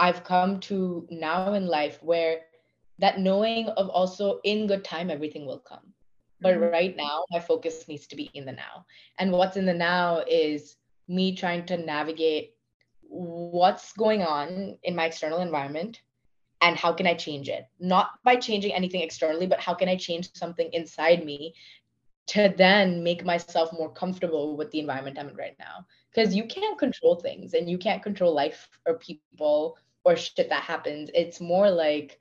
I've 0.00 0.24
come 0.24 0.58
to 0.60 1.06
now 1.10 1.52
in 1.54 1.68
life 1.68 2.02
where 2.02 2.40
that 2.98 3.20
knowing 3.20 3.68
of 3.68 3.88
also 3.88 4.40
in 4.42 4.66
good 4.66 4.82
time, 4.82 5.10
everything 5.10 5.46
will 5.46 5.60
come. 5.60 5.93
But 6.44 6.60
right 6.60 6.94
now, 6.94 7.24
my 7.30 7.40
focus 7.40 7.88
needs 7.88 8.06
to 8.08 8.16
be 8.16 8.30
in 8.34 8.44
the 8.44 8.52
now. 8.52 8.84
And 9.18 9.32
what's 9.32 9.56
in 9.56 9.64
the 9.64 9.72
now 9.72 10.22
is 10.28 10.76
me 11.08 11.34
trying 11.34 11.64
to 11.66 11.78
navigate 11.78 12.54
what's 13.00 13.94
going 13.94 14.22
on 14.22 14.76
in 14.82 14.94
my 14.94 15.06
external 15.06 15.40
environment 15.40 16.02
and 16.60 16.76
how 16.76 16.92
can 16.92 17.06
I 17.06 17.14
change 17.14 17.48
it? 17.48 17.64
Not 17.80 18.10
by 18.24 18.36
changing 18.36 18.74
anything 18.74 19.00
externally, 19.00 19.46
but 19.46 19.58
how 19.58 19.72
can 19.72 19.88
I 19.88 19.96
change 19.96 20.34
something 20.34 20.68
inside 20.74 21.24
me 21.24 21.54
to 22.26 22.52
then 22.58 23.02
make 23.02 23.24
myself 23.24 23.72
more 23.72 23.92
comfortable 23.92 24.54
with 24.54 24.70
the 24.70 24.80
environment 24.80 25.18
I'm 25.18 25.30
in 25.30 25.36
right 25.36 25.56
now? 25.58 25.86
Because 26.14 26.34
you 26.34 26.44
can't 26.44 26.78
control 26.78 27.16
things 27.16 27.54
and 27.54 27.70
you 27.70 27.78
can't 27.78 28.02
control 28.02 28.34
life 28.34 28.68
or 28.86 28.98
people 28.98 29.78
or 30.04 30.14
shit 30.14 30.50
that 30.50 30.62
happens. 30.62 31.10
It's 31.14 31.40
more 31.40 31.70
like, 31.70 32.20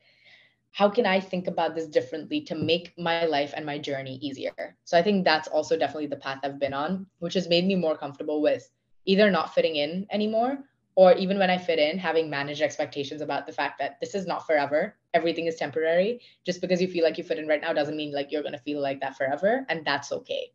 how 0.74 0.90
can 0.90 1.06
I 1.06 1.20
think 1.20 1.48
about 1.48 1.76
this 1.76 1.88
differently 1.88 2.42
to 2.42 2.56
make 2.56 2.94
my 2.98 3.26
life 3.26 3.54
and 3.56 3.64
my 3.64 3.78
journey 3.78 4.18
easier? 4.22 4.76
So 4.86 4.98
I 4.98 5.04
think 5.04 5.24
that's 5.24 5.48
also 5.48 5.78
definitely 5.78 6.08
the 6.08 6.16
path 6.16 6.40
I've 6.44 6.60
been 6.60 6.74
on, 6.74 7.06
which 7.20 7.36
has 7.36 7.48
made 7.48 7.66
me 7.66 7.76
more 7.76 7.96
comfortable 7.96 8.42
with 8.42 8.68
either 9.06 9.30
not 9.30 9.54
fitting 9.54 9.76
in 9.76 10.08
anymore 10.12 10.58
or 10.96 11.14
even 11.14 11.38
when 11.38 11.52
I 11.52 11.60
fit 11.60 11.78
in, 11.78 12.00
having 12.00 12.28
managed 12.28 12.62
expectations 12.62 13.22
about 13.22 13.46
the 13.46 13.54
fact 13.54 13.78
that 13.80 14.00
this 14.00 14.16
is 14.16 14.26
not 14.26 14.48
forever. 14.48 14.96
Everything 15.14 15.46
is 15.46 15.56
temporary. 15.56 16.22
Just 16.44 16.60
because 16.60 16.82
you 16.82 16.88
feel 16.88 17.04
like 17.04 17.20
you 17.20 17.24
fit 17.24 17.38
in 17.38 17.48
right 17.48 17.62
now 17.62 17.74
doesn't 17.74 17.98
mean 17.98 18.12
like 18.12 18.32
you're 18.32 18.44
to 18.44 18.58
feel 18.58 18.82
like 18.82 19.00
that 19.02 19.16
forever. 19.16 19.66
And 19.70 19.86
that's 19.86 20.12
okay. 20.12 20.52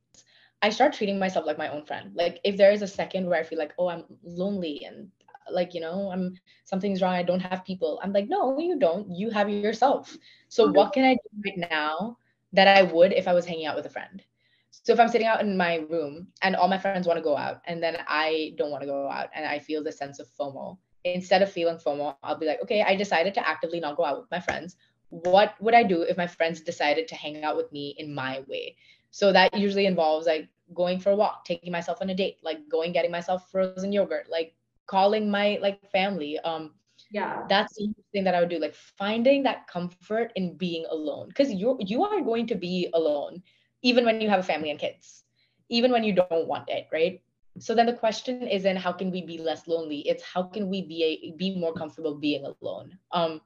I 0.63 0.71
start 0.71 0.93
treating 0.93 1.21
myself 1.21 1.47
like 1.47 1.59
my 1.59 1.69
own 1.69 1.85
friend. 1.85 2.11
Like 2.15 2.41
if 2.43 2.57
there 2.57 2.73
is 2.73 2.83
a 2.83 2.89
second 2.89 3.27
where 3.27 3.39
I 3.39 3.45
feel 3.45 3.59
like, 3.59 3.75
oh, 3.79 3.89
I'm 3.89 4.05
lonely 4.25 4.85
and 4.85 5.11
like, 5.53 5.75
you 5.75 5.81
know, 5.81 6.11
I'm 6.11 6.35
something's 6.65 7.03
wrong. 7.03 7.15
I 7.15 7.23
don't 7.23 7.41
have 7.41 7.65
people. 7.65 8.01
I'm 8.03 8.13
like, 8.13 8.29
no, 8.29 8.59
you 8.59 8.79
don't. 8.79 9.11
You 9.11 9.31
have 9.31 9.49
yourself. 9.49 10.17
So 10.49 10.65
mm-hmm. 10.65 10.77
what 10.77 10.93
can 10.93 11.05
I 11.05 11.15
do 11.15 11.43
right 11.45 11.71
now 11.71 12.19
that 12.53 12.69
I 12.69 12.83
would 12.83 13.13
if 13.13 13.29
I 13.29 13.35
was 13.35 13.45
hanging 13.45 13.67
out 13.67 13.77
with 13.77 13.87
a 13.87 13.91
friend? 13.91 14.23
So 14.71 14.93
if 14.93 15.01
I'm 15.01 15.09
sitting 15.09 15.27
out 15.27 15.41
in 15.41 15.57
my 15.57 15.77
room 15.91 16.29
and 16.43 16.57
all 16.57 16.69
my 16.69 16.79
friends 16.79 17.07
want 17.07 17.19
to 17.19 17.23
go 17.23 17.37
out 17.37 17.61
and 17.67 17.83
then 17.83 17.99
I 18.07 18.55
don't 18.57 18.71
want 18.71 18.83
to 18.83 18.87
go 18.87 19.09
out 19.09 19.29
and 19.35 19.45
I 19.45 19.59
feel 19.59 19.83
the 19.83 19.93
sense 19.93 20.19
of 20.19 20.29
FOMO, 20.39 20.79
instead 21.05 21.43
of 21.43 21.53
feeling 21.53 21.77
FOMO, 21.77 22.17
I'll 22.23 22.39
be 22.39 22.47
like, 22.47 22.63
okay, 22.63 22.83
I 22.83 22.97
decided 22.97 23.35
to 23.35 23.47
actively 23.47 23.81
not 23.81 23.97
go 23.97 24.05
out 24.05 24.19
with 24.19 24.31
my 24.31 24.41
friends. 24.41 24.77
What 25.11 25.55
would 25.61 25.75
I 25.75 25.83
do 25.83 26.03
if 26.03 26.17
my 26.17 26.27
friends 26.27 26.61
decided 26.61 27.09
to 27.09 27.15
hang 27.15 27.43
out 27.43 27.57
with 27.57 27.71
me 27.73 27.95
in 27.99 28.15
my 28.15 28.45
way? 28.47 28.77
So 29.11 29.33
that 29.33 29.57
usually 29.57 29.87
involves 29.87 30.27
like 30.27 30.49
going 30.75 31.01
for 31.01 31.11
a 31.11 31.17
walk, 31.17 31.45
taking 31.45 31.73
myself 31.73 31.99
on 32.01 32.11
a 32.11 32.15
date, 32.15 32.39
like 32.43 32.69
going 32.69 32.93
getting 32.93 33.11
myself 33.11 33.51
frozen 33.51 33.93
yogurt, 33.93 34.27
like 34.31 34.55
calling 34.89 35.31
my 35.31 35.59
like 35.63 35.91
family. 35.91 36.39
Um 36.41 36.75
yeah 37.13 37.45
that's 37.49 37.77
the 37.77 37.95
thing 38.13 38.25
that 38.25 38.35
i 38.35 38.41
would 38.41 38.51
do 38.51 38.59
like 38.59 38.75
finding 38.75 39.45
that 39.45 39.67
comfort 39.69 40.33
in 40.35 40.57
being 40.57 40.85
alone 40.91 41.29
because 41.29 41.51
you 41.51 41.79
you 41.81 42.03
are 42.03 42.21
going 42.21 42.45
to 42.45 42.57
be 42.57 42.91
alone 42.93 43.41
even 43.83 44.05
when 44.05 44.21
you 44.21 44.29
have 44.29 44.41
a 44.41 44.45
family 44.45 44.71
and 44.71 44.79
kids, 44.79 45.25
even 45.69 45.93
when 45.93 46.05
you 46.05 46.13
don't 46.13 46.47
want 46.47 46.69
it, 46.69 46.87
right? 46.93 47.21
So 47.59 47.75
then 47.75 47.87
the 47.87 47.93
question 47.93 48.47
isn't 48.47 48.77
how 48.77 48.93
can 48.93 49.11
we 49.11 49.23
be 49.23 49.39
less 49.39 49.67
lonely? 49.67 50.01
It's 50.01 50.23
how 50.23 50.45
can 50.45 50.69
we 50.69 50.83
be 50.83 51.05
a, 51.05 51.37
be 51.37 51.57
more 51.57 51.75
comfortable 51.75 52.15
being 52.15 52.45
alone? 52.45 52.99
Um, 53.13 53.41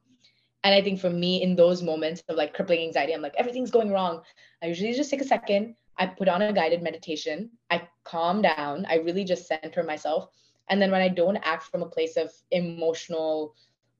and 0.64 0.74
I 0.74 0.83
think 0.83 1.00
for 1.00 1.11
me, 1.11 1.42
in 1.42 1.57
those 1.57 1.83
moments 1.83 2.22
of 2.28 2.37
like 2.37 2.55
crippling 2.55 2.81
anxiety, 2.81 3.14
I'm 3.14 3.22
like 3.22 3.35
everything's 3.37 3.70
going 3.70 3.90
wrong. 3.90 4.22
I 4.62 4.66
usually 4.66 4.92
just 4.92 5.11
take 5.11 5.20
a 5.20 5.24
second. 5.24 5.74
I 5.98 6.07
put 6.07 6.28
on 6.28 6.42
a 6.42 6.52
guided 6.52 6.83
meditation. 6.83 7.50
I 7.70 7.88
calm 8.05 8.42
down. 8.42 8.87
I 8.88 8.96
really 8.96 9.24
just 9.24 9.46
center 9.46 9.83
myself. 9.83 10.28
And 10.68 10.81
then 10.81 10.90
when 10.90 11.03
I 11.03 11.09
don't 11.09 11.37
act 11.37 11.64
from 11.64 11.83
a 11.83 11.88
place 11.88 12.16
of 12.16 12.33
emotional 12.51 13.55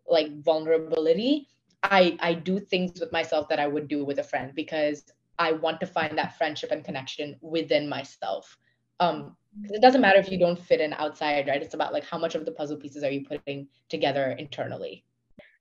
like 0.07 0.43
vulnerability, 0.43 1.49
I 1.83 2.17
I 2.21 2.35
do 2.35 2.59
things 2.59 3.01
with 3.01 3.13
myself 3.13 3.49
that 3.49 3.59
I 3.59 3.67
would 3.67 3.89
do 3.89 4.05
with 4.05 4.19
a 4.19 4.25
friend 4.25 4.53
because 4.55 5.05
I 5.39 5.53
want 5.53 5.81
to 5.81 5.87
find 5.87 6.17
that 6.19 6.37
friendship 6.39 6.71
and 6.71 6.85
connection 6.85 7.37
within 7.41 7.89
myself. 7.89 8.57
Um, 9.01 9.37
it 9.65 9.83
doesn't 9.83 10.01
matter 10.01 10.19
if 10.19 10.31
you 10.31 10.39
don't 10.39 10.59
fit 10.59 10.81
in 10.81 10.93
outside, 10.95 11.49
right? 11.49 11.63
It's 11.63 11.75
about 11.75 11.93
like 11.93 12.05
how 12.05 12.19
much 12.19 12.35
of 12.35 12.45
the 12.45 12.53
puzzle 12.53 12.77
pieces 12.77 13.03
are 13.03 13.11
you 13.11 13.25
putting 13.25 13.69
together 13.89 14.33
internally. 14.39 15.05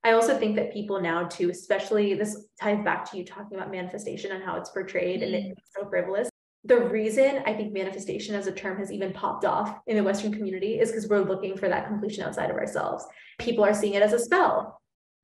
I 0.04 0.14
also 0.14 0.38
think 0.38 0.56
that 0.56 0.74
people 0.74 1.00
now 1.00 1.28
too, 1.28 1.50
especially 1.50 2.16
this 2.16 2.46
ties 2.60 2.84
back 2.84 3.10
to 3.12 3.18
you 3.18 3.26
talking 3.26 3.58
about 3.58 3.72
manifestation 3.72 4.32
and 4.32 4.44
how 4.44 4.58
it's 4.58 4.70
portrayed 4.70 5.22
and 5.22 5.36
it's 5.36 5.62
so 5.76 5.88
frivolous. 5.90 6.31
The 6.64 6.78
reason 6.78 7.42
I 7.46 7.54
think 7.54 7.74
manifestation 7.74 8.36
as 8.36 8.46
a 8.48 8.52
term 8.52 8.78
has 8.78 8.92
even 8.92 9.14
popped 9.14 9.46
off 9.46 9.80
in 9.88 9.98
the 9.98 10.04
Western 10.04 10.32
community 10.32 10.80
is 10.80 10.92
because 10.92 11.08
we're 11.08 11.22
looking 11.22 11.58
for 11.58 11.68
that 11.68 11.88
completion 11.88 12.24
outside 12.24 12.52
of 12.52 12.56
ourselves. 12.56 13.06
People 13.40 13.64
are 13.64 13.74
seeing 13.74 13.96
it 13.96 14.04
as 14.04 14.14
a 14.14 14.20
spell. 14.20 14.80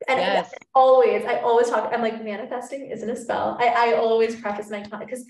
And 0.08 0.20
yes. 0.20 0.52
always, 0.74 1.26
I 1.26 1.40
always 1.40 1.70
talk, 1.70 1.92
I'm 1.94 2.02
like, 2.02 2.24
manifesting 2.24 2.90
isn't 2.92 3.10
a 3.10 3.16
spell. 3.16 3.58
I, 3.60 3.92
I 3.92 3.94
always 3.98 4.40
preface 4.40 4.70
my 4.70 4.82
talk 4.82 5.00
because 5.00 5.26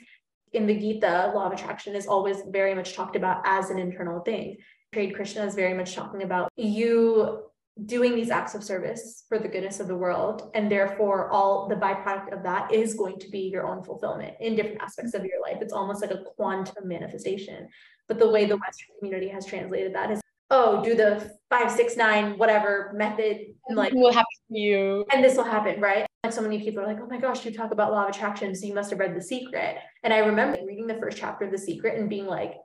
in 0.54 0.66
the 0.66 0.78
Gita, 0.78 1.32
law 1.36 1.48
of 1.48 1.54
attraction 1.54 1.96
is 1.96 2.08
always 2.08 2.38
very 2.50 2.74
much 2.74 2.94
talked 2.94 3.16
about 3.16 3.42
as 3.46 3.70
an 3.70 3.78
internal 3.78 4.22
thing. 4.22 4.58
Trade 4.94 5.14
Krishna 5.14 5.46
is 5.46 5.56
very 5.56 5.74
much 5.74 5.94
talking 5.94 6.24
about 6.24 6.50
you 6.56 7.44
doing 7.86 8.16
these 8.16 8.30
acts 8.30 8.56
of 8.56 8.64
service 8.64 9.26
for 9.30 9.40
the 9.40 9.48
goodness 9.48 9.80
of 9.80 9.88
the 9.88 9.96
world. 9.96 10.52
And 10.56 10.72
therefore, 10.72 11.30
all 11.30 11.68
the 11.68 11.76
byproduct 11.76 12.34
of 12.34 12.44
that 12.44 12.74
is 12.74 12.94
going 12.96 13.20
to 13.20 13.30
be 13.30 13.42
your 13.42 13.68
own 13.68 13.84
fulfillment 13.84 14.36
in 14.40 14.56
different 14.56 14.82
aspects 14.82 15.14
of 15.14 15.24
your 15.24 15.42
life. 15.42 15.58
It's 15.62 15.74
almost 15.74 16.02
like 16.02 16.12
a 16.12 16.24
quantum 16.36 16.88
manifestation. 16.88 17.68
But 18.08 18.20
the 18.20 18.30
way 18.30 18.46
the 18.46 18.58
Western 18.58 18.88
community 19.00 19.28
has 19.28 19.46
translated 19.46 19.94
that 19.96 20.12
is 20.12 20.22
oh, 20.50 20.84
do 20.84 20.96
the 20.96 21.32
five, 21.50 21.72
six, 21.72 21.98
nine, 21.98 22.38
whatever 22.38 22.94
method, 22.96 23.38
and 23.68 23.78
like 23.78 23.94
will 23.94 24.14
happen 24.14 24.26
to 24.50 24.58
you. 24.58 25.06
And 25.12 25.24
this 25.24 25.36
will 25.36 25.44
happen, 25.44 25.82
right? 25.82 26.06
Like 26.24 26.34
so 26.34 26.42
many 26.42 26.60
people 26.60 26.82
are 26.82 26.88
like, 26.88 27.00
oh 27.02 27.08
my 27.08 27.20
gosh, 27.20 27.46
you 27.46 27.52
talk 27.52 27.72
about 27.72 27.92
law 27.92 28.04
of 28.04 28.10
attraction, 28.10 28.56
so 28.56 28.66
you 28.66 28.74
must 28.74 28.90
have 28.90 29.00
read 29.00 29.16
The 29.16 29.22
Secret. 29.22 29.78
And 30.04 30.14
I 30.14 30.20
remember 30.20 30.58
reading 30.66 30.88
the 30.88 30.96
first 30.96 31.18
chapter 31.18 31.46
of 31.46 31.52
The 31.52 31.58
Secret 31.58 32.00
and 32.00 32.10
being 32.10 32.28
like, 32.28 32.56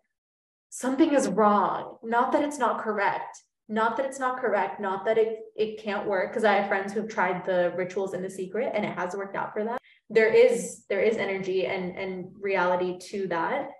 something 0.70 1.12
is 1.12 1.28
wrong. 1.28 1.98
Not 2.02 2.32
that 2.32 2.44
it's 2.44 2.58
not 2.58 2.80
correct. 2.80 3.42
Not 3.68 3.96
that 3.96 4.06
it's 4.06 4.18
not 4.18 4.40
correct, 4.40 4.80
not 4.80 5.04
that 5.04 5.18
it, 5.18 5.38
it 5.56 5.82
can't 5.82 6.06
work. 6.06 6.30
Because 6.30 6.44
I 6.44 6.54
have 6.54 6.68
friends 6.68 6.92
who've 6.92 7.08
tried 7.08 7.44
the 7.44 7.72
rituals 7.76 8.14
in 8.14 8.22
the 8.22 8.30
secret 8.30 8.72
and 8.74 8.84
it 8.84 8.96
has 8.96 9.14
worked 9.14 9.36
out 9.36 9.52
for 9.52 9.64
them. 9.64 9.78
There 10.10 10.32
is 10.32 10.84
there 10.88 11.00
is 11.00 11.16
energy 11.16 11.66
and 11.66 11.96
and 11.96 12.34
reality 12.40 12.98
to 13.10 13.28
that 13.28 13.70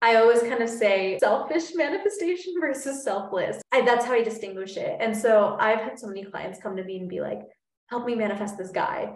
I 0.00 0.16
always 0.16 0.40
kind 0.40 0.62
of 0.62 0.68
say 0.68 1.18
selfish 1.18 1.74
manifestation 1.74 2.54
versus 2.60 3.02
selfless. 3.02 3.60
I, 3.72 3.82
that's 3.82 4.04
how 4.04 4.12
I 4.12 4.22
distinguish 4.22 4.76
it. 4.76 4.96
And 5.00 5.16
so 5.16 5.56
I've 5.58 5.80
had 5.80 5.98
so 5.98 6.06
many 6.06 6.24
clients 6.24 6.60
come 6.62 6.76
to 6.76 6.84
me 6.84 6.98
and 6.98 7.08
be 7.08 7.20
like, 7.20 7.40
help 7.86 8.06
me 8.06 8.14
manifest 8.14 8.56
this 8.56 8.70
guy. 8.70 9.12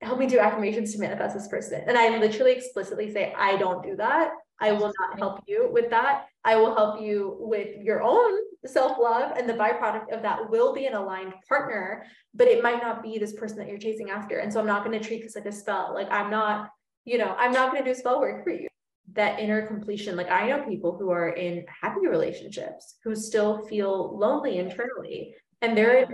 Help 0.00 0.18
me 0.18 0.26
do 0.26 0.38
affirmations 0.38 0.92
to 0.92 1.00
manifest 1.00 1.34
this 1.34 1.48
person. 1.48 1.82
And 1.86 1.98
I 1.98 2.18
literally 2.18 2.52
explicitly 2.52 3.12
say, 3.12 3.32
I 3.36 3.56
don't 3.56 3.82
do 3.82 3.96
that. 3.96 4.30
I 4.60 4.72
will 4.72 4.92
not 5.00 5.18
help 5.18 5.40
you 5.46 5.68
with 5.72 5.90
that. 5.90 6.26
I 6.44 6.56
will 6.56 6.74
help 6.74 7.00
you 7.00 7.36
with 7.40 7.76
your 7.80 8.02
own 8.02 8.38
self 8.66 8.98
love. 8.98 9.36
And 9.36 9.48
the 9.48 9.54
byproduct 9.54 10.12
of 10.12 10.22
that 10.22 10.50
will 10.50 10.72
be 10.72 10.86
an 10.86 10.94
aligned 10.94 11.34
partner, 11.48 12.04
but 12.34 12.48
it 12.48 12.62
might 12.62 12.82
not 12.82 13.02
be 13.02 13.18
this 13.18 13.34
person 13.34 13.58
that 13.58 13.68
you're 13.68 13.78
chasing 13.78 14.10
after. 14.10 14.38
And 14.38 14.52
so 14.52 14.60
I'm 14.60 14.66
not 14.66 14.84
going 14.84 14.98
to 14.98 15.04
treat 15.04 15.22
this 15.22 15.36
like 15.36 15.46
a 15.46 15.52
spell. 15.52 15.92
Like 15.94 16.08
I'm 16.10 16.30
not, 16.30 16.70
you 17.04 17.18
know, 17.18 17.34
I'm 17.38 17.52
not 17.52 17.72
going 17.72 17.84
to 17.84 17.90
do 17.90 17.98
spell 17.98 18.20
work 18.20 18.44
for 18.44 18.50
you 18.50 18.68
that 19.14 19.40
inner 19.40 19.66
completion. 19.66 20.16
Like 20.16 20.30
I 20.30 20.48
know 20.48 20.62
people 20.68 20.96
who 20.98 21.10
are 21.10 21.30
in 21.30 21.64
happy 21.82 22.06
relationships 22.06 22.96
who 23.02 23.14
still 23.14 23.66
feel 23.66 24.16
lonely 24.18 24.58
internally, 24.58 25.34
and 25.62 25.76
there 25.76 26.00
are 26.00 26.06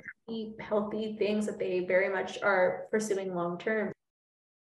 healthy 0.61 1.17
things 1.19 1.47
that 1.47 1.59
they 1.59 1.81
very 1.81 2.13
much 2.13 2.41
are 2.43 2.87
pursuing 2.91 3.35
long 3.35 3.59
term. 3.59 3.93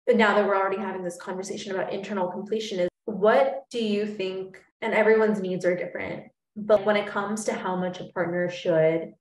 But 0.05 0.17
now 0.17 0.35
that 0.35 0.45
we're 0.47 0.55
already 0.55 0.77
having 0.77 1.03
this 1.03 1.17
conversation 1.17 1.73
about 1.73 1.91
internal 1.91 2.29
completion, 2.29 2.79
is 2.79 2.89
what 3.05 3.63
do 3.71 3.83
you 3.83 4.05
think? 4.05 4.61
And 4.81 4.93
everyone's 4.93 5.41
needs 5.41 5.65
are 5.65 5.75
different, 5.75 6.25
but 6.55 6.85
when 6.85 6.95
it 6.95 7.07
comes 7.07 7.45
to 7.45 7.53
how 7.53 7.75
much 7.75 7.99
a 7.99 8.05
partner 8.13 8.49
should 8.49 9.13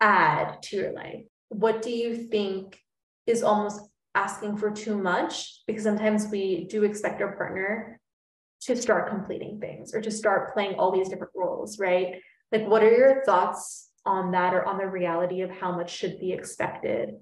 add 0.00 0.60
to 0.62 0.76
your 0.76 0.92
life, 0.92 1.24
what 1.48 1.80
do 1.80 1.90
you 1.90 2.26
think 2.26 2.78
is 3.26 3.44
almost 3.44 3.80
asking 4.16 4.56
for 4.56 4.70
too 4.70 4.98
much? 4.98 5.62
Because 5.66 5.84
sometimes 5.84 6.26
we 6.26 6.66
do 6.68 6.82
expect 6.82 7.22
our 7.22 7.36
partner 7.36 8.00
to 8.62 8.76
start 8.76 9.10
completing 9.10 9.60
things 9.60 9.94
or 9.94 10.00
to 10.00 10.10
start 10.10 10.52
playing 10.54 10.74
all 10.74 10.90
these 10.90 11.08
different 11.08 11.32
roles, 11.36 11.78
right? 11.78 12.16
Like, 12.50 12.66
what 12.66 12.82
are 12.82 12.90
your 12.90 13.22
thoughts 13.24 13.90
on 14.06 14.32
that 14.32 14.54
or 14.54 14.64
on 14.64 14.78
the 14.78 14.86
reality 14.86 15.40
of 15.40 15.50
how 15.50 15.72
much 15.72 15.90
should 15.90 16.20
be 16.20 16.32
expected 16.32 17.14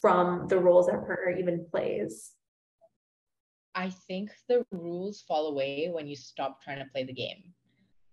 from 0.00 0.48
the 0.48 0.58
roles 0.58 0.86
that 0.86 1.06
partner 1.06 1.36
even 1.38 1.66
plays? 1.70 2.32
I 3.74 3.90
think 3.90 4.30
the 4.48 4.64
rules 4.70 5.22
fall 5.22 5.48
away 5.48 5.90
when 5.92 6.06
you 6.06 6.16
stop 6.16 6.62
trying 6.62 6.78
to 6.78 6.90
play 6.92 7.04
the 7.04 7.12
game. 7.12 7.52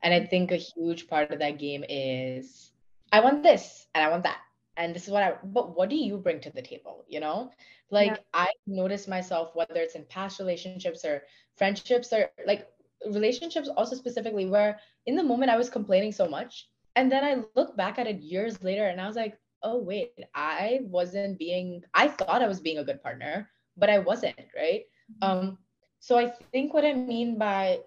And 0.04 0.14
I 0.14 0.26
think 0.26 0.52
a 0.52 0.56
huge 0.56 1.08
part 1.08 1.32
of 1.32 1.40
that 1.40 1.60
game 1.60 1.84
is 1.88 2.72
I 3.12 3.20
want 3.20 3.44
this 3.44 3.88
and 3.94 4.04
I 4.04 4.10
want 4.10 4.24
that. 4.24 4.40
And 4.78 4.96
this 4.96 5.04
is 5.04 5.10
what 5.10 5.24
I, 5.24 5.34
but 5.44 5.76
what 5.76 5.90
do 5.90 5.96
you 5.96 6.18
bring 6.18 6.40
to 6.42 6.50
the 6.50 6.62
table? 6.62 7.06
You 7.08 7.20
know, 7.20 7.52
like 7.92 8.12
yeah. 8.12 8.18
I 8.34 8.48
notice 8.66 9.08
myself, 9.08 9.52
whether 9.54 9.76
it's 9.76 9.96
in 9.96 10.06
past 10.06 10.40
relationships 10.40 11.06
or 11.06 11.24
friendships 11.56 12.12
or 12.14 12.30
like 12.48 12.68
relationships 13.12 13.70
also 13.76 13.96
specifically 13.96 14.46
where 14.46 14.80
in 15.06 15.16
the 15.16 15.24
moment 15.24 15.52
I 15.52 15.58
was 15.58 15.70
complaining 15.70 16.12
so 16.12 16.28
much. 16.28 16.70
And 16.96 17.12
then 17.12 17.24
I 17.24 17.44
look 17.56 17.78
back 17.78 18.00
at 18.00 18.08
it 18.08 18.20
years 18.20 18.62
later 18.64 18.88
and 18.88 19.00
I 19.00 19.08
was 19.08 19.16
like, 19.16 19.38
oh, 19.64 19.78
wait, 19.78 20.12
I 20.34 20.80
wasn't 20.84 21.38
being, 21.38 21.84
I 21.94 22.08
thought 22.08 22.42
I 22.42 22.48
was 22.48 22.60
being 22.60 22.80
a 22.80 22.84
good 22.84 23.02
partner, 23.02 23.50
but 23.78 23.90
I 23.90 24.00
wasn't, 24.00 24.36
right? 24.56 24.84
Mm-hmm. 25.22 25.48
Um, 25.48 25.58
so 26.00 26.18
I 26.18 26.32
think 26.52 26.74
what 26.74 26.86
I 26.86 26.94
mean 26.94 27.38
by 27.38 27.80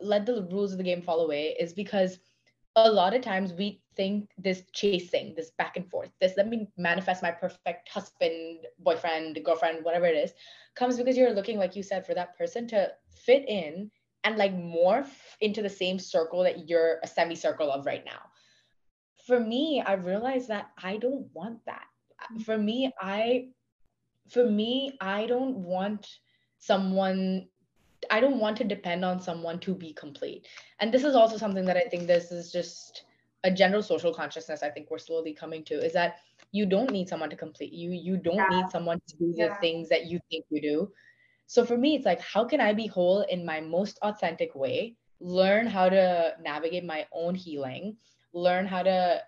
let 0.00 0.26
the 0.26 0.46
rules 0.50 0.72
of 0.72 0.78
the 0.78 0.84
game 0.84 1.02
fall 1.02 1.20
away 1.20 1.56
is 1.58 1.72
because 1.72 2.18
a 2.76 2.90
lot 2.90 3.14
of 3.14 3.22
times 3.22 3.54
we 3.54 3.80
think 3.96 4.30
this 4.36 4.62
chasing, 4.72 5.34
this 5.34 5.50
back 5.58 5.76
and 5.76 5.88
forth, 5.90 6.10
this 6.20 6.34
let 6.36 6.48
me 6.48 6.68
manifest 6.76 7.22
my 7.22 7.30
perfect 7.30 7.88
husband, 7.88 8.66
boyfriend, 8.78 9.38
girlfriend, 9.44 9.84
whatever 9.84 10.04
it 10.06 10.16
is, 10.16 10.32
comes 10.76 10.96
because 10.96 11.16
you're 11.16 11.32
looking, 11.32 11.58
like 11.58 11.74
you 11.74 11.82
said, 11.82 12.06
for 12.06 12.14
that 12.14 12.36
person 12.36 12.68
to 12.68 12.92
fit 13.10 13.48
in 13.48 13.90
and 14.24 14.36
like 14.36 14.54
morph 14.54 15.14
into 15.40 15.62
the 15.62 15.70
same 15.70 15.98
circle 15.98 16.42
that 16.42 16.68
you're 16.68 16.98
a 17.02 17.06
semicircle 17.06 17.70
of 17.70 17.86
right 17.86 18.04
now. 18.04 18.20
For 19.26 19.40
me, 19.40 19.82
I 19.84 19.94
realized 19.94 20.48
that 20.48 20.70
I 20.82 20.98
don't 20.98 21.26
want 21.34 21.64
that. 21.66 21.86
Mm-hmm. 22.32 22.42
For 22.42 22.58
me, 22.58 22.92
I 23.00 23.48
for 24.28 24.48
me, 24.48 24.96
I 25.00 25.26
don't 25.26 25.56
want 25.56 26.06
someone 26.58 27.48
I 28.10 28.20
don't 28.20 28.38
want 28.38 28.56
to 28.58 28.64
depend 28.64 29.04
on 29.04 29.20
someone 29.20 29.58
to 29.60 29.74
be 29.74 29.92
complete. 29.92 30.46
And 30.80 30.92
this 30.92 31.04
is 31.04 31.14
also 31.14 31.36
something 31.36 31.64
that 31.64 31.76
I 31.76 31.88
think 31.88 32.06
this 32.06 32.30
is 32.30 32.52
just 32.52 33.04
a 33.44 33.50
general 33.50 33.82
social 33.82 34.12
consciousness 34.12 34.62
I 34.62 34.70
think 34.70 34.90
we're 34.90 34.98
slowly 34.98 35.32
coming 35.32 35.64
to 35.64 35.74
is 35.74 35.92
that 35.92 36.16
you 36.52 36.66
don't 36.66 36.90
need 36.90 37.08
someone 37.08 37.30
to 37.30 37.36
complete 37.36 37.72
you. 37.72 37.90
You 37.90 38.16
don't 38.16 38.36
yeah. 38.36 38.48
need 38.50 38.70
someone 38.70 39.00
to 39.08 39.16
do 39.16 39.34
yeah. 39.36 39.48
the 39.48 39.54
things 39.56 39.88
that 39.88 40.06
you 40.06 40.20
think 40.30 40.44
you 40.50 40.60
do. 40.60 40.92
So 41.46 41.64
for 41.64 41.76
me, 41.76 41.94
it's 41.94 42.04
like, 42.04 42.20
how 42.20 42.44
can 42.44 42.60
I 42.60 42.72
be 42.72 42.86
whole 42.86 43.22
in 43.22 43.46
my 43.46 43.60
most 43.60 43.98
authentic 44.02 44.54
way? 44.54 44.96
Learn 45.20 45.66
how 45.66 45.88
to 45.88 46.34
navigate 46.42 46.84
my 46.84 47.06
own 47.12 47.34
healing, 47.34 47.96
learn 48.36 48.66
how 48.66 48.82
to 48.82 49.22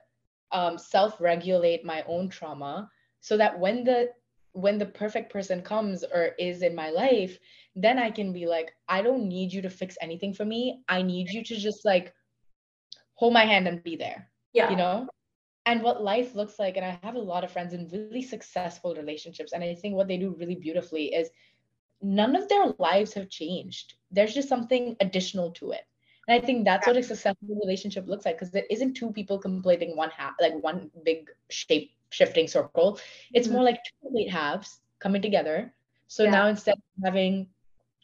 um, 0.52 0.78
self-regulate 0.78 1.84
my 1.84 2.04
own 2.06 2.28
trauma, 2.28 2.88
so 3.20 3.36
that 3.36 3.58
when 3.58 3.84
the 3.84 4.10
when 4.52 4.78
the 4.78 4.86
perfect 4.86 5.32
person 5.32 5.62
comes 5.62 6.04
or 6.04 6.30
is 6.38 6.62
in 6.62 6.74
my 6.74 6.90
life, 6.90 7.38
then 7.76 7.98
I 7.98 8.10
can 8.10 8.32
be 8.32 8.46
like, 8.46 8.72
I 8.88 9.02
don't 9.02 9.28
need 9.28 9.52
you 9.52 9.62
to 9.62 9.70
fix 9.70 9.96
anything 10.00 10.34
for 10.34 10.44
me. 10.44 10.82
I 10.88 11.02
need 11.02 11.30
you 11.30 11.44
to 11.44 11.56
just 11.56 11.84
like 11.84 12.12
hold 13.14 13.32
my 13.32 13.44
hand 13.44 13.68
and 13.68 13.82
be 13.84 13.94
there. 13.96 14.28
Yeah. 14.52 14.70
You 14.70 14.76
know? 14.76 15.08
And 15.66 15.82
what 15.82 16.02
life 16.02 16.34
looks 16.34 16.58
like, 16.58 16.76
and 16.76 16.84
I 16.84 16.98
have 17.02 17.14
a 17.14 17.20
lot 17.20 17.44
of 17.44 17.52
friends 17.52 17.74
in 17.74 17.88
really 17.92 18.22
successful 18.22 18.94
relationships. 18.94 19.52
And 19.52 19.62
I 19.62 19.74
think 19.74 19.94
what 19.94 20.08
they 20.08 20.16
do 20.16 20.34
really 20.38 20.56
beautifully 20.56 21.14
is 21.14 21.28
none 22.00 22.34
of 22.34 22.48
their 22.48 22.72
lives 22.78 23.12
have 23.14 23.28
changed. 23.28 23.94
There's 24.10 24.34
just 24.34 24.48
something 24.48 24.96
additional 24.98 25.52
to 25.52 25.72
it. 25.72 25.82
And 26.28 26.40
I 26.40 26.44
think 26.44 26.64
that's 26.66 26.86
yeah. 26.86 26.92
what 26.92 27.00
a 27.00 27.02
successful 27.02 27.58
relationship 27.60 28.06
looks 28.06 28.26
like 28.26 28.38
because 28.38 28.54
it 28.54 28.66
isn't 28.70 28.94
two 28.94 29.10
people 29.12 29.38
completing 29.38 29.96
one 29.96 30.10
half, 30.10 30.34
like 30.40 30.62
one 30.62 30.90
big 31.02 31.30
shape 31.48 31.92
shifting 32.10 32.46
circle. 32.46 33.00
It's 33.32 33.48
mm-hmm. 33.48 33.56
more 33.56 33.64
like 33.64 33.76
two 33.76 34.06
complete 34.06 34.30
halves 34.30 34.80
coming 34.98 35.22
together. 35.22 35.72
So 36.06 36.24
yeah. 36.24 36.30
now 36.30 36.46
instead 36.48 36.74
of 36.74 37.04
having 37.04 37.48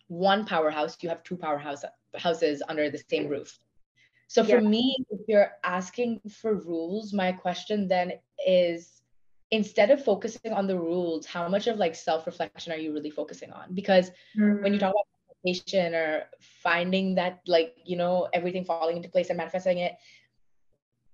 one 0.08 0.46
powerhouse, 0.46 0.96
you 1.02 1.10
have 1.10 1.22
two 1.22 1.36
powerhouse 1.36 1.84
houses 2.16 2.62
under 2.66 2.88
the 2.88 3.02
same 3.10 3.28
roof. 3.28 3.58
So 4.28 4.42
for 4.42 4.60
yeah. 4.60 4.68
me, 4.68 4.96
if 5.10 5.20
you're 5.28 5.52
asking 5.62 6.20
for 6.40 6.54
rules, 6.54 7.12
my 7.12 7.30
question 7.30 7.88
then 7.88 8.14
is 8.46 9.02
instead 9.50 9.90
of 9.90 10.02
focusing 10.02 10.52
on 10.52 10.66
the 10.66 10.78
rules, 10.78 11.26
how 11.26 11.46
much 11.48 11.66
of 11.66 11.76
like 11.76 11.94
self-reflection 11.94 12.72
are 12.72 12.76
you 12.76 12.92
really 12.94 13.10
focusing 13.10 13.52
on? 13.52 13.74
Because 13.74 14.10
mm-hmm. 14.36 14.62
when 14.62 14.72
you 14.72 14.78
talk 14.78 14.92
about 14.92 15.13
meditation 15.44 15.94
or 15.94 16.24
finding 16.40 17.14
that 17.16 17.40
like, 17.46 17.76
you 17.84 17.96
know, 17.96 18.28
everything 18.32 18.64
falling 18.64 18.96
into 18.96 19.08
place 19.08 19.28
and 19.28 19.36
manifesting 19.36 19.78
it, 19.78 19.94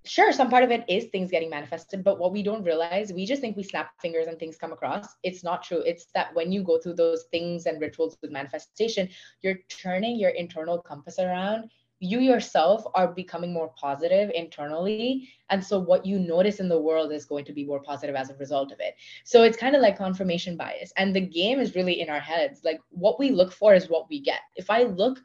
sure 0.05 0.33
some 0.33 0.49
part 0.49 0.65
of 0.65 0.71
it 0.71 0.85
is 0.89 1.05
things 1.07 1.31
getting 1.31 1.51
manifested 1.51 2.03
but 2.03 2.19
what 2.19 2.33
we 2.33 2.43
don't 2.43 2.65
realize 2.65 3.13
we 3.13 3.27
just 3.27 3.43
think 3.43 3.55
we 3.55 3.63
snap 3.63 3.91
fingers 4.01 4.27
and 4.27 4.39
things 4.39 4.57
come 4.57 4.73
across. 4.73 5.07
It's 5.23 5.45
not 5.45 5.63
true. 5.63 5.83
It's 5.85 6.07
that 6.15 6.35
when 6.35 6.51
you 6.51 6.63
go 6.63 6.79
through 6.79 6.95
those 6.95 7.25
things 7.31 7.67
and 7.67 7.81
rituals 7.81 8.17
with 8.23 8.31
manifestation 8.31 9.09
you're 9.43 9.59
turning 9.69 10.19
your 10.19 10.31
internal 10.31 10.79
compass 10.79 11.19
around 11.19 11.71
you 12.01 12.19
yourself 12.19 12.83
are 12.95 13.09
becoming 13.09 13.53
more 13.53 13.73
positive 13.77 14.31
internally 14.35 15.29
and 15.51 15.63
so 15.63 15.79
what 15.79 16.05
you 16.05 16.19
notice 16.19 16.59
in 16.59 16.69
the 16.69 16.81
world 16.81 17.13
is 17.13 17.27
going 17.27 17.45
to 17.45 17.53
be 17.53 17.65
more 17.65 17.83
positive 17.83 18.17
as 18.17 18.31
a 18.31 18.37
result 18.37 18.73
of 18.73 18.81
it 18.81 18.95
so 19.25 19.43
it's 19.43 19.57
kind 19.57 19.77
of 19.77 19.83
like 19.83 19.99
confirmation 19.99 20.57
bias 20.57 20.93
and 20.97 21.15
the 21.15 21.21
game 21.21 21.61
is 21.61 21.75
really 21.75 22.01
in 22.01 22.09
our 22.09 22.21
heads 22.21 22.63
like 22.65 22.81
what 22.89 23.19
we 23.19 23.31
look 23.31 23.53
for 23.53 23.75
is 23.75 23.89
what 23.89 24.09
we 24.09 24.19
get 24.19 24.41
if 24.57 24.71
i 24.71 24.83
look 24.83 25.21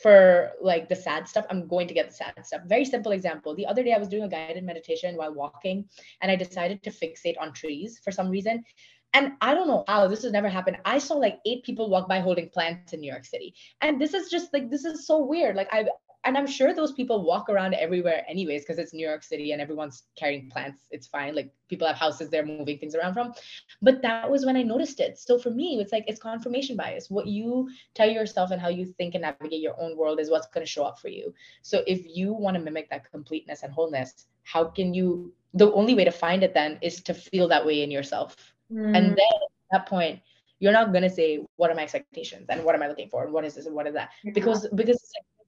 for 0.00 0.52
like 0.62 0.88
the 0.88 0.96
sad 0.96 1.28
stuff, 1.28 1.44
I'm 1.50 1.68
going 1.68 1.86
to 1.86 1.92
get 1.92 2.08
the 2.08 2.14
sad 2.14 2.46
stuff. 2.46 2.62
Very 2.64 2.86
simple 2.86 3.12
example. 3.12 3.54
The 3.54 3.66
other 3.66 3.82
day 3.82 3.92
I 3.92 3.98
was 3.98 4.08
doing 4.08 4.22
a 4.22 4.28
guided 4.28 4.64
meditation 4.64 5.14
while 5.14 5.34
walking 5.34 5.84
and 6.22 6.32
I 6.32 6.36
decided 6.36 6.82
to 6.84 6.90
fixate 6.90 7.38
on 7.38 7.52
trees 7.52 8.00
for 8.02 8.10
some 8.10 8.30
reason. 8.30 8.64
And 9.12 9.32
I 9.40 9.54
don't 9.54 9.68
know 9.68 9.84
how 9.88 10.06
this 10.08 10.22
has 10.22 10.32
never 10.32 10.48
happened. 10.48 10.78
I 10.84 10.98
saw 10.98 11.14
like 11.14 11.40
eight 11.44 11.64
people 11.64 11.90
walk 11.90 12.08
by 12.08 12.20
holding 12.20 12.48
plants 12.48 12.92
in 12.92 13.00
New 13.00 13.10
York 13.10 13.26
City. 13.26 13.54
And 13.82 14.00
this 14.00 14.14
is 14.14 14.30
just 14.30 14.52
like, 14.54 14.70
this 14.70 14.84
is 14.84 15.06
so 15.06 15.22
weird. 15.22 15.56
Like, 15.56 15.68
I, 15.72 15.86
and 16.24 16.36
I'm 16.36 16.46
sure 16.46 16.74
those 16.74 16.92
people 16.92 17.24
walk 17.24 17.48
around 17.48 17.74
everywhere 17.74 18.24
anyways 18.28 18.62
because 18.62 18.78
it's 18.78 18.92
New 18.92 19.06
York 19.06 19.22
City 19.22 19.52
and 19.52 19.60
everyone's 19.60 20.02
carrying 20.18 20.50
plants. 20.50 20.84
It's 20.90 21.06
fine. 21.06 21.34
Like 21.34 21.52
people 21.68 21.86
have 21.86 21.96
houses 21.96 22.28
they're 22.28 22.44
moving 22.44 22.78
things 22.78 22.94
around 22.94 23.14
from. 23.14 23.32
But 23.80 24.02
that 24.02 24.30
was 24.30 24.44
when 24.44 24.56
I 24.56 24.62
noticed 24.62 25.00
it. 25.00 25.18
So 25.18 25.38
for 25.38 25.50
me, 25.50 25.78
it's 25.80 25.92
like 25.92 26.04
it's 26.06 26.20
confirmation 26.20 26.76
bias. 26.76 27.08
What 27.08 27.26
you 27.26 27.70
tell 27.94 28.08
yourself 28.08 28.50
and 28.50 28.60
how 28.60 28.68
you 28.68 28.84
think 28.84 29.14
and 29.14 29.22
navigate 29.22 29.60
your 29.60 29.80
own 29.80 29.96
world 29.96 30.20
is 30.20 30.30
what's 30.30 30.46
going 30.48 30.64
to 30.64 30.70
show 30.70 30.84
up 30.84 30.98
for 30.98 31.08
you. 31.08 31.32
So 31.62 31.82
if 31.86 32.02
you 32.06 32.34
want 32.34 32.56
to 32.56 32.62
mimic 32.62 32.90
that 32.90 33.10
completeness 33.10 33.62
and 33.62 33.72
wholeness, 33.72 34.26
how 34.42 34.64
can 34.64 34.92
you 34.92 35.32
the 35.54 35.72
only 35.72 35.94
way 35.94 36.04
to 36.04 36.12
find 36.12 36.42
it 36.42 36.54
then 36.54 36.78
is 36.82 37.00
to 37.02 37.14
feel 37.14 37.48
that 37.48 37.64
way 37.64 37.82
in 37.82 37.90
yourself. 37.90 38.36
Mm. 38.72 38.96
And 38.96 39.06
then 39.08 39.16
at 39.16 39.72
that 39.72 39.86
point, 39.88 40.20
you're 40.60 40.72
not 40.72 40.92
gonna 40.92 41.10
say 41.10 41.44
what 41.56 41.70
are 41.70 41.74
my 41.74 41.82
expectations 41.82 42.46
and 42.50 42.62
what 42.62 42.74
am 42.74 42.82
I 42.82 42.88
looking 42.88 43.08
for 43.08 43.24
and 43.24 43.32
what 43.32 43.44
is 43.44 43.54
this 43.54 43.66
and 43.66 43.74
what 43.74 43.86
is 43.86 43.94
that 43.94 44.10
because 44.34 44.68
because 44.74 45.00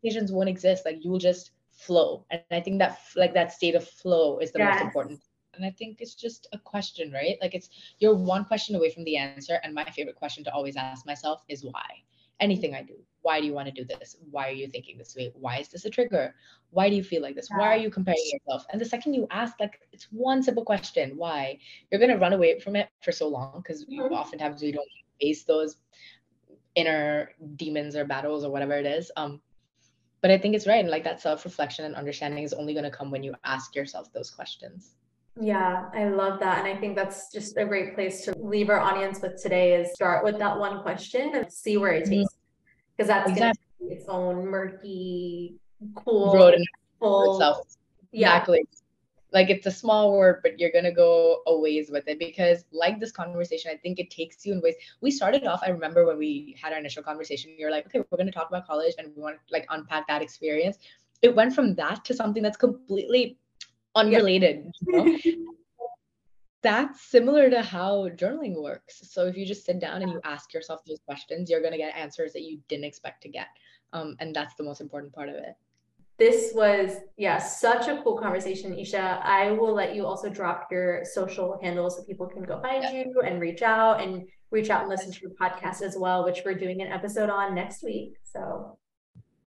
expectations 0.02 0.32
won't 0.32 0.48
exist 0.48 0.84
like 0.84 1.04
you 1.04 1.10
will 1.10 1.18
just 1.18 1.52
flow. 1.70 2.24
And 2.30 2.42
i 2.50 2.60
think 2.60 2.78
that 2.78 2.98
like 3.16 3.34
that 3.34 3.52
state 3.52 3.74
of 3.74 3.86
flow 3.86 4.38
is 4.38 4.52
the 4.52 4.58
yes. 4.58 4.74
most 4.74 4.84
important. 4.84 5.20
And 5.54 5.64
i 5.64 5.70
think 5.70 6.00
it's 6.00 6.14
just 6.14 6.48
a 6.52 6.58
question 6.58 7.12
right? 7.12 7.36
Like 7.40 7.54
it's 7.54 7.68
you're 7.98 8.14
one 8.14 8.44
question 8.44 8.76
away 8.76 8.90
from 8.90 9.04
the 9.04 9.16
answer 9.16 9.58
and 9.62 9.74
my 9.74 9.84
favorite 9.84 10.16
question 10.16 10.44
to 10.44 10.52
always 10.52 10.76
ask 10.76 11.06
myself 11.06 11.42
is 11.48 11.64
why. 11.64 11.86
Anything 12.40 12.74
i 12.74 12.82
do. 12.82 12.94
Why 13.22 13.40
do 13.40 13.46
you 13.46 13.52
want 13.52 13.68
to 13.68 13.72
do 13.72 13.84
this? 13.84 14.16
Why 14.30 14.48
are 14.48 14.58
you 14.62 14.66
thinking 14.66 14.98
this 14.98 15.14
way? 15.14 15.30
Why 15.34 15.58
is 15.58 15.68
this 15.68 15.84
a 15.84 15.90
trigger? 15.90 16.34
Why 16.70 16.88
do 16.88 16.96
you 16.96 17.04
feel 17.04 17.22
like 17.22 17.36
this? 17.36 17.48
Why 17.50 17.68
are 17.74 17.76
you 17.76 17.90
comparing 17.90 18.30
yourself? 18.32 18.66
And 18.72 18.80
the 18.80 18.84
second 18.84 19.14
you 19.14 19.28
ask 19.30 19.60
like 19.60 19.78
it's 19.92 20.08
one 20.10 20.42
simple 20.42 20.64
question 20.64 21.16
why? 21.16 21.58
You're 21.90 22.00
going 22.00 22.10
to 22.10 22.18
run 22.18 22.32
away 22.32 22.58
from 22.58 22.74
it 22.74 22.88
for 23.00 23.12
so 23.12 23.28
long 23.28 23.62
because 23.62 23.84
mm-hmm. 23.84 24.12
oftentimes 24.12 24.60
we 24.60 24.72
don't 24.72 24.88
face 25.20 25.44
those 25.44 25.76
inner 26.74 27.30
demons 27.54 27.94
or 27.94 28.04
battles 28.04 28.44
or 28.44 28.50
whatever 28.50 28.72
it 28.72 28.86
is. 28.86 29.12
Um 29.16 29.40
but 30.22 30.30
i 30.30 30.38
think 30.38 30.54
it's 30.54 30.66
right 30.66 30.80
and 30.80 30.88
like 30.88 31.04
that 31.04 31.20
self-reflection 31.20 31.84
and 31.84 31.94
understanding 31.94 32.42
is 32.42 32.54
only 32.54 32.72
going 32.72 32.84
to 32.84 32.90
come 32.90 33.10
when 33.10 33.22
you 33.22 33.34
ask 33.44 33.74
yourself 33.74 34.10
those 34.12 34.30
questions 34.30 34.94
yeah, 35.40 35.88
I 35.94 36.08
love 36.08 36.40
that. 36.40 36.58
And 36.58 36.68
I 36.68 36.78
think 36.78 36.94
that's 36.94 37.32
just 37.32 37.56
a 37.56 37.64
great 37.64 37.94
place 37.94 38.22
to 38.26 38.34
leave 38.38 38.68
our 38.68 38.78
audience 38.78 39.22
with 39.22 39.42
today 39.42 39.74
is 39.80 39.90
start 39.94 40.22
with 40.24 40.38
that 40.38 40.58
one 40.58 40.82
question 40.82 41.34
and 41.34 41.50
see 41.50 41.78
where 41.78 41.92
it 41.92 42.04
takes. 42.04 42.36
Because 42.94 43.08
that's 43.08 43.30
exactly. 43.30 43.40
going 43.40 43.54
to 43.54 43.96
be 43.96 44.00
its 44.00 44.08
own 44.10 44.46
murky, 44.46 45.54
cool, 45.94 46.34
road 46.34 46.58
full, 46.98 47.36
itself. 47.36 47.66
Yeah. 48.12 48.28
Exactly 48.28 48.66
like 49.32 49.50
it's 49.50 49.66
a 49.66 49.70
small 49.70 50.12
word 50.12 50.40
but 50.42 50.58
you're 50.58 50.70
going 50.70 50.84
to 50.84 50.92
go 50.92 51.42
a 51.46 51.58
ways 51.58 51.90
with 51.90 52.06
it 52.06 52.18
because 52.18 52.64
like 52.72 53.00
this 53.00 53.12
conversation 53.12 53.70
i 53.72 53.76
think 53.76 53.98
it 53.98 54.10
takes 54.10 54.44
you 54.44 54.52
in 54.52 54.60
ways. 54.60 54.74
We 55.00 55.10
started 55.10 55.46
off 55.46 55.62
i 55.64 55.70
remember 55.70 56.06
when 56.06 56.18
we 56.18 56.56
had 56.60 56.72
our 56.72 56.78
initial 56.78 57.02
conversation 57.02 57.54
you're 57.58 57.70
like 57.70 57.86
okay 57.86 58.00
we're 58.10 58.18
going 58.18 58.26
to 58.26 58.32
talk 58.32 58.48
about 58.48 58.66
college 58.66 58.94
and 58.98 59.08
we 59.16 59.22
want 59.22 59.36
to 59.36 59.52
like 59.52 59.66
unpack 59.70 60.06
that 60.08 60.22
experience. 60.22 60.78
It 61.22 61.34
went 61.34 61.54
from 61.54 61.74
that 61.76 62.04
to 62.06 62.14
something 62.14 62.42
that's 62.42 62.56
completely 62.56 63.38
unrelated 63.94 64.72
yeah. 64.88 65.04
you 65.04 65.44
know? 65.44 65.52
that's 66.62 67.00
similar 67.02 67.50
to 67.50 67.62
how 67.62 68.08
journaling 68.10 68.60
works. 68.60 69.00
So 69.10 69.26
if 69.26 69.36
you 69.36 69.44
just 69.44 69.64
sit 69.64 69.80
down 69.80 70.02
and 70.02 70.12
you 70.12 70.20
ask 70.24 70.54
yourself 70.54 70.84
those 70.84 71.00
questions 71.06 71.50
you're 71.50 71.60
going 71.60 71.72
to 71.72 71.78
get 71.78 71.96
answers 71.96 72.32
that 72.32 72.42
you 72.42 72.60
didn't 72.68 72.84
expect 72.84 73.22
to 73.22 73.28
get. 73.28 73.48
Um, 73.92 74.16
and 74.20 74.34
that's 74.34 74.54
the 74.54 74.62
most 74.62 74.80
important 74.80 75.12
part 75.12 75.28
of 75.28 75.34
it 75.34 75.54
this 76.22 76.52
was 76.54 76.98
yeah 77.16 77.36
such 77.36 77.88
a 77.88 78.00
cool 78.04 78.16
conversation 78.16 78.72
Esha 78.72 79.20
i 79.24 79.50
will 79.50 79.74
let 79.74 79.92
you 79.96 80.06
also 80.06 80.28
drop 80.28 80.68
your 80.70 81.04
social 81.04 81.58
handles 81.60 81.96
so 81.96 82.04
people 82.04 82.28
can 82.28 82.44
go 82.44 82.60
find 82.60 82.84
yeah. 82.84 82.92
you 82.92 83.20
and 83.26 83.40
reach 83.40 83.60
out 83.60 84.00
and 84.00 84.28
reach 84.52 84.70
out 84.70 84.82
and 84.82 84.88
listen 84.88 85.10
to 85.10 85.20
your 85.22 85.32
podcast 85.32 85.82
as 85.82 85.96
well 85.98 86.24
which 86.24 86.42
we're 86.44 86.54
doing 86.54 86.80
an 86.80 86.86
episode 86.98 87.28
on 87.28 87.56
next 87.56 87.82
week 87.82 88.12
so 88.22 88.78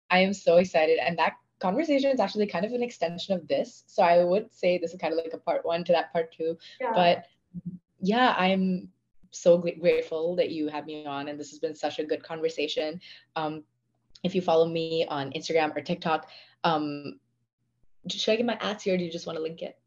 i 0.10 0.20
am 0.20 0.34
so 0.34 0.56
excited 0.56 1.00
and 1.06 1.20
that 1.20 1.34
conversation 1.60 2.10
is 2.12 2.22
actually 2.22 2.48
kind 2.48 2.64
of 2.64 2.72
an 2.72 2.82
extension 2.82 3.36
of 3.36 3.46
this 3.50 3.84
so 3.88 4.02
i 4.02 4.24
would 4.24 4.48
say 4.54 4.78
this 4.78 4.94
is 4.94 5.02
kind 5.02 5.14
of 5.14 5.18
like 5.18 5.34
a 5.34 5.38
part 5.50 5.66
one 5.66 5.84
to 5.84 5.92
that 5.92 6.14
part 6.14 6.32
two 6.32 6.58
yeah. 6.80 6.94
but 6.96 7.26
yeah 8.00 8.36
i'm 8.38 8.88
so 9.32 9.58
grateful 9.58 10.34
that 10.38 10.50
you 10.50 10.70
had 10.70 10.86
me 10.86 11.06
on 11.06 11.28
and 11.28 11.38
this 11.38 11.50
has 11.50 11.60
been 11.60 11.76
such 11.76 12.00
a 12.00 12.06
good 12.06 12.24
conversation 12.24 13.02
um, 13.36 13.64
if 14.24 14.34
you 14.34 14.42
follow 14.42 14.66
me 14.66 15.06
on 15.10 15.30
instagram 15.32 15.76
or 15.76 15.82
tiktok 15.82 16.28
um, 16.64 17.20
should 18.10 18.34
I 18.34 18.36
get 18.38 18.46
my 18.46 18.58
ads 18.62 18.84
here? 18.84 18.96
Or 18.96 18.98
do 18.98 19.04
you 19.04 19.12
just 19.12 19.28
want 19.28 19.38
to 19.38 19.44
link 19.44 19.62
it? 19.62 19.78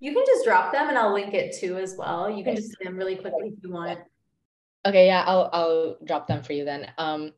You 0.00 0.12
can 0.12 0.24
just 0.26 0.44
drop 0.44 0.72
them 0.72 0.88
and 0.88 0.98
I'll 0.98 1.12
link 1.12 1.34
it 1.34 1.56
too 1.58 1.76
as 1.76 1.96
well. 1.96 2.30
You 2.30 2.44
can 2.44 2.56
just 2.56 2.70
say 2.70 2.84
them 2.84 2.96
really 2.96 3.16
quickly 3.16 3.54
if 3.56 3.62
you 3.62 3.72
want. 3.72 4.00
Okay, 4.86 5.06
yeah, 5.06 5.24
I'll 5.26 5.48
I'll 5.52 5.96
drop 6.04 6.26
them 6.26 6.42
for 6.42 6.52
you 6.52 6.64
then. 6.64 6.90
Um, 6.98 7.32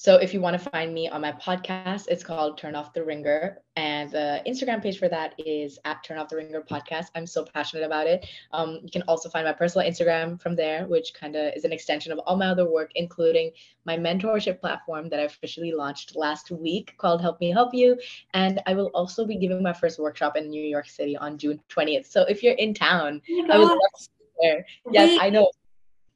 So 0.00 0.14
if 0.14 0.32
you 0.32 0.40
want 0.40 0.56
to 0.56 0.70
find 0.70 0.94
me 0.94 1.08
on 1.08 1.22
my 1.22 1.32
podcast, 1.32 2.06
it's 2.06 2.22
called 2.22 2.56
Turn 2.56 2.76
Off 2.76 2.92
the 2.92 3.04
Ringer. 3.04 3.58
And 3.74 4.08
the 4.12 4.40
Instagram 4.46 4.80
page 4.80 4.96
for 4.96 5.08
that 5.08 5.34
is 5.38 5.76
at 5.84 6.04
Turn 6.04 6.18
Off 6.18 6.28
the 6.28 6.36
Ringer 6.36 6.62
Podcast. 6.62 7.06
I'm 7.16 7.26
so 7.26 7.44
passionate 7.44 7.84
about 7.84 8.06
it. 8.06 8.24
Um, 8.52 8.78
you 8.84 8.92
can 8.92 9.02
also 9.08 9.28
find 9.28 9.44
my 9.44 9.52
personal 9.52 9.90
Instagram 9.90 10.40
from 10.40 10.54
there, 10.54 10.86
which 10.86 11.14
kind 11.14 11.34
of 11.34 11.52
is 11.56 11.64
an 11.64 11.72
extension 11.72 12.12
of 12.12 12.20
all 12.20 12.36
my 12.36 12.46
other 12.46 12.70
work, 12.70 12.92
including 12.94 13.50
my 13.86 13.96
mentorship 13.96 14.60
platform 14.60 15.08
that 15.08 15.18
I 15.18 15.24
officially 15.24 15.72
launched 15.72 16.14
last 16.14 16.52
week 16.52 16.94
called 16.96 17.20
Help 17.20 17.40
Me 17.40 17.50
Help 17.50 17.74
You. 17.74 17.98
And 18.34 18.62
I 18.66 18.74
will 18.74 18.92
also 18.94 19.26
be 19.26 19.36
giving 19.36 19.64
my 19.64 19.72
first 19.72 19.98
workshop 19.98 20.36
in 20.36 20.48
New 20.48 20.62
York 20.62 20.88
City 20.88 21.16
on 21.16 21.38
June 21.38 21.60
20th. 21.70 22.06
So 22.06 22.22
if 22.22 22.44
you're 22.44 22.54
in 22.54 22.72
town, 22.72 23.20
oh 23.28 23.46
I 23.50 23.58
would 23.58 23.66
love 23.66 23.78
to 23.98 24.08
there. 24.40 24.64
Yes, 24.92 25.08
Wait. 25.08 25.22
I 25.22 25.30
know. 25.30 25.50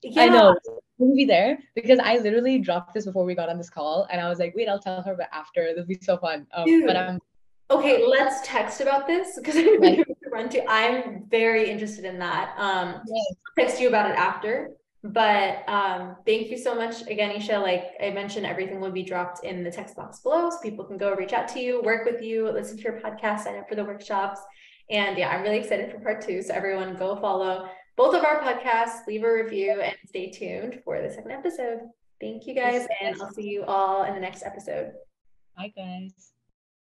Yeah. 0.05 0.23
I 0.23 0.29
know 0.29 0.57
will 1.09 1.17
be 1.17 1.25
there 1.25 1.59
because 1.75 1.99
I 1.99 2.19
literally 2.19 2.59
dropped 2.59 2.95
this 2.95 3.07
before 3.07 3.25
we 3.25 3.35
got 3.35 3.49
on 3.49 3.59
this 3.59 3.71
call, 3.71 4.07
and 4.11 4.21
I 4.21 4.29
was 4.29 4.39
like, 4.39 4.55
wait, 4.55 4.69
I'll 4.69 4.79
tell 4.79 5.03
her, 5.03 5.15
but 5.15 5.29
after 5.33 5.65
this 5.75 5.79
will 5.79 5.87
be 5.87 5.99
so 6.01 6.17
fun. 6.17 6.47
Um, 6.55 6.87
but 6.87 6.97
I'm 6.97 7.21
okay. 7.71 8.07
Let's 8.07 8.47
text 8.47 8.81
about 8.81 9.07
this 9.07 9.37
because 9.37 9.57
I 9.57 9.77
right. 9.81 9.99
to 10.07 10.31
run 10.31 10.49
to. 10.51 10.71
I'm 10.71 11.25
very 11.29 11.71
interested 11.71 12.05
in 12.05 12.19
that. 12.19 12.55
Um, 12.59 13.01
yes. 13.07 13.35
Text 13.59 13.81
you 13.81 13.89
about 13.89 14.11
it 14.11 14.17
after. 14.17 14.71
But 15.05 15.69
um, 15.69 16.15
thank 16.25 16.49
you 16.49 16.57
so 16.57 16.77
much 16.77 17.03
again, 17.09 17.37
Esha. 17.37 17.61
Like 17.61 17.95
I 18.01 18.11
mentioned, 18.11 18.47
everything 18.47 18.79
will 18.79 18.93
be 18.93 19.03
dropped 19.03 19.45
in 19.45 19.65
the 19.65 19.71
text 19.71 19.97
box 19.97 20.21
below, 20.21 20.49
so 20.51 20.59
people 20.63 20.85
can 20.85 20.97
go 20.97 21.13
reach 21.15 21.33
out 21.33 21.49
to 21.49 21.61
you, 21.61 21.83
work 21.83 22.05
with 22.05 22.23
you, 22.23 22.49
listen 22.49 22.77
to 22.77 22.83
your 22.85 23.01
podcast, 23.01 23.41
sign 23.41 23.59
up 23.59 23.69
for 23.69 23.75
the 23.75 23.85
workshops. 23.85 24.41
And 24.91 25.19
yeah, 25.19 25.31
I'm 25.31 25.43
really 25.43 25.59
excited 25.59 25.91
for 25.91 25.99
part 25.99 26.25
two. 26.25 26.41
So 26.43 26.55
everyone 26.55 26.95
go 26.97 27.17
follow 27.17 27.69
both 27.97 28.15
of 28.15 28.25
our 28.25 28.41
podcasts, 28.41 29.07
leave 29.07 29.25
a 29.25 29.33
review, 29.33 29.81
and 29.81 29.97
stay 30.07 30.31
tuned 30.31 30.81
for 30.85 31.01
the 31.01 31.13
second 31.13 31.33
episode. 31.33 31.81
Thank 32.21 32.47
you 32.47 32.55
guys, 32.55 32.87
and 33.03 33.21
I'll 33.21 33.33
see 33.33 33.49
you 33.49 33.65
all 33.65 34.05
in 34.05 34.15
the 34.15 34.21
next 34.21 34.45
episode. 34.45 34.93
Bye, 35.57 35.73
guys. 35.77 36.32